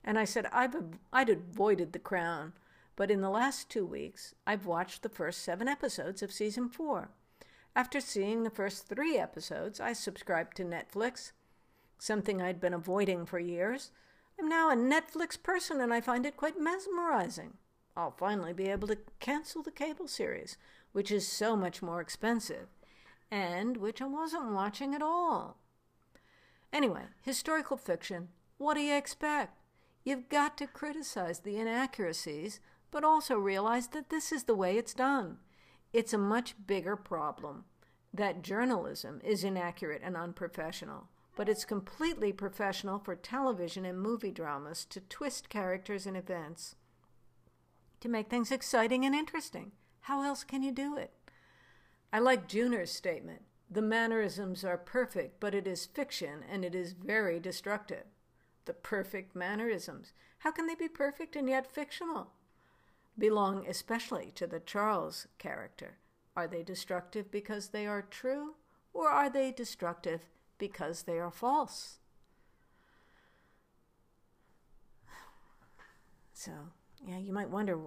And 0.03 0.19
I 0.19 0.25
said, 0.25 0.45
I've, 0.53 0.75
I'd 1.11 1.31
avoided 1.31 1.91
The 1.91 1.97
Crown, 1.97 2.53
but 2.95 3.09
in 3.09 3.21
the 3.21 3.31
last 3.31 3.71
two 3.71 3.87
weeks, 3.87 4.35
I've 4.45 4.67
watched 4.67 5.01
the 5.01 5.09
first 5.09 5.41
seven 5.41 5.67
episodes 5.67 6.21
of 6.21 6.31
season 6.31 6.69
four. 6.69 7.09
After 7.75 7.99
seeing 7.99 8.43
the 8.43 8.51
first 8.51 8.87
three 8.87 9.17
episodes, 9.17 9.79
I 9.79 9.93
subscribed 9.93 10.55
to 10.57 10.65
Netflix, 10.65 11.31
something 11.97 12.43
I'd 12.43 12.61
been 12.61 12.75
avoiding 12.75 13.25
for 13.25 13.39
years. 13.39 13.89
I'm 14.41 14.49
now 14.49 14.71
a 14.71 14.75
Netflix 14.75 15.41
person 15.41 15.79
and 15.79 15.93
I 15.93 16.01
find 16.01 16.25
it 16.25 16.35
quite 16.35 16.59
mesmerizing. 16.59 17.57
I'll 17.95 18.15
finally 18.17 18.53
be 18.53 18.69
able 18.69 18.87
to 18.87 18.97
cancel 19.19 19.61
the 19.61 19.69
cable 19.69 20.07
series, 20.07 20.57
which 20.93 21.11
is 21.11 21.27
so 21.27 21.55
much 21.55 21.83
more 21.83 22.01
expensive, 22.01 22.65
and 23.29 23.77
which 23.77 24.01
I 24.01 24.07
wasn't 24.07 24.53
watching 24.53 24.95
at 24.95 25.01
all. 25.03 25.57
Anyway, 26.73 27.03
historical 27.21 27.77
fiction, 27.77 28.29
what 28.57 28.73
do 28.73 28.81
you 28.81 28.95
expect? 28.95 29.59
You've 30.03 30.27
got 30.27 30.57
to 30.57 30.65
criticize 30.65 31.41
the 31.41 31.57
inaccuracies, 31.57 32.59
but 32.89 33.03
also 33.03 33.35
realize 33.35 33.89
that 33.89 34.09
this 34.09 34.31
is 34.31 34.45
the 34.45 34.55
way 34.55 34.75
it's 34.75 34.95
done. 34.95 35.37
it's 35.93 36.13
a 36.13 36.17
much 36.17 36.55
bigger 36.65 36.95
problem 36.95 37.65
that 38.11 38.41
journalism 38.41 39.21
is 39.23 39.43
inaccurate 39.43 40.01
and 40.03 40.17
unprofessional, 40.17 41.09
but 41.35 41.49
it's 41.49 41.65
completely 41.65 42.31
professional 42.33 42.99
for 42.99 43.15
television 43.15 43.85
and 43.85 43.99
movie 43.99 44.31
dramas 44.31 44.85
to 44.85 44.99
twist 44.99 45.49
characters 45.49 46.05
and 46.05 46.17
events 46.17 46.75
to 47.99 48.09
make 48.09 48.29
things 48.29 48.51
exciting 48.51 49.05
and 49.05 49.15
interesting. 49.15 49.71
How 50.01 50.23
else 50.23 50.43
can 50.43 50.63
you 50.63 50.71
do 50.71 50.97
it? 50.97 51.11
I 52.11 52.19
like 52.19 52.47
Junor's 52.47 52.91
statement 52.91 53.43
the 53.73 53.81
mannerisms 53.81 54.65
are 54.65 54.77
perfect, 54.77 55.39
but 55.39 55.55
it 55.55 55.65
is 55.65 55.85
fiction 55.85 56.43
and 56.51 56.65
it 56.65 56.75
is 56.75 56.91
very 56.91 57.39
destructive. 57.39 58.03
The 58.65 58.73
perfect 58.73 59.33
mannerisms. 59.33 60.11
How 60.39 60.51
can 60.51 60.67
they 60.67 60.75
be 60.75 60.89
perfect 60.89 61.37
and 61.37 61.47
yet 61.47 61.71
fictional? 61.71 62.31
Belong 63.17 63.65
especially 63.65 64.31
to 64.35 64.45
the 64.45 64.59
Charles 64.59 65.27
character. 65.37 65.99
Are 66.35 66.47
they 66.47 66.63
destructive 66.63 67.31
because 67.31 67.69
they 67.69 67.87
are 67.87 68.01
true, 68.01 68.55
or 68.93 69.07
are 69.07 69.29
they 69.29 69.53
destructive 69.53 70.25
because 70.61 71.03
they 71.03 71.17
are 71.17 71.31
false? 71.31 71.97
So, 76.33 76.51
yeah, 77.03 77.17
you 77.17 77.33
might 77.33 77.49
wonder 77.49 77.79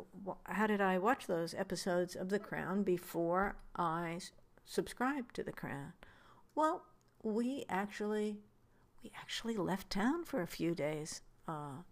how 0.47 0.67
did 0.67 0.81
I 0.81 0.99
watch 0.99 1.29
those 1.29 1.55
episodes 1.55 2.17
of 2.17 2.31
The 2.31 2.41
Crown 2.41 2.83
before 2.83 3.55
I 3.77 4.19
subscribed 4.65 5.37
to 5.37 5.45
the 5.45 5.53
Crown. 5.53 5.93
Well, 6.57 6.83
we 7.23 7.65
actually 7.69 8.39
we 9.05 9.13
actually 9.17 9.57
left 9.57 9.91
town 9.91 10.25
for 10.25 10.43
a 10.43 10.47
few 10.47 10.75
days 10.75 11.21
uh, 11.49 11.53
a 11.53 11.85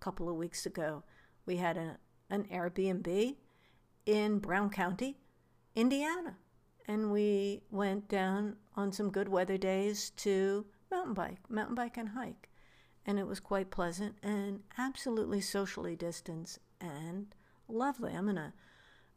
couple 0.00 0.28
of 0.28 0.36
weeks 0.36 0.66
ago. 0.66 1.02
We 1.46 1.56
had 1.56 1.76
a, 1.76 1.96
an 2.30 2.44
Airbnb 2.44 3.36
in 4.06 4.38
Brown 4.38 4.70
County, 4.70 5.16
Indiana, 5.74 6.36
and 6.88 7.12
we 7.12 7.60
went 7.70 8.08
down 8.08 8.56
on 8.74 8.90
some 8.90 9.10
good 9.10 9.28
weather 9.28 9.58
days 9.58 10.10
to 10.16 10.64
mountain 10.90 11.14
bike, 11.14 11.38
mountain 11.48 11.74
bike 11.74 11.98
and 11.98 12.08
hike. 12.08 12.48
And 13.04 13.18
it 13.18 13.26
was 13.26 13.40
quite 13.40 13.70
pleasant 13.70 14.16
and 14.22 14.60
absolutely 14.78 15.40
socially 15.40 15.94
distanced 15.94 16.58
and 16.80 17.26
lovely. 17.68 18.12
I'm 18.14 18.26
gonna 18.26 18.54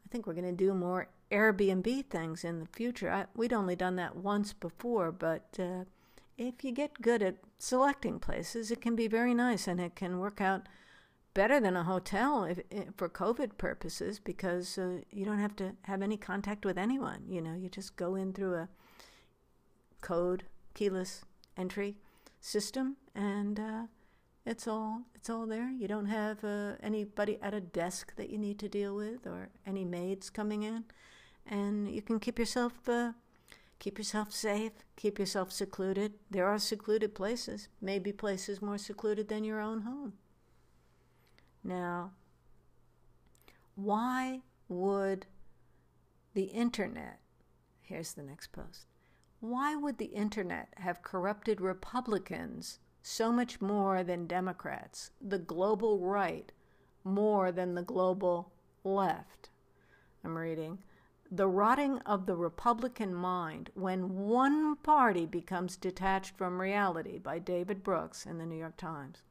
I 0.05 0.07
think 0.11 0.28
we're 0.28 0.34
gonna 0.34 0.51
do 0.51 0.74
more 0.74 1.07
Airbnb 1.32 2.07
things 2.07 2.43
in 2.43 2.59
the 2.59 2.67
future. 2.67 3.09
I, 3.09 3.26
we'd 3.36 3.53
only 3.53 3.76
done 3.76 3.95
that 3.95 4.17
once 4.17 4.51
before, 4.51 5.11
but 5.13 5.57
uh, 5.57 5.86
if 6.38 6.63
you 6.63 6.74
get 6.74 7.01
good 7.01 7.24
at 7.24 7.38
selecting 7.57 8.19
places, 8.19 8.72
it 8.72 8.82
can 8.82 8.95
be 8.95 9.07
very 9.07 9.34
nice 9.34 9.67
and 9.67 9.80
it 9.80 9.95
can 9.95 10.19
work 10.19 10.41
out 10.41 10.67
better 11.34 11.59
than 11.59 11.75
a 11.75 11.84
hotel 11.84 12.43
if, 12.43 12.59
if 12.69 12.86
for 12.97 13.09
COVID 13.09 13.57
purposes 13.57 14.19
because 14.19 14.77
uh, 14.77 14.99
you 15.11 15.25
don't 15.25 15.39
have 15.39 15.55
to 15.57 15.73
have 15.84 16.01
any 16.01 16.17
contact 16.17 16.65
with 16.65 16.77
anyone. 16.77 17.23
You 17.27 17.41
know, 17.41 17.55
you 17.55 17.69
just 17.69 17.95
go 17.95 18.15
in 18.15 18.34
through 18.34 18.55
a 18.55 18.69
code 20.01 20.43
keyless 20.73 21.23
entry 21.57 21.95
system 22.39 22.97
and 23.15 23.59
uh, 23.59 23.84
it's 24.45 24.67
all 24.67 25.01
it's 25.15 25.29
all 25.29 25.45
there. 25.45 25.69
You 25.69 25.88
don't 25.88 26.07
have 26.07 26.43
uh, 26.43 26.73
anybody 26.82 27.38
at 27.41 27.53
a 27.53 27.61
desk 27.61 28.15
that 28.15 28.29
you 28.29 28.38
need 28.38 28.59
to 28.59 28.69
deal 28.69 28.95
with 28.95 29.25
or 29.25 29.49
any 29.65 29.86
maids 29.86 30.29
coming 30.29 30.63
in 30.63 30.86
and 31.45 31.89
you 31.89 32.01
can 32.01 32.19
keep 32.19 32.39
yourself 32.39 32.73
uh, 32.88 33.11
keep 33.79 33.97
yourself 33.97 34.32
safe, 34.32 34.73
keep 34.95 35.17
yourself 35.17 35.51
secluded. 35.51 36.13
There 36.29 36.47
are 36.47 36.59
secluded 36.59 37.15
places, 37.15 37.67
maybe 37.82 38.11
places 38.11 38.61
more 38.61 38.77
secluded 38.77 39.27
than 39.27 39.43
your 39.43 39.59
own 39.59 39.82
home. 39.82 40.13
Now, 41.64 42.12
why 43.76 44.41
would 44.68 45.26
the 46.34 46.45
internet, 46.45 47.20
here's 47.82 48.14
the 48.14 48.24
next 48.24 48.51
post, 48.51 48.88
why 49.39 49.76
would 49.76 49.97
the 49.97 50.05
internet 50.05 50.70
have 50.78 51.01
corrupted 51.01 51.62
Republicans 51.62 52.80
so 53.01 53.32
much 53.32 53.59
more 53.59 54.03
than 54.03 54.28
Democrats, 54.28 55.12
the 55.20 55.39
global 55.39 55.99
right 55.99 56.51
more 57.03 57.51
than 57.51 57.76
the 57.76 57.84
global 57.84 58.51
left? 58.84 59.49
I'm 60.24 60.38
reading 60.38 60.80
the 61.34 61.47
rotting 61.47 61.97
of 61.99 62.26
the 62.26 62.36
Republican 62.36 63.16
mind 63.16 63.70
when 63.74 64.28
one 64.28 64.76
party 64.76 65.26
becomes 65.26 65.78
detached 65.78 66.36
from 66.36 66.59
reality 66.59 67.18
by 67.18 67.39
David 67.39 67.84
Brooks 67.84 68.26
in 68.26 68.38
the 68.38 68.45
New 68.45 68.57
York 68.57 68.76
Times. 68.76 69.22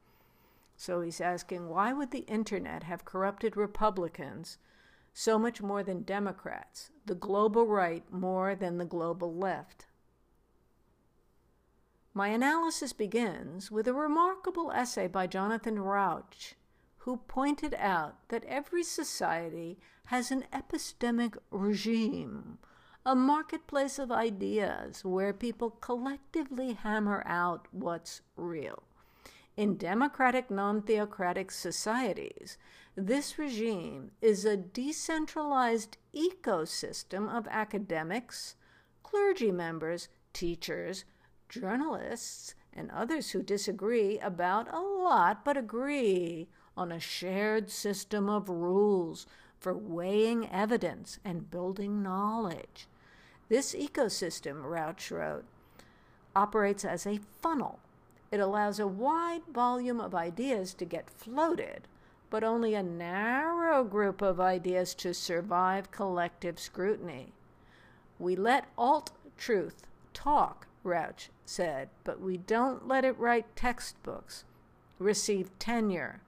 So 0.81 1.01
he's 1.01 1.21
asking 1.21 1.69
why 1.69 1.93
would 1.93 2.09
the 2.09 2.25
internet 2.25 2.81
have 2.85 3.05
corrupted 3.05 3.55
Republicans 3.55 4.57
so 5.13 5.37
much 5.37 5.61
more 5.61 5.83
than 5.83 6.01
Democrats, 6.01 6.89
the 7.05 7.13
global 7.13 7.67
right 7.67 8.03
more 8.11 8.55
than 8.55 8.79
the 8.79 8.85
global 8.85 9.31
left? 9.31 9.85
My 12.15 12.29
analysis 12.29 12.93
begins 12.93 13.69
with 13.69 13.87
a 13.87 13.93
remarkable 13.93 14.71
essay 14.71 15.05
by 15.05 15.27
Jonathan 15.27 15.77
Rauch 15.77 16.55
who 16.97 17.17
pointed 17.27 17.75
out 17.75 18.27
that 18.29 18.43
every 18.45 18.81
society 18.81 19.77
has 20.05 20.31
an 20.31 20.45
epistemic 20.51 21.37
regime, 21.51 22.57
a 23.05 23.13
marketplace 23.13 23.99
of 23.99 24.11
ideas 24.11 25.05
where 25.05 25.31
people 25.31 25.69
collectively 25.69 26.73
hammer 26.73 27.21
out 27.27 27.67
what's 27.71 28.21
real. 28.35 28.81
In 29.57 29.75
democratic, 29.75 30.49
non 30.49 30.81
theocratic 30.81 31.51
societies, 31.51 32.57
this 32.95 33.37
regime 33.37 34.11
is 34.21 34.45
a 34.45 34.55
decentralized 34.55 35.97
ecosystem 36.15 37.29
of 37.29 37.47
academics, 37.49 38.55
clergy 39.03 39.51
members, 39.51 40.07
teachers, 40.33 41.03
journalists, 41.49 42.55
and 42.73 42.89
others 42.91 43.31
who 43.31 43.43
disagree 43.43 44.17
about 44.19 44.73
a 44.73 44.79
lot 44.79 45.43
but 45.43 45.57
agree 45.57 46.47
on 46.77 46.91
a 46.91 46.99
shared 46.99 47.69
system 47.69 48.29
of 48.29 48.49
rules 48.49 49.25
for 49.59 49.77
weighing 49.77 50.49
evidence 50.49 51.19
and 51.25 51.51
building 51.51 52.01
knowledge. 52.01 52.87
This 53.49 53.75
ecosystem, 53.75 54.63
Rauch 54.63 55.11
wrote, 55.11 55.45
operates 56.35 56.85
as 56.85 57.05
a 57.05 57.19
funnel. 57.41 57.79
It 58.31 58.39
allows 58.39 58.79
a 58.79 58.87
wide 58.87 59.43
volume 59.51 59.99
of 59.99 60.15
ideas 60.15 60.73
to 60.75 60.85
get 60.85 61.09
floated, 61.09 61.87
but 62.29 62.45
only 62.45 62.73
a 62.73 62.81
narrow 62.81 63.83
group 63.83 64.21
of 64.21 64.39
ideas 64.39 64.95
to 64.95 65.13
survive 65.13 65.91
collective 65.91 66.57
scrutiny. 66.57 67.33
We 68.17 68.37
let 68.37 68.69
alt 68.77 69.11
truth 69.37 69.85
talk, 70.13 70.67
Rauch 70.83 71.29
said, 71.45 71.89
but 72.05 72.21
we 72.21 72.37
don't 72.37 72.87
let 72.87 73.03
it 73.03 73.19
write 73.19 73.53
textbooks, 73.55 74.45
receive 74.97 75.57
tenure, 75.59 76.21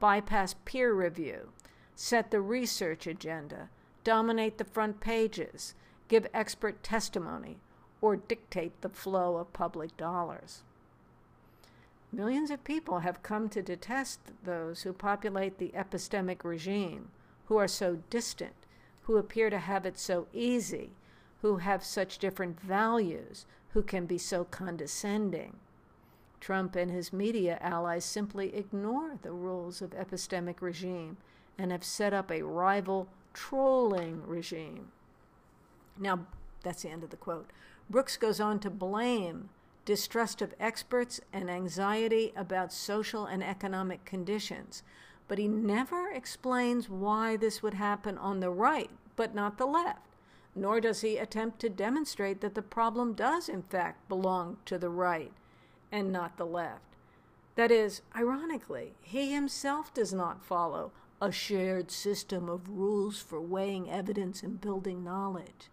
bypass 0.00 0.54
peer 0.64 0.94
review, 0.94 1.50
set 1.94 2.30
the 2.30 2.40
research 2.40 3.06
agenda, 3.06 3.68
dominate 4.04 4.56
the 4.56 4.64
front 4.64 5.00
pages, 5.00 5.74
give 6.08 6.26
expert 6.32 6.82
testimony, 6.82 7.58
or 8.00 8.16
dictate 8.16 8.80
the 8.80 8.88
flow 8.88 9.36
of 9.36 9.52
public 9.52 9.96
dollars. 9.98 10.62
Millions 12.12 12.50
of 12.50 12.62
people 12.62 12.98
have 12.98 13.22
come 13.22 13.48
to 13.48 13.62
detest 13.62 14.20
those 14.44 14.82
who 14.82 14.92
populate 14.92 15.56
the 15.56 15.72
epistemic 15.74 16.44
regime, 16.44 17.10
who 17.46 17.56
are 17.56 17.68
so 17.68 18.00
distant, 18.10 18.52
who 19.02 19.16
appear 19.16 19.48
to 19.48 19.58
have 19.58 19.86
it 19.86 19.98
so 19.98 20.26
easy, 20.32 20.90
who 21.40 21.56
have 21.56 21.82
such 21.82 22.18
different 22.18 22.60
values, 22.60 23.46
who 23.70 23.82
can 23.82 24.04
be 24.04 24.18
so 24.18 24.44
condescending. 24.44 25.56
Trump 26.38 26.76
and 26.76 26.90
his 26.90 27.12
media 27.12 27.58
allies 27.62 28.04
simply 28.04 28.54
ignore 28.54 29.16
the 29.22 29.32
rules 29.32 29.80
of 29.80 29.90
epistemic 29.90 30.60
regime 30.60 31.16
and 31.56 31.72
have 31.72 31.84
set 31.84 32.12
up 32.12 32.30
a 32.30 32.42
rival 32.42 33.08
trolling 33.32 34.22
regime. 34.26 34.88
Now, 35.98 36.26
that's 36.62 36.82
the 36.82 36.90
end 36.90 37.04
of 37.04 37.10
the 37.10 37.16
quote. 37.16 37.48
Brooks 37.88 38.16
goes 38.16 38.40
on 38.40 38.58
to 38.60 38.70
blame 38.70 39.48
distrust 39.84 40.42
of 40.42 40.54
experts 40.60 41.20
and 41.32 41.50
anxiety 41.50 42.32
about 42.36 42.72
social 42.72 43.26
and 43.26 43.42
economic 43.42 44.04
conditions, 44.04 44.82
but 45.28 45.38
he 45.38 45.48
never 45.48 46.10
explains 46.10 46.88
why 46.88 47.36
this 47.36 47.62
would 47.62 47.74
happen 47.74 48.18
on 48.18 48.40
the 48.40 48.50
right 48.50 48.90
but 49.16 49.34
not 49.34 49.58
the 49.58 49.66
left. 49.66 50.00
Nor 50.54 50.80
does 50.80 51.00
he 51.00 51.16
attempt 51.16 51.60
to 51.60 51.68
demonstrate 51.68 52.40
that 52.40 52.54
the 52.54 52.62
problem 52.62 53.14
does, 53.14 53.48
in 53.48 53.62
fact, 53.62 54.08
belong 54.08 54.58
to 54.66 54.78
the 54.78 54.90
right 54.90 55.32
and 55.90 56.12
not 56.12 56.36
the 56.36 56.46
left. 56.46 56.96
That 57.54 57.70
is, 57.70 58.02
ironically, 58.16 58.94
he 59.00 59.32
himself 59.32 59.92
does 59.92 60.12
not 60.12 60.44
follow 60.44 60.92
a 61.20 61.30
shared 61.30 61.90
system 61.90 62.48
of 62.48 62.68
rules 62.68 63.18
for 63.20 63.40
weighing 63.40 63.90
evidence 63.90 64.42
and 64.42 64.60
building 64.60 65.04
knowledge. 65.04 65.70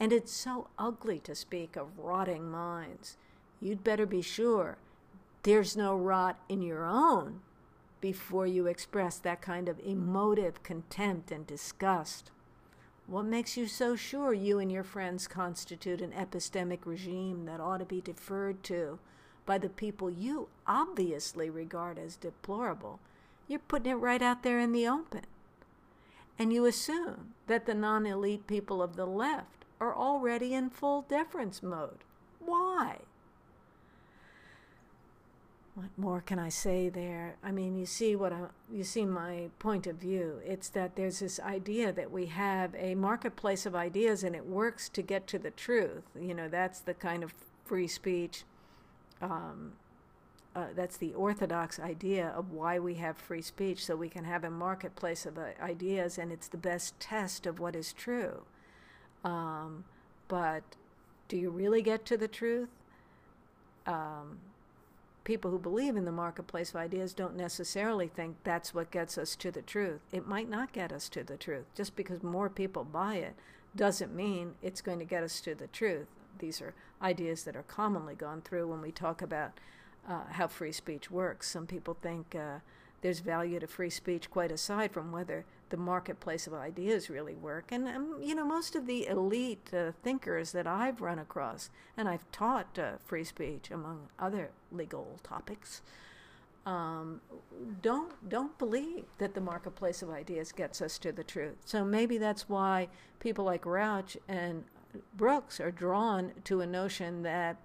And 0.00 0.14
it's 0.14 0.32
so 0.32 0.68
ugly 0.78 1.18
to 1.20 1.34
speak 1.34 1.76
of 1.76 1.98
rotting 1.98 2.50
minds. 2.50 3.18
You'd 3.60 3.84
better 3.84 4.06
be 4.06 4.22
sure 4.22 4.78
there's 5.42 5.76
no 5.76 5.94
rot 5.94 6.38
in 6.48 6.62
your 6.62 6.86
own 6.86 7.40
before 8.00 8.46
you 8.46 8.66
express 8.66 9.18
that 9.18 9.42
kind 9.42 9.68
of 9.68 9.78
emotive 9.80 10.62
contempt 10.62 11.30
and 11.30 11.46
disgust. 11.46 12.30
What 13.06 13.26
makes 13.26 13.58
you 13.58 13.66
so 13.66 13.94
sure 13.94 14.32
you 14.32 14.58
and 14.58 14.72
your 14.72 14.84
friends 14.84 15.26
constitute 15.28 16.00
an 16.00 16.12
epistemic 16.12 16.80
regime 16.86 17.44
that 17.44 17.60
ought 17.60 17.78
to 17.78 17.84
be 17.84 18.00
deferred 18.00 18.62
to 18.64 18.98
by 19.44 19.58
the 19.58 19.68
people 19.68 20.08
you 20.08 20.48
obviously 20.66 21.50
regard 21.50 21.98
as 21.98 22.16
deplorable? 22.16 23.00
You're 23.48 23.58
putting 23.58 23.92
it 23.92 23.96
right 23.96 24.22
out 24.22 24.42
there 24.44 24.60
in 24.60 24.72
the 24.72 24.86
open. 24.86 25.26
And 26.38 26.52
you 26.52 26.64
assume 26.64 27.34
that 27.48 27.66
the 27.66 27.74
non 27.74 28.06
elite 28.06 28.46
people 28.46 28.82
of 28.82 28.96
the 28.96 29.06
left 29.06 29.60
are 29.80 29.94
already 29.94 30.54
in 30.54 30.70
full 30.70 31.02
deference 31.02 31.62
mode. 31.62 32.04
Why? 32.38 32.98
What 35.74 35.90
more 35.96 36.20
can 36.20 36.38
I 36.38 36.50
say 36.50 36.88
there? 36.88 37.36
I 37.42 37.52
mean, 37.52 37.76
you 37.76 37.86
see 37.86 38.14
what 38.14 38.32
I, 38.32 38.40
you 38.70 38.84
see 38.84 39.06
my 39.06 39.48
point 39.58 39.86
of 39.86 39.96
view. 39.96 40.40
It's 40.44 40.68
that 40.70 40.96
there's 40.96 41.20
this 41.20 41.40
idea 41.40 41.92
that 41.92 42.10
we 42.10 42.26
have 42.26 42.74
a 42.74 42.94
marketplace 42.96 43.64
of 43.64 43.74
ideas 43.74 44.22
and 44.24 44.34
it 44.34 44.46
works 44.46 44.88
to 44.90 45.02
get 45.02 45.26
to 45.28 45.38
the 45.38 45.50
truth. 45.50 46.02
You 46.20 46.34
know, 46.34 46.48
that's 46.48 46.80
the 46.80 46.94
kind 46.94 47.22
of 47.22 47.32
free 47.64 47.88
speech. 47.88 48.44
Um, 49.22 49.72
uh, 50.54 50.66
that's 50.74 50.96
the 50.96 51.14
orthodox 51.14 51.78
idea 51.78 52.28
of 52.28 52.50
why 52.50 52.78
we 52.78 52.94
have 52.94 53.16
free 53.16 53.42
speech, 53.42 53.84
so 53.84 53.94
we 53.94 54.08
can 54.08 54.24
have 54.24 54.42
a 54.42 54.50
marketplace 54.50 55.24
of 55.24 55.38
uh, 55.38 55.50
ideas, 55.62 56.18
and 56.18 56.32
it's 56.32 56.48
the 56.48 56.56
best 56.56 56.98
test 56.98 57.46
of 57.46 57.60
what 57.60 57.76
is 57.76 57.92
true. 57.92 58.42
Um, 59.24 59.84
but 60.28 60.62
do 61.28 61.36
you 61.36 61.50
really 61.50 61.82
get 61.82 62.04
to 62.06 62.16
the 62.16 62.28
truth? 62.28 62.68
Um, 63.86 64.38
people 65.24 65.50
who 65.50 65.58
believe 65.58 65.96
in 65.96 66.04
the 66.04 66.12
marketplace 66.12 66.70
of 66.70 66.76
ideas 66.76 67.12
don't 67.12 67.36
necessarily 67.36 68.08
think 68.08 68.36
that's 68.44 68.74
what 68.74 68.90
gets 68.90 69.18
us 69.18 69.36
to 69.36 69.50
the 69.50 69.62
truth. 69.62 70.00
It 70.12 70.26
might 70.26 70.48
not 70.48 70.72
get 70.72 70.92
us 70.92 71.08
to 71.10 71.22
the 71.22 71.36
truth. 71.36 71.66
Just 71.74 71.96
because 71.96 72.22
more 72.22 72.48
people 72.48 72.84
buy 72.84 73.16
it 73.16 73.34
doesn't 73.76 74.14
mean 74.14 74.54
it's 74.62 74.80
going 74.80 74.98
to 74.98 75.04
get 75.04 75.22
us 75.22 75.40
to 75.42 75.54
the 75.54 75.68
truth. 75.68 76.08
These 76.38 76.60
are 76.60 76.74
ideas 77.02 77.44
that 77.44 77.56
are 77.56 77.62
commonly 77.62 78.14
gone 78.14 78.42
through 78.42 78.68
when 78.68 78.80
we 78.80 78.90
talk 78.90 79.22
about 79.22 79.52
uh, 80.08 80.24
how 80.30 80.46
free 80.46 80.72
speech 80.72 81.10
works. 81.10 81.48
Some 81.48 81.66
people 81.66 81.96
think 82.00 82.34
uh, 82.34 82.58
there's 83.02 83.20
value 83.20 83.60
to 83.60 83.66
free 83.66 83.90
speech 83.90 84.30
quite 84.30 84.50
aside 84.50 84.92
from 84.92 85.12
whether 85.12 85.44
the 85.70 85.76
marketplace 85.76 86.46
of 86.46 86.54
ideas 86.54 87.08
really 87.08 87.34
work. 87.34 87.72
And, 87.72 87.88
um, 87.88 88.18
you 88.20 88.34
know, 88.34 88.44
most 88.44 88.76
of 88.76 88.86
the 88.86 89.06
elite 89.06 89.70
uh, 89.72 89.92
thinkers 90.02 90.52
that 90.52 90.66
I've 90.66 91.00
run 91.00 91.18
across, 91.18 91.70
and 91.96 92.08
I've 92.08 92.30
taught 92.30 92.78
uh, 92.78 92.92
free 93.04 93.24
speech 93.24 93.70
among 93.70 94.08
other 94.18 94.50
legal 94.70 95.18
topics, 95.22 95.82
um, 96.66 97.22
don't 97.80 98.28
don't 98.28 98.56
believe 98.58 99.04
that 99.18 99.34
the 99.34 99.40
marketplace 99.40 100.02
of 100.02 100.10
ideas 100.10 100.52
gets 100.52 100.82
us 100.82 100.98
to 100.98 101.10
the 101.10 101.24
truth. 101.24 101.56
So 101.64 101.84
maybe 101.84 102.18
that's 102.18 102.48
why 102.48 102.88
people 103.18 103.46
like 103.46 103.64
Rauch 103.64 104.16
and 104.28 104.64
Brooks 105.16 105.58
are 105.58 105.70
drawn 105.70 106.32
to 106.44 106.60
a 106.60 106.66
notion 106.66 107.22
that 107.22 107.56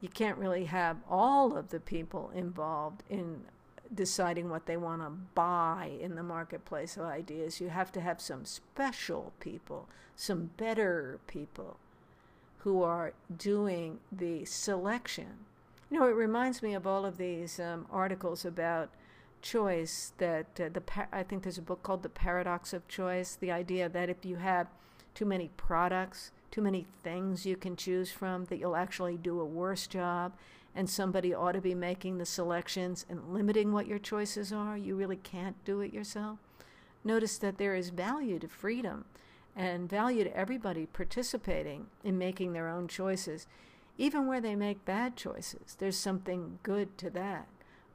you 0.00 0.08
can't 0.08 0.38
really 0.38 0.64
have 0.64 0.96
all 1.08 1.56
of 1.56 1.68
the 1.68 1.80
people 1.80 2.30
involved 2.34 3.02
in 3.10 3.42
deciding 3.94 4.48
what 4.48 4.66
they 4.66 4.76
want 4.76 5.02
to 5.02 5.10
buy 5.34 5.90
in 6.00 6.14
the 6.14 6.22
marketplace 6.22 6.96
of 6.96 7.04
ideas. 7.04 7.60
You 7.60 7.68
have 7.68 7.90
to 7.92 8.00
have 8.00 8.20
some 8.20 8.44
special 8.44 9.32
people, 9.40 9.88
some 10.14 10.50
better 10.56 11.18
people 11.26 11.76
who 12.58 12.82
are 12.82 13.12
doing 13.36 13.98
the 14.12 14.44
selection. 14.44 15.44
You 15.90 15.98
know, 15.98 16.06
it 16.06 16.14
reminds 16.14 16.62
me 16.62 16.74
of 16.74 16.86
all 16.86 17.04
of 17.04 17.18
these 17.18 17.58
um, 17.58 17.86
articles 17.90 18.44
about 18.44 18.90
choice 19.42 20.12
that 20.18 20.46
uh, 20.60 20.68
the 20.68 20.82
I 21.12 21.22
think 21.22 21.42
there's 21.42 21.58
a 21.58 21.62
book 21.62 21.82
called 21.82 22.02
The 22.02 22.08
Paradox 22.08 22.72
of 22.72 22.86
Choice, 22.86 23.34
the 23.34 23.50
idea 23.50 23.88
that 23.88 24.10
if 24.10 24.24
you 24.24 24.36
have 24.36 24.68
too 25.14 25.24
many 25.24 25.50
products, 25.56 26.30
too 26.50 26.60
many 26.60 26.86
things 27.02 27.46
you 27.46 27.56
can 27.56 27.74
choose 27.74 28.12
from, 28.12 28.44
that 28.46 28.58
you'll 28.58 28.76
actually 28.76 29.16
do 29.16 29.40
a 29.40 29.44
worse 29.44 29.86
job 29.86 30.32
and 30.74 30.88
somebody 30.88 31.34
ought 31.34 31.52
to 31.52 31.60
be 31.60 31.74
making 31.74 32.18
the 32.18 32.26
selections 32.26 33.04
and 33.08 33.32
limiting 33.32 33.72
what 33.72 33.86
your 33.86 33.98
choices 33.98 34.52
are. 34.52 34.76
You 34.76 34.94
really 34.94 35.16
can't 35.16 35.62
do 35.64 35.80
it 35.80 35.92
yourself. 35.92 36.38
Notice 37.02 37.38
that 37.38 37.58
there 37.58 37.74
is 37.74 37.90
value 37.90 38.38
to 38.38 38.48
freedom 38.48 39.04
and 39.56 39.88
value 39.88 40.24
to 40.24 40.36
everybody 40.36 40.86
participating 40.86 41.86
in 42.04 42.18
making 42.18 42.52
their 42.52 42.68
own 42.68 42.88
choices, 42.88 43.46
even 43.98 44.26
where 44.26 44.40
they 44.40 44.54
make 44.54 44.84
bad 44.84 45.16
choices. 45.16 45.76
There's 45.78 45.96
something 45.96 46.58
good 46.62 46.96
to 46.98 47.10
that. 47.10 47.48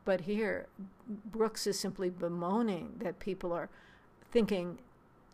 But 0.03 0.21
here, 0.21 0.67
Brooks 1.07 1.65
is 1.65 1.79
simply 1.79 2.09
bemoaning 2.09 2.95
that 2.99 3.19
people 3.19 3.53
are 3.53 3.69
thinking, 4.31 4.79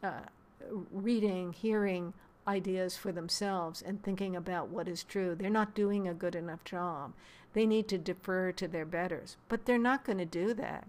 uh, 0.03 0.21
reading, 0.91 1.53
hearing 1.53 2.13
ideas 2.47 2.97
for 2.97 3.11
themselves 3.11 3.81
and 3.81 4.01
thinking 4.01 4.35
about 4.35 4.69
what 4.69 4.87
is 4.87 5.03
true. 5.03 5.35
They're 5.35 5.49
not 5.49 5.75
doing 5.75 6.07
a 6.07 6.13
good 6.13 6.35
enough 6.35 6.63
job. 6.63 7.13
They 7.53 7.65
need 7.65 7.87
to 7.89 7.97
defer 7.97 8.51
to 8.53 8.67
their 8.67 8.85
betters, 8.85 9.37
but 9.49 9.65
they're 9.65 9.77
not 9.77 10.05
going 10.05 10.17
to 10.19 10.25
do 10.25 10.53
that. 10.55 10.87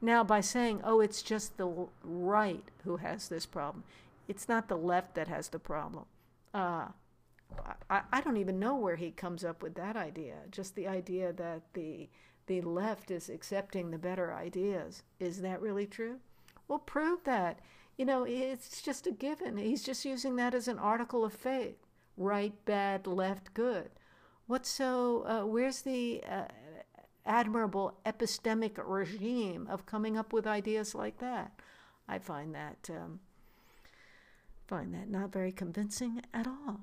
Now, 0.00 0.22
by 0.22 0.40
saying, 0.40 0.80
oh, 0.84 1.00
it's 1.00 1.22
just 1.22 1.56
the 1.56 1.86
right 2.02 2.64
who 2.84 2.98
has 2.98 3.28
this 3.28 3.46
problem, 3.46 3.84
it's 4.28 4.48
not 4.48 4.68
the 4.68 4.76
left 4.76 5.14
that 5.14 5.28
has 5.28 5.48
the 5.48 5.58
problem. 5.58 6.04
Uh, 6.52 6.86
I, 7.90 8.02
I 8.12 8.20
don't 8.20 8.36
even 8.36 8.58
know 8.58 8.76
where 8.76 8.96
he 8.96 9.10
comes 9.10 9.44
up 9.44 9.62
with 9.62 9.74
that 9.74 9.96
idea. 9.96 10.36
Just 10.50 10.74
the 10.74 10.86
idea 10.88 11.32
that 11.32 11.62
the 11.74 12.08
the 12.46 12.60
left 12.60 13.10
is 13.10 13.30
accepting 13.30 13.90
the 13.90 13.98
better 13.98 14.34
ideas. 14.34 15.02
Is 15.18 15.40
that 15.40 15.62
really 15.62 15.86
true? 15.86 16.18
Well, 16.68 16.80
prove 16.80 17.24
that. 17.24 17.60
You 17.96 18.04
know, 18.04 18.24
it's 18.24 18.82
just 18.82 19.06
a 19.06 19.12
given. 19.12 19.56
He's 19.56 19.84
just 19.84 20.04
using 20.04 20.36
that 20.36 20.54
as 20.54 20.66
an 20.66 20.78
article 20.78 21.24
of 21.24 21.32
faith. 21.32 21.76
Right, 22.16 22.52
bad, 22.64 23.06
left, 23.06 23.54
good. 23.54 23.90
What's 24.46 24.68
so, 24.68 25.24
uh, 25.26 25.46
where's 25.46 25.82
the 25.82 26.22
uh, 26.28 26.44
admirable 27.24 27.98
epistemic 28.04 28.72
regime 28.84 29.66
of 29.70 29.86
coming 29.86 30.16
up 30.16 30.32
with 30.32 30.46
ideas 30.46 30.94
like 30.94 31.18
that? 31.18 31.52
I 32.08 32.18
find 32.18 32.54
that, 32.54 32.90
um, 32.90 33.20
find 34.66 34.92
that 34.94 35.08
not 35.08 35.32
very 35.32 35.52
convincing 35.52 36.20
at 36.32 36.46
all. 36.46 36.80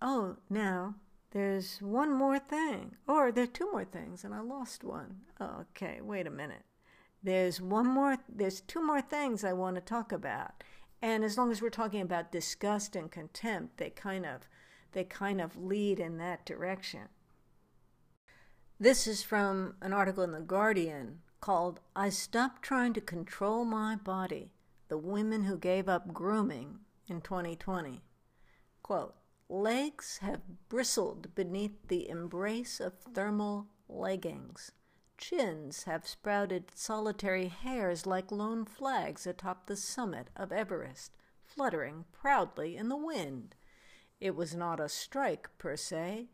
Oh, 0.00 0.36
now 0.48 0.94
there's 1.32 1.78
one 1.82 2.12
more 2.12 2.38
thing. 2.38 2.96
Or 3.06 3.30
there 3.30 3.44
are 3.44 3.48
two 3.48 3.70
more 3.70 3.84
things, 3.84 4.24
and 4.24 4.32
I 4.32 4.40
lost 4.40 4.82
one. 4.82 5.20
Okay, 5.40 6.00
wait 6.00 6.26
a 6.26 6.30
minute 6.30 6.62
there's 7.22 7.60
one 7.60 7.86
more 7.86 8.18
there's 8.28 8.60
two 8.60 8.84
more 8.84 9.00
things 9.00 9.44
I 9.44 9.52
want 9.52 9.76
to 9.76 9.80
talk 9.80 10.12
about. 10.12 10.64
And 11.00 11.24
as 11.24 11.36
long 11.36 11.50
as 11.50 11.60
we're 11.60 11.70
talking 11.70 12.00
about 12.00 12.32
disgust 12.32 12.94
and 12.94 13.10
contempt, 13.10 13.78
they 13.78 13.90
kind 13.90 14.26
of 14.26 14.48
they 14.92 15.04
kind 15.04 15.40
of 15.40 15.56
lead 15.56 15.98
in 15.98 16.18
that 16.18 16.44
direction. 16.44 17.08
This 18.78 19.06
is 19.06 19.22
from 19.22 19.76
an 19.80 19.92
article 19.92 20.24
in 20.24 20.32
The 20.32 20.40
Guardian 20.40 21.20
called 21.40 21.80
I 21.94 22.08
Stopped 22.08 22.62
Trying 22.62 22.92
to 22.94 23.00
Control 23.00 23.64
My 23.64 23.96
Body 23.96 24.52
The 24.88 24.98
Women 24.98 25.44
Who 25.44 25.56
Gave 25.56 25.88
Up 25.88 26.12
Grooming 26.12 26.80
in 27.08 27.20
2020. 27.20 28.02
Quote 28.82 29.14
Legs 29.48 30.18
have 30.18 30.40
bristled 30.68 31.34
beneath 31.34 31.88
the 31.88 32.08
embrace 32.08 32.80
of 32.80 32.94
thermal 33.14 33.68
leggings 33.88 34.72
chins 35.22 35.84
have 35.84 36.04
sprouted 36.04 36.64
solitary 36.74 37.46
hairs 37.46 38.06
like 38.06 38.32
lone 38.32 38.64
flags 38.64 39.24
atop 39.24 39.66
the 39.66 39.76
summit 39.76 40.26
of 40.34 40.50
Everest, 40.50 41.12
fluttering 41.44 42.04
proudly 42.10 42.76
in 42.76 42.88
the 42.88 42.96
wind. 42.96 43.54
It 44.20 44.34
was 44.34 44.52
not 44.52 44.80
a 44.80 44.88
strike 44.88 45.48
per 45.58 45.76
se, 45.76 46.26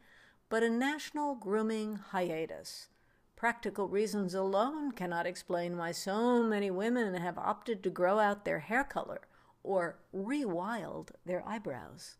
but 0.49 0.63
a 0.63 0.71
national 0.71 1.35
grooming 1.35 1.97
hiatus. 1.97 2.89
Practical 3.37 3.89
reasons 3.89 4.33
alone 4.33 4.93
cannot 4.93 5.27
explain 5.27 5.77
why 5.77 5.93
so 5.93 6.43
many 6.43 6.71
women 6.71 7.13
have 7.13 7.37
opted 7.37 7.83
to 7.83 7.91
grow 7.91 8.19
out 8.19 8.47
their 8.47 8.61
hair 8.61 8.85
color 8.85 9.21
or 9.63 9.99
rewild 10.15 11.11
their 11.27 11.47
eyebrows. 11.47 12.17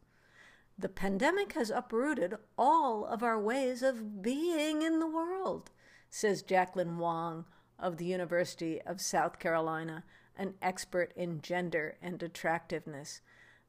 The 0.79 0.91
pandemic 0.91 1.55
has 1.55 1.71
uprooted 1.71 2.35
all 2.59 3.07
of 3.07 3.23
our 3.23 3.41
ways 3.41 3.83
of 3.83 4.21
being 4.21 4.83
in 4.83 5.01
the 5.01 5.07
world 5.07 5.71
says 6.11 6.43
Jacqueline 6.43 6.99
Wong 6.99 7.45
of 7.79 7.97
the 7.97 8.05
University 8.05 8.81
of 8.83 9.01
South 9.01 9.39
Carolina, 9.39 10.05
an 10.37 10.55
expert 10.63 11.13
in 11.17 11.41
gender 11.41 11.97
and 12.03 12.23
attractiveness. 12.23 13.21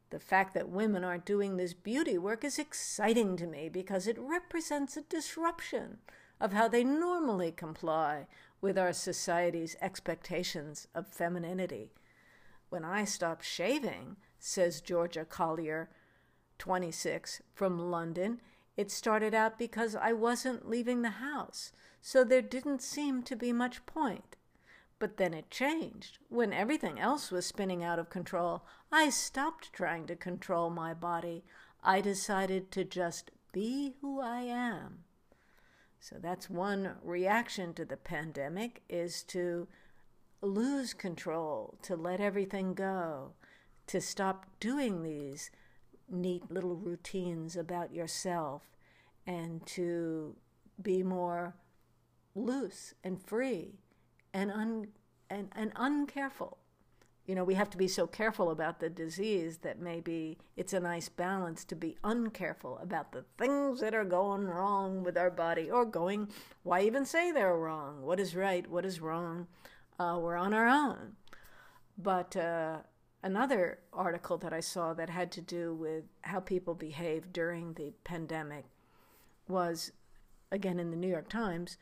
The 0.09 0.19
fact 0.19 0.53
that 0.55 0.69
women 0.69 1.03
are 1.03 1.17
doing 1.17 1.57
this 1.57 1.73
beauty 1.73 2.17
work 2.17 2.43
is 2.43 2.57
exciting 2.57 3.37
to 3.37 3.47
me 3.47 3.69
because 3.69 4.07
it 4.07 4.17
represents 4.19 4.97
a 4.97 5.01
disruption 5.01 5.99
of 6.39 6.53
how 6.53 6.67
they 6.67 6.83
normally 6.83 7.51
comply 7.51 8.25
with 8.61 8.77
our 8.77 8.93
society's 8.93 9.75
expectations 9.81 10.87
of 10.95 11.07
femininity. 11.07 11.91
When 12.69 12.83
I 12.83 13.03
stopped 13.05 13.45
shaving, 13.45 14.15
says 14.39 14.81
Georgia 14.81 15.25
Collier, 15.25 15.89
26, 16.57 17.41
from 17.53 17.91
London, 17.91 18.41
it 18.77 18.91
started 18.91 19.33
out 19.33 19.59
because 19.59 19.95
I 19.95 20.13
wasn't 20.13 20.69
leaving 20.69 21.01
the 21.01 21.09
house 21.09 21.71
so 22.01 22.23
there 22.23 22.41
didn't 22.41 22.81
seem 22.81 23.23
to 23.23 23.35
be 23.35 23.53
much 23.53 23.85
point. 23.85 24.35
But 24.99 25.17
then 25.17 25.33
it 25.33 25.49
changed. 25.49 26.17
When 26.27 26.51
everything 26.51 26.99
else 26.99 27.31
was 27.31 27.45
spinning 27.45 27.83
out 27.83 27.99
of 27.99 28.09
control, 28.09 28.63
I 28.91 29.09
stopped 29.09 29.71
trying 29.71 30.07
to 30.07 30.15
control 30.15 30.69
my 30.69 30.93
body. 30.93 31.43
I 31.83 32.01
decided 32.01 32.71
to 32.71 32.83
just 32.83 33.31
be 33.53 33.95
who 34.01 34.19
I 34.19 34.41
am. 34.41 35.05
So 36.01 36.17
that's 36.19 36.49
one 36.49 36.95
reaction 37.03 37.73
to 37.75 37.85
the 37.85 37.97
pandemic 37.97 38.81
is 38.89 39.23
to 39.23 39.67
lose 40.41 40.93
control, 40.93 41.77
to 41.83 41.95
let 41.95 42.19
everything 42.19 42.73
go, 42.73 43.33
to 43.87 43.99
stop 43.99 44.45
doing 44.59 45.03
these 45.03 45.51
neat 46.09 46.49
little 46.49 46.75
routines 46.75 47.55
about 47.55 47.93
yourself 47.93 48.63
and 49.27 49.65
to 49.65 50.35
be 50.81 51.03
more 51.03 51.55
loose 52.35 52.93
and 53.03 53.21
free 53.21 53.79
and 54.33 54.51
un 54.51 54.87
and, 55.29 55.49
and 55.55 55.73
uncareful. 55.75 56.57
You 57.25 57.35
know, 57.35 57.43
we 57.43 57.53
have 57.53 57.69
to 57.69 57.77
be 57.77 57.87
so 57.87 58.07
careful 58.07 58.49
about 58.49 58.79
the 58.79 58.89
disease 58.89 59.59
that 59.59 59.79
maybe 59.79 60.39
it's 60.57 60.73
a 60.73 60.79
nice 60.79 61.09
balance 61.09 61.63
to 61.65 61.75
be 61.75 61.95
uncareful 62.03 62.81
about 62.81 63.11
the 63.11 63.23
things 63.37 63.81
that 63.81 63.93
are 63.93 64.03
going 64.03 64.47
wrong 64.47 65.03
with 65.03 65.15
our 65.15 65.29
body 65.29 65.69
or 65.69 65.85
going, 65.85 66.29
why 66.63 66.81
even 66.81 67.05
say 67.05 67.31
they're 67.31 67.55
wrong? 67.55 68.01
What 68.01 68.19
is 68.19 68.35
right? 68.35 68.67
What 68.67 68.83
is 68.83 68.99
wrong? 68.99 69.45
Uh, 69.99 70.17
we're 70.19 70.37
on 70.37 70.55
our 70.55 70.67
own. 70.67 71.17
But 71.99 72.35
uh, 72.35 72.77
another 73.21 73.77
article 73.93 74.39
that 74.39 74.53
I 74.53 74.61
saw 74.61 74.95
that 74.95 75.11
had 75.11 75.31
to 75.33 75.41
do 75.41 75.75
with 75.75 76.05
how 76.21 76.39
people 76.39 76.73
behave 76.73 77.31
during 77.31 77.73
the 77.73 77.93
pandemic 78.03 78.65
was, 79.47 79.91
again 80.51 80.79
in 80.79 80.89
the 80.89 80.97
New 80.97 81.09
York 81.09 81.29
Times, 81.29 81.77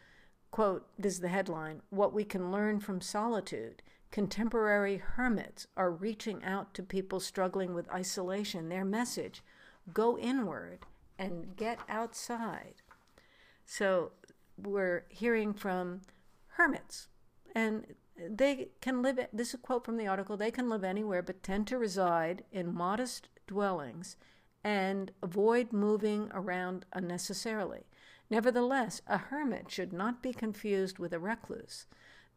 quote, 0.57 0.87
this 0.97 1.13
is 1.13 1.19
the 1.19 1.27
headline, 1.27 1.83
What 1.91 2.13
We 2.13 2.23
Can 2.23 2.51
Learn 2.51 2.79
from 2.79 2.99
Solitude. 2.99 3.83
Contemporary 4.09 4.97
hermits 4.97 5.67
are 5.77 5.91
reaching 5.91 6.43
out 6.43 6.73
to 6.73 6.81
people 6.81 7.19
struggling 7.19 7.75
with 7.75 7.87
isolation. 7.91 8.67
Their 8.67 8.83
message 8.83 9.43
go 9.93 10.17
inward 10.17 10.79
and 11.19 11.55
get 11.55 11.77
outside. 11.87 12.81
So 13.67 14.13
we're 14.57 15.05
hearing 15.09 15.53
from 15.53 16.01
hermits, 16.47 17.07
and 17.53 17.93
they 18.17 18.69
can 18.81 19.03
live, 19.03 19.19
this 19.31 19.49
is 19.49 19.53
a 19.53 19.57
quote 19.59 19.85
from 19.85 19.97
the 19.97 20.07
article, 20.07 20.37
they 20.37 20.49
can 20.49 20.69
live 20.69 20.83
anywhere 20.83 21.21
but 21.21 21.43
tend 21.43 21.67
to 21.67 21.77
reside 21.77 22.43
in 22.51 22.73
modest 22.73 23.29
dwellings 23.45 24.17
and 24.63 25.11
avoid 25.21 25.71
moving 25.71 26.31
around 26.33 26.87
unnecessarily. 26.93 27.85
Nevertheless, 28.29 29.01
a 29.07 29.17
hermit 29.17 29.71
should 29.71 29.93
not 29.93 30.21
be 30.21 30.33
confused 30.33 30.99
with 30.99 31.13
a 31.13 31.19
recluse. 31.19 31.85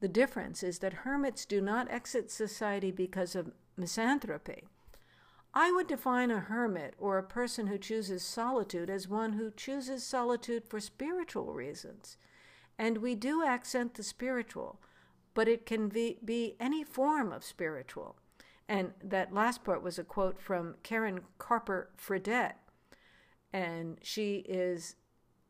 The 0.01 0.09
difference 0.09 0.63
is 0.63 0.79
that 0.79 0.93
hermits 1.05 1.45
do 1.45 1.61
not 1.61 1.91
exit 1.91 2.31
society 2.31 2.91
because 2.91 3.35
of 3.35 3.53
misanthropy. 3.77 4.69
I 5.53 5.73
would 5.73 5.89
define 5.89 6.31
a 6.31 6.39
hermit 6.39 6.95
or 6.99 7.19
a 7.19 7.25
person 7.25 7.67
who 7.67 7.77
chooses 7.77 8.23
solitude 8.23 8.89
as 8.89 9.09
one 9.09 9.33
who 9.33 9.51
chooses 9.51 10.07
solitude 10.07 10.69
for 10.69 10.79
spiritual 10.79 11.53
reasons. 11.53 12.17
And 12.79 12.99
we 12.99 13.15
do 13.15 13.45
accent 13.45 13.95
the 13.95 14.05
spiritual, 14.05 14.81
but 15.35 15.49
it 15.49 15.67
can 15.67 15.89
be, 15.89 16.19
be 16.25 16.55
any 16.61 16.85
form 16.85 17.33
of 17.33 17.45
spiritual. 17.45 18.17
And 18.69 18.93
that 19.03 19.35
last 19.35 19.65
part 19.65 19.83
was 19.83 19.99
a 19.99 20.05
quote 20.05 20.41
from 20.41 20.77
Karen 20.85 21.23
Karper 21.39 21.87
Fredette. 21.99 22.55
And 23.53 23.99
she 24.03 24.37
is 24.49 24.95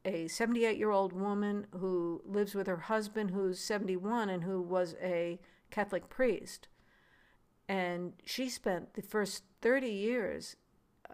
a 0.04 0.28
78 0.28 0.78
year 0.78 0.90
old 0.90 1.12
woman 1.12 1.66
who 1.78 2.22
lives 2.24 2.54
with 2.54 2.66
her 2.66 2.76
husband, 2.76 3.30
who's 3.30 3.60
71 3.60 4.28
and 4.28 4.44
who 4.44 4.60
was 4.60 4.94
a 5.02 5.38
Catholic 5.70 6.08
priest. 6.08 6.68
And 7.68 8.14
she 8.24 8.48
spent 8.48 8.94
the 8.94 9.02
first 9.02 9.44
30 9.60 9.88
years 9.88 10.56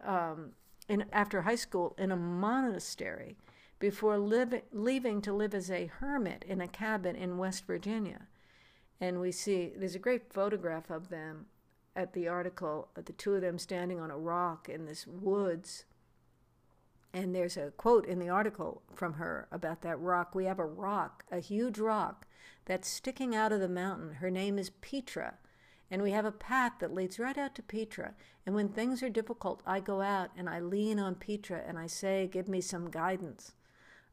um, 0.05 0.53
in, 0.89 1.05
after 1.12 1.43
high 1.43 1.57
school 1.57 1.95
in 1.99 2.11
a 2.11 2.16
monastery 2.16 3.37
before 3.78 4.16
live, 4.18 4.62
leaving 4.72 5.20
to 5.22 5.32
live 5.32 5.55
as 5.55 5.70
a 5.70 5.87
hermit 5.87 6.45
in 6.49 6.61
a 6.61 6.68
cabin 6.68 7.14
in 7.14 7.39
West 7.39 7.66
Virginia. 7.66 8.28
And 9.01 9.20
we 9.20 9.32
see 9.32 9.72
there's 9.76 9.95
a 9.95 10.01
great 10.01 10.32
photograph 10.32 10.91
of 10.91 11.11
them 11.11 11.47
at 11.95 12.12
the 12.12 12.28
article, 12.28 12.89
of 12.97 13.05
the 13.05 13.12
two 13.12 13.34
of 13.34 13.43
them 13.43 13.59
standing 13.59 14.01
on 14.01 14.11
a 14.11 14.18
rock 14.18 14.68
in 14.68 14.87
this 14.87 15.07
woods 15.07 15.84
and 17.17 17.35
there's 17.35 17.57
a 17.57 17.71
quote 17.79 18.05
in 18.05 18.19
the 18.19 18.29
article 18.29 18.83
from 18.95 19.14
her 19.14 19.49
about 19.51 19.81
that 19.81 19.99
rock. 19.99 20.35
We 20.35 20.45
have 20.45 20.59
a 20.59 20.67
rock, 20.67 21.25
a 21.33 21.41
huge 21.41 21.79
rock, 21.79 22.27
that's 22.67 22.87
sticking 22.87 23.35
out 23.35 23.53
of 23.53 23.61
the 23.61 23.71
mountain. 23.71 24.17
Her 24.17 24.31
name 24.31 24.59
is 24.59 24.69
Petra. 24.69 25.39
And 25.91 26.03
we 26.03 26.11
have 26.11 26.27
a 26.27 26.31
path 26.31 26.73
that 26.81 26.93
leads 26.93 27.19
right 27.19 27.39
out 27.39 27.55
to 27.55 27.62
Petra. 27.62 28.12
And 28.45 28.55
when 28.55 28.69
things 28.69 29.03
are 29.03 29.09
difficult, 29.09 29.62
I 29.67 29.81
go 29.81 30.03
out 30.03 30.29
and 30.37 30.47
I 30.47 30.61
lean 30.61 30.99
on 30.99 31.14
Petra 31.14 31.62
and 31.67 31.79
I 31.79 31.87
say, 31.87 32.29
Give 32.31 32.49
me 32.49 32.61
some 32.61 32.91
guidance. 32.91 33.55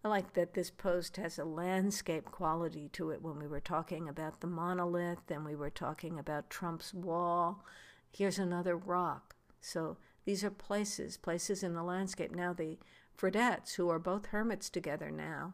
I 0.02 0.08
like 0.08 0.34
that 0.36 0.54
this 0.54 0.72
post 0.72 1.18
has 1.18 1.38
a 1.38 1.44
landscape 1.44 2.32
quality 2.32 2.88
to 2.94 3.10
it 3.10 3.22
when 3.22 3.38
we 3.38 3.48
were 3.48 3.60
talking 3.60 4.08
about 4.08 4.40
the 4.40 4.48
monolith 4.48 5.30
and 5.30 5.44
we 5.44 5.56
were 5.56 5.70
talking 5.70 6.18
about 6.18 6.50
Trump's 6.50 6.94
wall. 6.94 7.66
Here's 8.14 8.40
another 8.40 8.78
rock. 8.78 9.36
So 9.60 9.98
these 10.26 10.44
are 10.44 10.52
places, 10.52 11.18
places 11.18 11.64
in 11.64 11.74
the 11.74 11.84
landscape. 11.84 12.34
Now, 12.34 12.54
the 12.54 12.78
Fredettes, 13.18 13.76
who 13.76 13.90
are 13.90 14.00
both 14.00 14.28
hermits 14.28 14.70
together 14.70 15.12
now, 15.12 15.54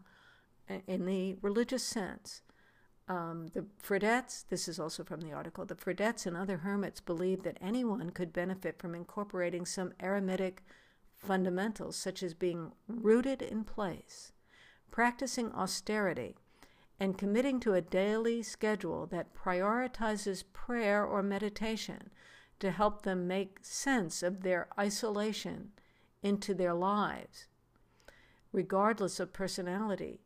in 0.87 1.05
the 1.05 1.35
religious 1.41 1.83
sense, 1.83 2.41
um, 3.07 3.47
the 3.53 3.65
Fredettes, 3.81 4.45
this 4.49 4.67
is 4.67 4.79
also 4.79 5.03
from 5.03 5.21
the 5.21 5.33
article, 5.33 5.65
the 5.65 5.75
Fredettes 5.75 6.27
and 6.27 6.37
other 6.37 6.57
hermits 6.57 7.01
believe 7.01 7.41
that 7.43 7.57
anyone 7.59 8.11
could 8.11 8.31
benefit 8.31 8.77
from 8.77 8.93
incorporating 8.93 9.65
some 9.65 9.93
eremitic 9.99 10.63
fundamentals, 11.15 11.95
such 11.95 12.21
as 12.21 12.35
being 12.35 12.71
rooted 12.87 13.41
in 13.41 13.63
place, 13.63 14.31
practicing 14.91 15.51
austerity, 15.53 16.35
and 16.99 17.17
committing 17.17 17.59
to 17.61 17.73
a 17.73 17.81
daily 17.81 18.43
schedule 18.43 19.07
that 19.07 19.33
prioritizes 19.33 20.43
prayer 20.53 21.03
or 21.03 21.23
meditation 21.23 22.11
to 22.59 22.71
help 22.71 23.03
them 23.03 23.27
make 23.27 23.59
sense 23.61 24.21
of 24.21 24.41
their 24.43 24.67
isolation 24.77 25.71
into 26.21 26.53
their 26.53 26.73
lives, 26.73 27.47
regardless 28.51 29.19
of 29.19 29.33
personality 29.33 30.19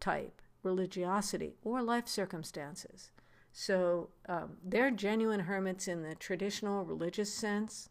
type, 0.00 0.40
religiosity, 0.62 1.56
or 1.62 1.82
life 1.82 2.08
circumstances. 2.08 3.10
So 3.52 4.10
um, 4.28 4.58
they're 4.62 4.90
genuine 4.90 5.40
hermits 5.40 5.88
in 5.88 6.02
the 6.02 6.14
traditional 6.14 6.84
religious 6.84 7.32
sense, 7.32 7.88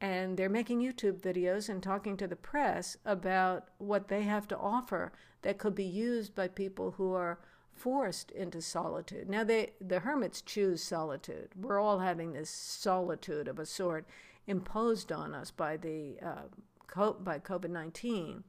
and 0.00 0.36
they're 0.36 0.48
making 0.48 0.80
YouTube 0.80 1.20
videos 1.20 1.68
and 1.68 1.82
talking 1.82 2.16
to 2.18 2.26
the 2.26 2.36
press 2.36 2.96
about 3.04 3.68
what 3.78 4.08
they 4.08 4.22
have 4.22 4.46
to 4.48 4.58
offer 4.58 5.12
that 5.42 5.58
could 5.58 5.74
be 5.74 5.84
used 5.84 6.34
by 6.34 6.48
people 6.48 6.92
who 6.92 7.14
are 7.14 7.38
forced 7.80 8.30
into 8.30 8.60
solitude. 8.60 9.28
Now, 9.28 9.44
they, 9.44 9.70
the 9.80 10.00
hermits 10.00 10.42
choose 10.42 10.82
solitude. 10.82 11.48
We're 11.58 11.80
all 11.80 12.00
having 12.00 12.32
this 12.32 12.50
solitude 12.50 13.48
of 13.48 13.58
a 13.58 13.66
sort 13.66 14.04
imposed 14.46 15.10
on 15.12 15.34
us 15.34 15.50
by 15.50 15.76
the 15.76 16.16
uh, 16.22 17.12
by 17.20 17.38
COVID 17.38 17.70
nineteen. 17.70 18.44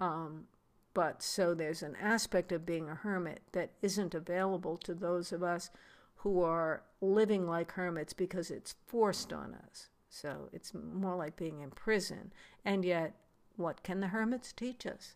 Um, 0.00 0.46
but 0.92 1.22
so 1.22 1.54
there's 1.54 1.82
an 1.82 1.96
aspect 2.00 2.52
of 2.52 2.66
being 2.66 2.88
a 2.88 2.94
hermit 2.94 3.42
that 3.52 3.70
isn't 3.82 4.14
available 4.14 4.76
to 4.78 4.94
those 4.94 5.32
of 5.32 5.42
us 5.42 5.70
who 6.16 6.42
are 6.42 6.82
living 7.00 7.46
like 7.46 7.72
hermits 7.72 8.12
because 8.12 8.50
it's 8.50 8.74
forced 8.86 9.32
on 9.32 9.54
us. 9.66 9.88
So 10.08 10.48
it's 10.52 10.72
more 10.74 11.16
like 11.16 11.36
being 11.36 11.60
in 11.60 11.70
prison. 11.70 12.32
And 12.64 12.84
yet, 12.84 13.14
what 13.56 13.82
can 13.82 14.00
the 14.00 14.08
hermits 14.08 14.52
teach 14.52 14.86
us? 14.86 15.14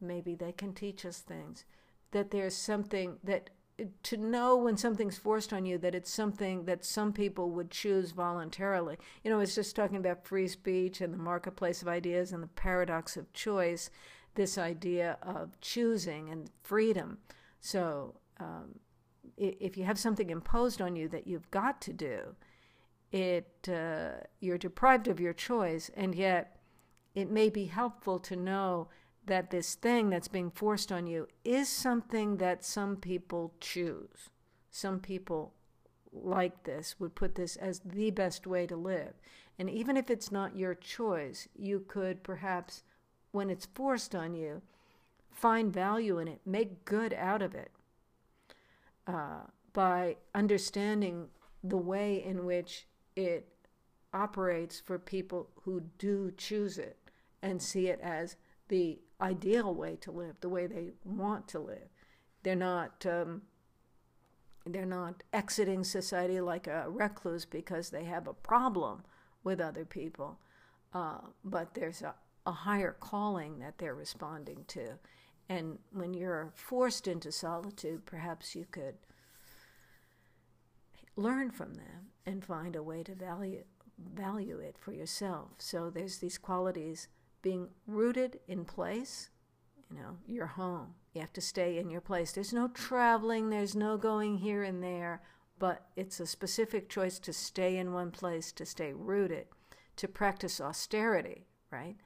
Maybe 0.00 0.34
they 0.34 0.52
can 0.52 0.72
teach 0.72 1.04
us 1.04 1.18
things 1.18 1.64
that 2.14 2.30
there's 2.30 2.54
something 2.54 3.18
that 3.22 3.50
to 4.04 4.16
know 4.16 4.56
when 4.56 4.76
something's 4.76 5.18
forced 5.18 5.52
on 5.52 5.66
you 5.66 5.78
that 5.78 5.96
it's 5.96 6.10
something 6.10 6.64
that 6.64 6.84
some 6.84 7.12
people 7.12 7.50
would 7.50 7.72
choose 7.72 8.12
voluntarily. 8.12 8.96
You 9.24 9.30
know, 9.30 9.40
it's 9.40 9.56
just 9.56 9.74
talking 9.74 9.96
about 9.96 10.24
free 10.24 10.46
speech 10.46 11.00
and 11.00 11.12
the 11.12 11.18
marketplace 11.18 11.82
of 11.82 11.88
ideas 11.88 12.32
and 12.32 12.40
the 12.40 12.46
paradox 12.48 13.16
of 13.16 13.32
choice, 13.32 13.90
this 14.36 14.56
idea 14.58 15.18
of 15.22 15.60
choosing 15.60 16.30
and 16.30 16.50
freedom. 16.62 17.18
So, 17.60 18.14
um, 18.38 18.78
if 19.36 19.76
you 19.76 19.82
have 19.82 19.98
something 19.98 20.30
imposed 20.30 20.80
on 20.80 20.94
you 20.94 21.08
that 21.08 21.26
you've 21.26 21.50
got 21.50 21.80
to 21.80 21.92
do, 21.92 22.36
it 23.10 23.68
uh, 23.68 24.20
you're 24.40 24.58
deprived 24.58 25.08
of 25.08 25.18
your 25.18 25.32
choice, 25.32 25.90
and 25.96 26.14
yet 26.14 26.60
it 27.16 27.28
may 27.30 27.48
be 27.48 27.64
helpful 27.64 28.20
to 28.20 28.36
know 28.36 28.88
that 29.26 29.50
this 29.50 29.74
thing 29.74 30.10
that's 30.10 30.28
being 30.28 30.50
forced 30.50 30.92
on 30.92 31.06
you 31.06 31.28
is 31.44 31.68
something 31.68 32.36
that 32.38 32.64
some 32.64 32.96
people 32.96 33.54
choose. 33.60 34.30
Some 34.70 35.00
people 35.00 35.54
like 36.12 36.64
this 36.64 36.96
would 36.98 37.14
put 37.14 37.34
this 37.34 37.56
as 37.56 37.80
the 37.80 38.10
best 38.10 38.46
way 38.46 38.66
to 38.66 38.76
live. 38.76 39.14
And 39.58 39.70
even 39.70 39.96
if 39.96 40.10
it's 40.10 40.32
not 40.32 40.56
your 40.56 40.74
choice, 40.74 41.48
you 41.54 41.84
could 41.86 42.22
perhaps, 42.22 42.82
when 43.32 43.50
it's 43.50 43.66
forced 43.74 44.14
on 44.14 44.34
you, 44.34 44.62
find 45.30 45.72
value 45.72 46.18
in 46.18 46.28
it, 46.28 46.40
make 46.44 46.84
good 46.84 47.14
out 47.14 47.42
of 47.42 47.54
it. 47.54 47.70
Uh, 49.06 49.42
by 49.72 50.16
understanding 50.34 51.28
the 51.62 51.76
way 51.76 52.22
in 52.24 52.44
which 52.44 52.86
it 53.16 53.48
operates 54.12 54.80
for 54.80 54.98
people 54.98 55.50
who 55.62 55.82
do 55.98 56.32
choose 56.36 56.78
it 56.78 56.96
and 57.42 57.60
see 57.60 57.88
it 57.88 58.00
as 58.00 58.36
the 58.68 58.98
ideal 59.20 59.74
way 59.74 59.96
to 59.96 60.10
live, 60.10 60.36
the 60.40 60.48
way 60.48 60.66
they 60.66 60.90
want 61.04 61.48
to 61.48 61.58
live. 61.58 61.88
They're 62.42 62.56
not 62.56 63.06
um, 63.06 63.42
they're 64.66 64.86
not 64.86 65.22
exiting 65.32 65.84
society 65.84 66.40
like 66.40 66.66
a 66.66 66.86
recluse 66.88 67.44
because 67.44 67.90
they 67.90 68.04
have 68.04 68.26
a 68.26 68.34
problem 68.34 69.02
with 69.42 69.60
other 69.60 69.84
people, 69.84 70.38
uh, 70.94 71.18
but 71.44 71.74
there's 71.74 72.00
a, 72.00 72.14
a 72.46 72.52
higher 72.52 72.96
calling 72.98 73.58
that 73.58 73.78
they're 73.78 73.94
responding 73.94 74.64
to. 74.68 74.98
And 75.48 75.78
when 75.92 76.14
you're 76.14 76.52
forced 76.54 77.06
into 77.06 77.30
solitude, 77.30 78.06
perhaps 78.06 78.54
you 78.54 78.64
could 78.70 78.94
learn 81.16 81.50
from 81.50 81.74
them 81.74 82.10
and 82.24 82.44
find 82.44 82.74
a 82.74 82.82
way 82.82 83.02
to 83.02 83.14
value 83.14 83.64
value 83.98 84.58
it 84.58 84.76
for 84.78 84.92
yourself. 84.92 85.50
So 85.58 85.88
there's 85.88 86.18
these 86.18 86.38
qualities 86.38 87.06
being 87.44 87.68
rooted 87.86 88.40
in 88.48 88.64
place, 88.64 89.28
you 89.90 89.96
know, 89.96 90.16
your 90.26 90.46
home. 90.46 90.94
You 91.12 91.20
have 91.20 91.34
to 91.34 91.42
stay 91.42 91.78
in 91.78 91.90
your 91.90 92.00
place. 92.00 92.32
There's 92.32 92.54
no 92.54 92.68
traveling, 92.68 93.50
there's 93.50 93.76
no 93.76 93.98
going 93.98 94.38
here 94.38 94.62
and 94.62 94.82
there, 94.82 95.20
but 95.58 95.86
it's 95.94 96.18
a 96.20 96.26
specific 96.26 96.88
choice 96.88 97.18
to 97.20 97.34
stay 97.34 97.76
in 97.76 97.92
one 97.92 98.10
place, 98.10 98.50
to 98.52 98.64
stay 98.64 98.94
rooted, 98.94 99.46
to 99.96 100.08
practice 100.08 100.58
austerity, 100.58 101.46
right? 101.70 101.96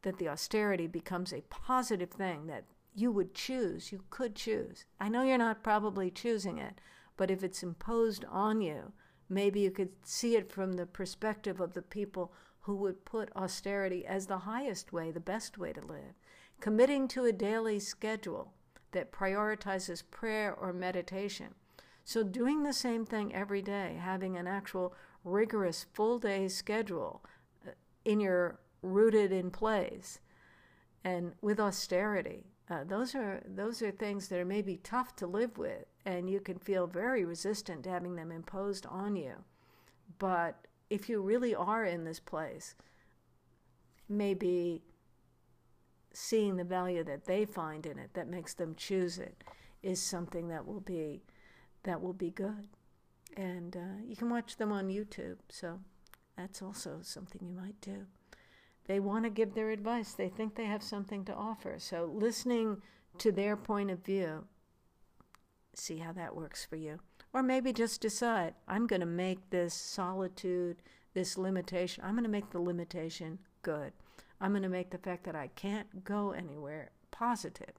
That 0.00 0.18
the 0.18 0.30
austerity 0.30 0.86
becomes 0.86 1.30
a 1.30 1.42
positive 1.42 2.10
thing 2.10 2.46
that 2.46 2.64
you 2.94 3.12
would 3.12 3.34
choose, 3.34 3.92
you 3.92 4.02
could 4.08 4.34
choose. 4.34 4.86
I 4.98 5.10
know 5.10 5.22
you're 5.22 5.36
not 5.36 5.62
probably 5.62 6.10
choosing 6.10 6.56
it, 6.56 6.80
but 7.18 7.30
if 7.30 7.44
it's 7.44 7.62
imposed 7.62 8.24
on 8.30 8.62
you, 8.62 8.92
maybe 9.28 9.60
you 9.60 9.70
could 9.70 9.90
see 10.02 10.36
it 10.36 10.50
from 10.50 10.72
the 10.72 10.86
perspective 10.86 11.60
of 11.60 11.74
the 11.74 11.82
people 11.82 12.32
who 12.66 12.74
would 12.74 13.04
put 13.04 13.34
austerity 13.36 14.04
as 14.04 14.26
the 14.26 14.38
highest 14.38 14.92
way, 14.92 15.12
the 15.12 15.20
best 15.20 15.56
way 15.56 15.72
to 15.72 15.80
live. 15.80 16.18
Committing 16.58 17.06
to 17.06 17.24
a 17.24 17.32
daily 17.32 17.78
schedule 17.78 18.52
that 18.90 19.12
prioritizes 19.12 20.02
prayer 20.10 20.52
or 20.52 20.72
meditation. 20.72 21.54
So, 22.04 22.24
doing 22.24 22.64
the 22.64 22.72
same 22.72 23.06
thing 23.06 23.32
every 23.32 23.62
day, 23.62 24.00
having 24.00 24.36
an 24.36 24.48
actual 24.48 24.94
rigorous 25.22 25.86
full 25.92 26.18
day 26.18 26.48
schedule 26.48 27.24
uh, 27.64 27.70
in 28.04 28.18
your 28.18 28.58
rooted 28.82 29.30
in 29.30 29.52
place 29.52 30.18
and 31.04 31.34
with 31.40 31.60
austerity. 31.60 32.46
Uh, 32.68 32.82
those 32.82 33.14
are 33.14 33.44
those 33.46 33.80
are 33.80 33.92
things 33.92 34.26
that 34.26 34.40
are 34.40 34.44
maybe 34.44 34.80
tough 34.82 35.14
to 35.16 35.26
live 35.28 35.56
with, 35.56 35.84
and 36.04 36.28
you 36.28 36.40
can 36.40 36.58
feel 36.58 36.88
very 36.88 37.24
resistant 37.24 37.84
to 37.84 37.90
having 37.90 38.16
them 38.16 38.32
imposed 38.32 38.86
on 38.86 39.14
you. 39.14 39.34
But 40.18 40.66
if 40.90 41.08
you 41.08 41.20
really 41.20 41.54
are 41.54 41.84
in 41.84 42.04
this 42.04 42.20
place, 42.20 42.74
maybe 44.08 44.82
seeing 46.12 46.56
the 46.56 46.64
value 46.64 47.04
that 47.04 47.26
they 47.26 47.44
find 47.44 47.84
in 47.84 47.98
it 47.98 48.10
that 48.14 48.28
makes 48.28 48.54
them 48.54 48.74
choose 48.76 49.18
it 49.18 49.44
is 49.82 50.00
something 50.00 50.48
that 50.48 50.66
will 50.66 50.80
be 50.80 51.22
that 51.82 52.00
will 52.00 52.14
be 52.14 52.30
good. 52.30 52.68
And 53.36 53.76
uh, 53.76 54.02
you 54.06 54.16
can 54.16 54.30
watch 54.30 54.56
them 54.56 54.72
on 54.72 54.88
youtube 54.88 55.36
so 55.50 55.80
that's 56.36 56.62
also 56.62 57.00
something 57.02 57.46
you 57.46 57.54
might 57.54 57.80
do. 57.80 58.06
They 58.86 59.00
want 59.00 59.24
to 59.24 59.30
give 59.30 59.54
their 59.54 59.70
advice. 59.70 60.12
They 60.12 60.28
think 60.28 60.54
they 60.54 60.64
have 60.64 60.82
something 60.82 61.24
to 61.24 61.34
offer. 61.34 61.74
So 61.78 62.10
listening 62.14 62.82
to 63.18 63.32
their 63.32 63.56
point 63.56 63.90
of 63.90 64.04
view 64.04 64.44
see 65.74 65.98
how 65.98 66.12
that 66.12 66.34
works 66.34 66.64
for 66.64 66.76
you 66.76 66.98
or 67.36 67.42
maybe 67.42 67.72
just 67.72 68.00
decide 68.00 68.54
i'm 68.66 68.86
going 68.86 69.00
to 69.00 69.06
make 69.06 69.50
this 69.50 69.74
solitude 69.74 70.76
this 71.14 71.36
limitation 71.36 72.02
i'm 72.04 72.14
going 72.14 72.24
to 72.24 72.30
make 72.30 72.50
the 72.50 72.58
limitation 72.58 73.38
good 73.62 73.92
I'm 74.40 74.52
going 74.52 74.62
to 74.62 74.68
make 74.68 74.90
the 74.90 74.98
fact 74.98 75.24
that 75.24 75.34
I 75.34 75.48
can't 75.48 76.04
go 76.04 76.32
anywhere 76.32 76.90
positive. 77.10 77.72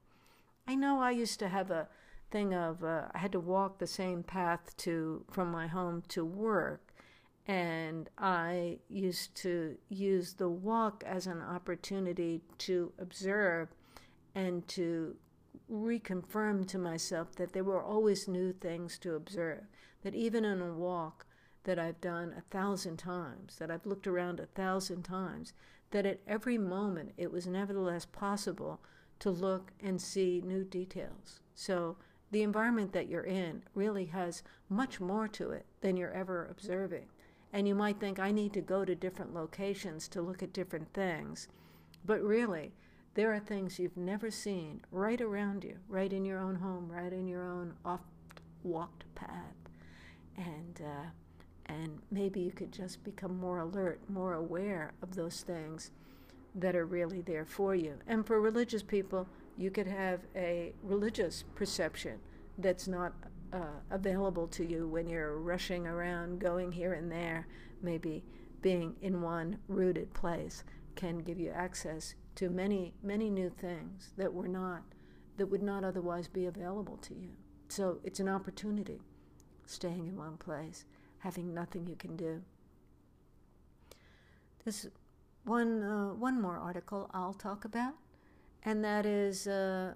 I 0.67 0.75
know 0.75 0.99
I 0.99 1.11
used 1.11 1.39
to 1.39 1.49
have 1.49 1.71
a 1.71 1.87
thing 2.31 2.53
of 2.53 2.83
uh, 2.83 3.03
I 3.13 3.19
had 3.19 3.31
to 3.33 3.39
walk 3.39 3.77
the 3.77 3.87
same 3.87 4.23
path 4.23 4.75
to 4.77 5.23
from 5.29 5.51
my 5.51 5.67
home 5.67 6.03
to 6.09 6.25
work, 6.25 6.93
and 7.47 8.09
I 8.17 8.79
used 8.89 9.35
to 9.35 9.77
use 9.87 10.33
the 10.33 10.49
walk 10.49 11.03
as 11.05 11.27
an 11.27 11.41
opportunity 11.41 12.41
to 12.59 12.91
observe 12.99 13.69
and 14.35 14.67
to 14.69 15.15
reconfirm 15.71 16.67
to 16.67 16.77
myself 16.77 17.35
that 17.35 17.53
there 17.53 17.63
were 17.63 17.83
always 17.83 18.27
new 18.27 18.53
things 18.53 18.97
to 18.99 19.15
observe. 19.15 19.63
That 20.03 20.15
even 20.15 20.45
in 20.45 20.61
a 20.61 20.73
walk 20.73 21.25
that 21.63 21.77
I've 21.77 21.99
done 21.99 22.33
a 22.37 22.41
thousand 22.49 22.97
times, 22.97 23.57
that 23.57 23.69
I've 23.69 23.85
looked 23.85 24.07
around 24.07 24.39
a 24.39 24.45
thousand 24.45 25.03
times, 25.03 25.53
that 25.91 26.05
at 26.05 26.21
every 26.27 26.57
moment 26.57 27.13
it 27.17 27.31
was 27.31 27.47
nevertheless 27.47 28.05
possible 28.05 28.79
to 29.19 29.29
look 29.29 29.71
and 29.81 30.01
see 30.01 30.41
new 30.45 30.63
details. 30.63 31.41
So 31.55 31.97
the 32.31 32.43
environment 32.43 32.93
that 32.93 33.07
you're 33.07 33.23
in 33.23 33.63
really 33.73 34.05
has 34.05 34.43
much 34.69 34.99
more 34.99 35.27
to 35.29 35.51
it 35.51 35.65
than 35.81 35.97
you're 35.97 36.11
ever 36.11 36.47
observing. 36.49 37.07
And 37.53 37.67
you 37.67 37.75
might 37.75 37.99
think, 37.99 38.19
I 38.19 38.31
need 38.31 38.53
to 38.53 38.61
go 38.61 38.83
to 38.83 38.95
different 38.95 39.33
locations 39.33 40.07
to 40.09 40.21
look 40.21 40.43
at 40.43 40.53
different 40.53 40.93
things. 40.93 41.47
But 42.05 42.21
really, 42.21 42.73
there 43.17 43.33
are 43.33 43.39
things 43.39 43.79
you've 43.79 43.97
never 43.97 44.29
seen 44.29 44.79
right 44.91 45.19
around 45.21 45.63
you, 45.63 45.75
right 45.89 46.13
in 46.13 46.23
your 46.23 46.37
own 46.37 46.53
home, 46.53 46.87
right 46.87 47.11
in 47.11 47.27
your 47.27 47.43
own 47.43 47.73
oft 47.83 48.03
walked 48.61 49.05
path. 49.15 49.57
And 50.37 50.79
uh, 50.85 51.07
and 51.65 51.99
maybe 52.11 52.39
you 52.39 52.51
could 52.51 52.71
just 52.71 53.03
become 53.03 53.35
more 53.35 53.57
alert, 53.57 53.99
more 54.07 54.35
aware 54.35 54.93
of 55.01 55.15
those 55.15 55.41
things 55.41 55.89
that 56.53 56.75
are 56.75 56.85
really 56.85 57.21
there 57.21 57.43
for 57.43 57.73
you. 57.73 57.95
And 58.05 58.23
for 58.23 58.39
religious 58.39 58.83
people, 58.83 59.27
you 59.57 59.71
could 59.71 59.87
have 59.87 60.19
a 60.35 60.73
religious 60.83 61.43
perception 61.55 62.19
that's 62.59 62.87
not 62.87 63.13
uh, 63.51 63.79
available 63.89 64.47
to 64.49 64.63
you 64.63 64.87
when 64.87 65.09
you're 65.09 65.39
rushing 65.39 65.87
around, 65.87 66.39
going 66.39 66.71
here 66.71 66.93
and 66.93 67.11
there. 67.11 67.47
Maybe 67.81 68.23
being 68.61 68.95
in 69.01 69.23
one 69.23 69.57
rooted 69.67 70.13
place 70.13 70.63
can 70.95 71.17
give 71.17 71.39
you 71.39 71.49
access 71.49 72.13
to 72.37 72.49
many, 72.49 72.93
many 73.03 73.29
new 73.29 73.49
things 73.49 74.13
that 74.17 74.33
were 74.33 74.47
not, 74.47 74.81
that 75.37 75.47
would 75.47 75.63
not 75.63 75.83
otherwise 75.83 76.27
be 76.27 76.45
available 76.45 76.97
to 76.97 77.13
you. 77.13 77.29
So 77.67 77.99
it's 78.03 78.19
an 78.19 78.29
opportunity, 78.29 79.01
staying 79.65 80.07
in 80.07 80.15
one 80.15 80.37
place 80.37 80.85
having 81.19 81.53
nothing 81.53 81.87
you 81.87 81.95
can 81.95 82.15
do. 82.15 82.41
There's 84.63 84.87
one, 85.43 85.83
uh, 85.83 86.13
one 86.13 86.41
more 86.41 86.57
article 86.57 87.09
I'll 87.13 87.33
talk 87.33 87.65
about, 87.65 87.93
and 88.63 88.83
that 88.83 89.05
is 89.05 89.47
uh, 89.47 89.93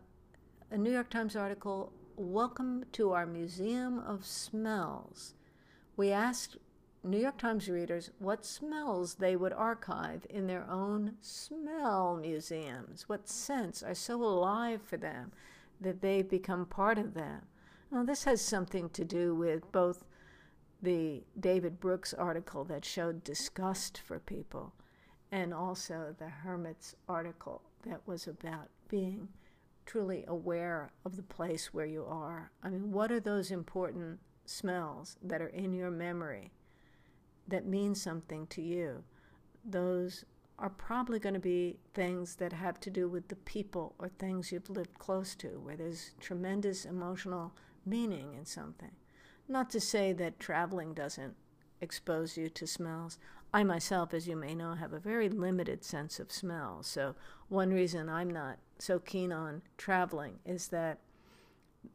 a 0.71 0.77
New 0.77 0.91
York 0.91 1.09
Times 1.09 1.35
article 1.35 1.93
Welcome 2.15 2.85
to 2.91 3.11
our 3.11 3.25
Museum 3.25 3.99
of 3.99 4.25
Smells. 4.25 5.33
We 5.97 6.11
asked 6.11 6.57
New 7.03 7.17
York 7.17 7.37
Times 7.39 7.67
readers 7.67 8.11
what 8.19 8.45
smells 8.45 9.15
they 9.15 9.35
would 9.35 9.53
archive 9.53 10.25
in 10.29 10.45
their 10.45 10.69
own 10.69 11.13
smell 11.19 12.15
museums, 12.15 13.09
what 13.09 13.27
scents 13.27 13.81
are 13.81 13.95
so 13.95 14.21
alive 14.21 14.81
for 14.83 14.97
them 14.97 15.31
that 15.79 16.01
they've 16.01 16.29
become 16.29 16.65
part 16.65 16.99
of 16.99 17.15
them. 17.15 17.41
This 17.91 18.25
has 18.25 18.39
something 18.39 18.89
to 18.91 19.03
do 19.03 19.33
with 19.33 19.71
both 19.71 20.05
the 20.79 21.23
David 21.39 21.79
Brooks 21.79 22.13
article 22.13 22.63
that 22.65 22.85
showed 22.85 23.23
disgust 23.23 23.97
for 23.97 24.19
people, 24.19 24.73
and 25.31 25.53
also 25.55 26.15
the 26.17 26.29
Hermit's 26.29 26.95
article 27.09 27.63
that 27.83 28.07
was 28.07 28.27
about 28.27 28.69
being 28.87 29.27
truly 29.87 30.23
aware 30.27 30.91
of 31.03 31.15
the 31.15 31.23
place 31.23 31.73
where 31.73 31.87
you 31.87 32.05
are. 32.05 32.51
I 32.61 32.69
mean, 32.69 32.91
what 32.91 33.11
are 33.11 33.19
those 33.19 33.49
important 33.49 34.19
smells 34.45 35.17
that 35.23 35.41
are 35.41 35.47
in 35.47 35.73
your 35.73 35.91
memory 35.91 36.51
that 37.51 37.65
mean 37.65 37.95
something 37.95 38.47
to 38.47 38.61
you? 38.61 39.03
Those 39.63 40.25
are 40.57 40.69
probably 40.69 41.19
going 41.19 41.33
to 41.33 41.39
be 41.39 41.77
things 41.93 42.35
that 42.35 42.53
have 42.53 42.79
to 42.81 42.89
do 42.89 43.07
with 43.07 43.27
the 43.27 43.35
people 43.35 43.95
or 43.97 44.09
things 44.09 44.51
you've 44.51 44.69
lived 44.69 44.97
close 44.99 45.35
to, 45.35 45.59
where 45.59 45.75
there's 45.75 46.11
tremendous 46.19 46.85
emotional 46.85 47.53
meaning 47.85 48.33
in 48.33 48.45
something. 48.45 48.91
Not 49.47 49.69
to 49.71 49.79
say 49.79 50.13
that 50.13 50.39
traveling 50.39 50.93
doesn't 50.93 51.35
expose 51.81 52.37
you 52.37 52.47
to 52.49 52.67
smells. 52.67 53.17
I 53.53 53.63
myself, 53.63 54.13
as 54.13 54.27
you 54.27 54.35
may 54.35 54.55
know, 54.55 54.75
have 54.75 54.93
a 54.93 54.99
very 54.99 55.27
limited 55.27 55.83
sense 55.83 56.19
of 56.19 56.31
smell. 56.31 56.83
So, 56.83 57.15
one 57.49 57.71
reason 57.71 58.07
I'm 58.07 58.29
not 58.29 58.59
so 58.79 58.99
keen 58.99 59.31
on 59.31 59.63
traveling 59.77 60.39
is 60.45 60.69
that 60.69 60.99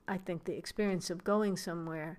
I 0.06 0.18
think 0.18 0.44
the 0.44 0.56
experience 0.56 1.08
of 1.08 1.24
going 1.24 1.56
somewhere 1.56 2.18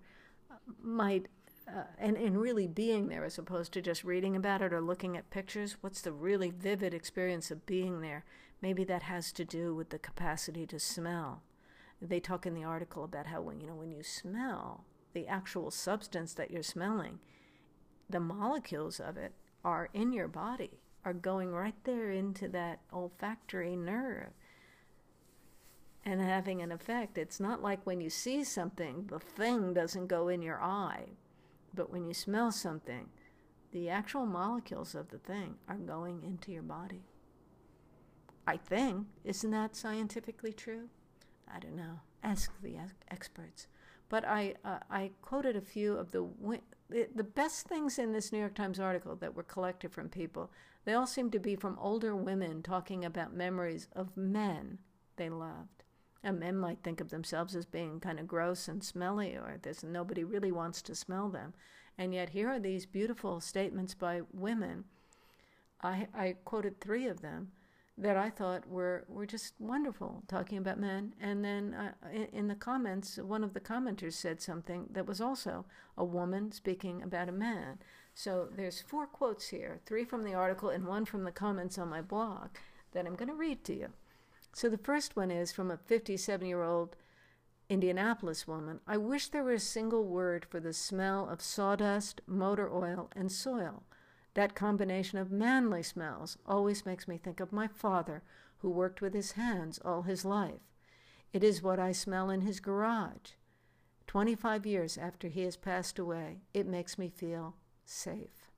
might, 0.82 1.28
uh, 1.68 1.84
and, 1.98 2.16
and 2.18 2.40
really 2.40 2.68
being 2.68 3.08
there 3.08 3.26
as 3.26 3.38
opposed 3.38 3.74
to 3.74 3.82
just 3.82 4.04
reading 4.04 4.36
about 4.36 4.62
it 4.62 4.74
or 4.74 4.82
looking 4.82 5.18
at 5.18 5.30
pictures, 5.30 5.78
what's 5.82 6.02
the 6.02 6.12
really 6.12 6.50
vivid 6.50 6.94
experience 6.94 7.52
of 7.52 7.66
being 7.66 8.02
there? 8.02 8.24
Maybe 8.62 8.84
that 8.86 9.04
has 9.04 9.32
to 9.34 9.46
do 9.46 9.76
with 9.76 9.90
the 9.90 10.00
capacity 10.00 10.66
to 10.68 10.80
smell. 10.80 11.44
They 12.02 12.20
talk 12.20 12.46
in 12.46 12.54
the 12.54 12.64
article 12.64 13.04
about 13.04 13.28
how 13.28 13.42
when, 13.42 13.60
you 13.60 13.68
know, 13.68 13.76
when 13.76 13.92
you 13.92 14.04
smell, 14.04 14.86
the 15.14 15.28
actual 15.28 15.72
substance 15.72 16.34
that 16.34 16.52
you're 16.52 16.64
smelling, 16.64 17.20
the 18.10 18.20
molecules 18.20 19.00
of 19.00 19.18
it 19.18 19.34
are 19.64 19.90
in 19.94 20.14
your 20.14 20.28
body, 20.28 20.80
are 21.04 21.14
going 21.14 21.52
right 21.52 21.76
there 21.84 22.12
into 22.12 22.48
that 22.50 22.80
olfactory 22.94 23.76
nerve 23.76 24.32
and 26.06 26.22
having 26.22 26.62
an 26.62 26.72
effect. 26.72 27.18
It's 27.18 27.40
not 27.40 27.62
like 27.62 27.86
when 27.86 28.00
you 28.00 28.10
see 28.10 28.44
something, 28.44 29.08
the 29.08 29.20
thing 29.20 29.74
doesn't 29.74 30.08
go 30.08 30.30
in 30.30 30.42
your 30.42 30.62
eye, 30.62 31.08
but 31.78 31.92
when 31.92 32.06
you 32.06 32.14
smell 32.14 32.52
something, 32.52 33.08
the 33.72 33.90
actual 33.90 34.26
molecules 34.26 34.96
of 34.96 35.10
the 35.10 35.20
thing 35.20 35.56
are 35.70 35.78
going 35.78 36.24
into 36.24 36.52
your 36.52 36.64
body. 36.64 37.04
I 38.46 38.58
think. 38.58 39.08
Isn't 39.24 39.52
that 39.52 39.76
scientifically 39.76 40.54
true? 40.54 40.90
I 41.54 41.60
don't 41.60 41.76
know. 41.76 42.00
Ask 42.24 42.52
the 42.62 42.78
experts. 43.12 43.68
But 44.10 44.26
I, 44.26 44.56
uh, 44.66 44.80
I 44.90 45.12
quoted 45.22 45.56
a 45.56 45.62
few 45.62 45.96
of 45.96 46.12
the, 46.12 46.28
the 46.90 47.24
best 47.24 47.68
things 47.68 48.00
in 48.00 48.14
this 48.14 48.32
New 48.32 48.40
York 48.40 48.56
Times 48.56 48.80
article 48.80 49.16
that 49.18 49.36
were 49.36 49.44
collected 49.44 49.92
from 49.92 50.10
people. 50.10 50.50
They 50.86 50.94
all 50.94 51.08
seem 51.08 51.30
to 51.32 51.40
be 51.40 51.56
from 51.56 51.78
older 51.80 52.16
women 52.16 52.64
talking 52.64 53.04
about 53.04 53.34
memories 53.34 53.90
of 53.94 54.16
men 54.16 54.80
they 55.18 55.30
loved. 55.30 55.77
And 56.24 56.40
men 56.40 56.58
might 56.58 56.80
think 56.84 57.00
of 57.00 57.10
themselves 57.10 57.56
as 57.56 57.66
being 57.66 58.00
kind 58.00 58.20
of 58.20 58.28
gross 58.28 58.68
and 58.68 58.84
smelly, 58.84 59.36
or 59.36 59.58
there's 59.62 59.84
nobody 59.84 60.24
really 60.24 60.52
wants 60.52 60.82
to 60.84 60.96
smell 60.96 61.30
them. 61.30 61.54
And 61.98 62.14
yet 62.14 62.30
here 62.30 62.50
are 62.50 62.60
these 62.60 62.86
beautiful 62.86 63.40
statements 63.40 63.94
by 63.94 64.22
women. 64.34 64.86
I, 65.82 66.08
I 66.14 66.36
quoted 66.44 66.80
three 66.80 67.08
of 67.08 67.22
them 67.22 67.52
that 67.98 68.16
I 68.16 68.30
thought 68.30 68.70
were, 68.70 69.06
were 69.08 69.26
just 69.26 69.56
wonderful 69.60 70.24
talking 70.28 70.60
about 70.60 70.80
men. 70.80 71.16
And 71.20 71.44
then 71.44 71.74
uh, 71.74 71.94
in, 72.14 72.26
in, 72.26 72.48
the 72.48 72.56
comments, 72.56 73.18
one 73.18 73.44
of 73.44 73.54
the 73.54 73.60
commenters 73.60 74.14
said 74.14 74.40
something 74.40 74.88
that 74.92 75.08
was 75.08 75.20
also 75.20 75.66
a 75.98 76.06
woman 76.06 76.52
speaking 76.52 77.02
about 77.02 77.30
a 77.30 77.32
man. 77.32 77.80
So 78.14 78.50
there's 78.56 78.82
four 78.82 79.08
quotes 79.08 79.48
here 79.50 79.80
three 79.86 80.06
from 80.06 80.24
the 80.24 80.36
article 80.36 80.70
and 80.70 80.86
one 80.86 81.06
from 81.06 81.24
the 81.24 81.32
comments 81.32 81.78
on 81.80 81.90
my 81.90 82.02
blog 82.02 82.50
that 82.92 83.08
I'm 83.08 83.16
going 83.16 83.30
to 83.30 83.36
read 83.36 83.64
to 83.66 83.76
you. 83.76 83.88
So 84.58 84.70
the 84.70 84.78
first 84.80 85.16
one 85.16 85.30
is 85.30 85.52
from 85.52 85.70
a 85.70 85.78
57 85.78 86.48
year 86.48 86.64
old 86.64 86.96
Indianapolis 87.70 88.48
woman. 88.48 88.80
I 88.88 88.98
wish 88.98 89.28
there 89.28 89.44
were 89.44 89.54
a 89.54 89.60
single 89.60 90.04
word 90.04 90.48
for 90.50 90.60
the 90.60 90.74
smell 90.74 91.30
of 91.30 91.44
sawdust, 91.44 92.22
motor 92.26 92.68
oil, 92.68 93.12
and 93.16 93.32
soil. 93.32 93.84
That 94.34 94.56
combination 94.56 95.20
of 95.20 95.30
manly 95.30 95.84
smells 95.84 96.40
always 96.44 96.88
makes 96.88 97.08
me 97.08 97.20
think 97.20 97.40
of 97.40 97.52
my 97.52 97.68
father, 97.68 98.24
who 98.58 98.72
worked 98.72 99.00
with 99.00 99.14
his 99.14 99.34
hands 99.34 99.78
all 99.86 100.02
his 100.02 100.26
life. 100.26 100.74
It 101.32 101.44
is 101.44 101.62
what 101.62 101.78
I 101.78 101.92
smell 101.92 102.32
in 102.32 102.42
his 102.42 102.60
garage. 102.60 103.34
Twenty 104.08 104.34
five 104.34 104.66
years 104.66 104.98
after 104.98 105.28
he 105.28 105.44
has 105.44 105.56
passed 105.56 106.00
away, 106.00 106.40
it 106.56 106.66
makes 106.66 106.98
me 106.98 107.10
feel 107.10 107.58
safe. 107.86 108.50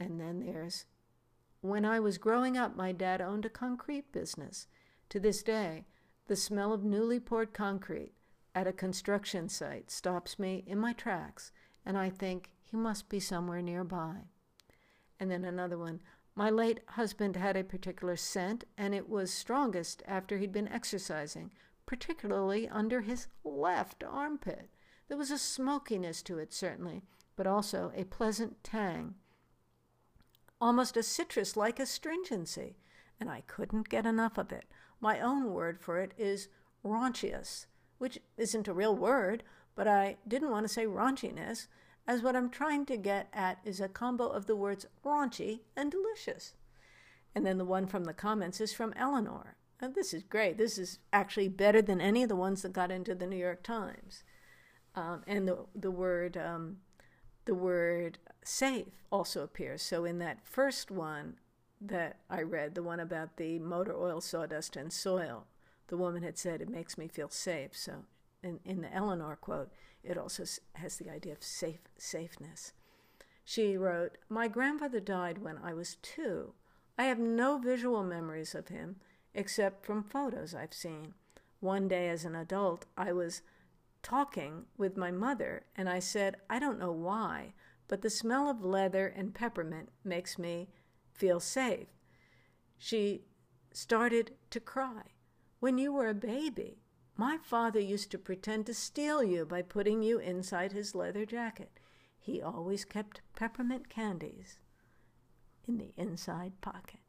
And 0.00 0.20
then 0.20 0.40
there's 0.40 0.86
when 1.60 1.84
I 1.84 2.00
was 2.00 2.18
growing 2.18 2.56
up, 2.56 2.74
my 2.74 2.90
dad 2.90 3.20
owned 3.20 3.44
a 3.44 3.50
concrete 3.50 4.12
business. 4.12 4.66
To 5.10 5.20
this 5.20 5.42
day, 5.42 5.86
the 6.28 6.36
smell 6.36 6.72
of 6.72 6.84
newly 6.84 7.18
poured 7.18 7.52
concrete 7.52 8.12
at 8.54 8.68
a 8.68 8.72
construction 8.72 9.48
site 9.48 9.90
stops 9.90 10.38
me 10.38 10.64
in 10.66 10.78
my 10.78 10.92
tracks, 10.92 11.50
and 11.84 11.98
I 11.98 12.10
think 12.10 12.50
he 12.62 12.76
must 12.76 13.08
be 13.08 13.18
somewhere 13.18 13.60
nearby. 13.60 14.28
And 15.18 15.30
then 15.30 15.44
another 15.44 15.76
one. 15.76 16.00
My 16.36 16.48
late 16.48 16.80
husband 16.90 17.34
had 17.36 17.56
a 17.56 17.64
particular 17.64 18.16
scent, 18.16 18.64
and 18.78 18.94
it 18.94 19.08
was 19.08 19.32
strongest 19.32 20.02
after 20.06 20.38
he'd 20.38 20.52
been 20.52 20.68
exercising, 20.68 21.52
particularly 21.86 22.68
under 22.68 23.00
his 23.00 23.26
left 23.42 24.04
armpit. 24.04 24.70
There 25.08 25.18
was 25.18 25.32
a 25.32 25.38
smokiness 25.38 26.22
to 26.22 26.38
it, 26.38 26.52
certainly, 26.52 27.02
but 27.34 27.48
also 27.48 27.90
a 27.96 28.04
pleasant 28.04 28.62
tang, 28.62 29.16
almost 30.60 30.96
a 30.96 31.02
citrus 31.02 31.56
like 31.56 31.80
astringency, 31.80 32.76
and 33.18 33.28
I 33.28 33.42
couldn't 33.48 33.88
get 33.88 34.06
enough 34.06 34.38
of 34.38 34.52
it. 34.52 34.66
My 35.00 35.20
own 35.20 35.52
word 35.52 35.80
for 35.80 35.98
it 35.98 36.12
is 36.18 36.48
raunchious, 36.84 37.66
which 37.98 38.18
isn't 38.36 38.68
a 38.68 38.74
real 38.74 38.94
word, 38.94 39.42
but 39.74 39.88
I 39.88 40.18
didn't 40.26 40.50
want 40.50 40.66
to 40.66 40.72
say 40.72 40.86
raunchiness, 40.86 41.66
as 42.06 42.22
what 42.22 42.36
I'm 42.36 42.50
trying 42.50 42.86
to 42.86 42.96
get 42.96 43.28
at 43.32 43.58
is 43.64 43.80
a 43.80 43.88
combo 43.88 44.26
of 44.26 44.46
the 44.46 44.56
words 44.56 44.86
raunchy 45.04 45.60
and 45.76 45.90
delicious. 45.90 46.54
And 47.34 47.46
then 47.46 47.58
the 47.58 47.64
one 47.64 47.86
from 47.86 48.04
the 48.04 48.12
comments 48.12 48.60
is 48.60 48.72
from 48.72 48.92
Eleanor. 48.96 49.56
And 49.80 49.94
this 49.94 50.12
is 50.12 50.22
great. 50.22 50.58
This 50.58 50.76
is 50.76 50.98
actually 51.12 51.48
better 51.48 51.80
than 51.80 52.00
any 52.00 52.22
of 52.22 52.28
the 52.28 52.36
ones 52.36 52.62
that 52.62 52.72
got 52.72 52.90
into 52.90 53.14
the 53.14 53.26
New 53.26 53.36
York 53.36 53.62
Times. 53.62 54.24
Um, 54.94 55.22
and 55.26 55.46
the 55.46 55.58
the 55.74 55.90
word 55.90 56.36
um, 56.36 56.78
the 57.44 57.54
word 57.54 58.18
safe 58.44 59.04
also 59.10 59.42
appears. 59.42 59.82
So 59.82 60.04
in 60.04 60.18
that 60.18 60.44
first 60.44 60.90
one 60.90 61.36
that 61.80 62.18
I 62.28 62.42
read, 62.42 62.74
the 62.74 62.82
one 62.82 63.00
about 63.00 63.36
the 63.36 63.58
motor 63.58 63.94
oil, 63.94 64.20
sawdust, 64.20 64.76
and 64.76 64.92
soil, 64.92 65.46
the 65.88 65.96
woman 65.96 66.22
had 66.22 66.38
said 66.38 66.60
it 66.60 66.68
makes 66.68 66.98
me 66.98 67.08
feel 67.08 67.30
safe. 67.30 67.76
So 67.76 68.04
in, 68.42 68.60
in 68.64 68.82
the 68.82 68.94
Eleanor 68.94 69.36
quote, 69.36 69.70
it 70.02 70.18
also 70.18 70.44
has 70.74 70.96
the 70.96 71.10
idea 71.10 71.32
of 71.32 71.42
safe 71.42 71.80
safeness. 71.96 72.72
She 73.44 73.76
wrote, 73.76 74.18
My 74.28 74.48
grandfather 74.48 75.00
died 75.00 75.38
when 75.38 75.58
I 75.58 75.74
was 75.74 75.96
two. 75.96 76.54
I 76.96 77.04
have 77.04 77.18
no 77.18 77.58
visual 77.58 78.04
memories 78.04 78.54
of 78.54 78.68
him 78.68 78.96
except 79.34 79.84
from 79.84 80.02
photos 80.02 80.54
I've 80.54 80.74
seen. 80.74 81.14
One 81.60 81.88
day 81.88 82.08
as 82.08 82.24
an 82.24 82.34
adult, 82.34 82.86
I 82.96 83.12
was 83.12 83.42
talking 84.02 84.64
with 84.78 84.96
my 84.96 85.10
mother, 85.10 85.64
and 85.76 85.88
I 85.88 85.98
said, 85.98 86.36
I 86.48 86.58
don't 86.58 86.78
know 86.78 86.92
why, 86.92 87.52
but 87.88 88.02
the 88.02 88.10
smell 88.10 88.48
of 88.48 88.64
leather 88.64 89.06
and 89.06 89.34
peppermint 89.34 89.90
makes 90.04 90.38
me 90.38 90.68
feel 91.20 91.38
safe. 91.38 91.88
She 92.78 93.26
started 93.72 94.32
to 94.48 94.58
cry. 94.58 95.02
When 95.60 95.76
you 95.76 95.92
were 95.92 96.08
a 96.08 96.14
baby, 96.14 96.78
my 97.14 97.36
father 97.36 97.78
used 97.78 98.10
to 98.12 98.18
pretend 98.18 98.64
to 98.66 98.74
steal 98.74 99.22
you 99.22 99.44
by 99.44 99.60
putting 99.60 100.02
you 100.02 100.18
inside 100.18 100.72
his 100.72 100.94
leather 100.94 101.26
jacket. 101.26 101.78
He 102.18 102.40
always 102.40 102.86
kept 102.86 103.20
peppermint 103.36 103.90
candies 103.90 104.58
in 105.68 105.76
the 105.76 105.92
inside 105.98 106.58
pocket. 106.62 107.00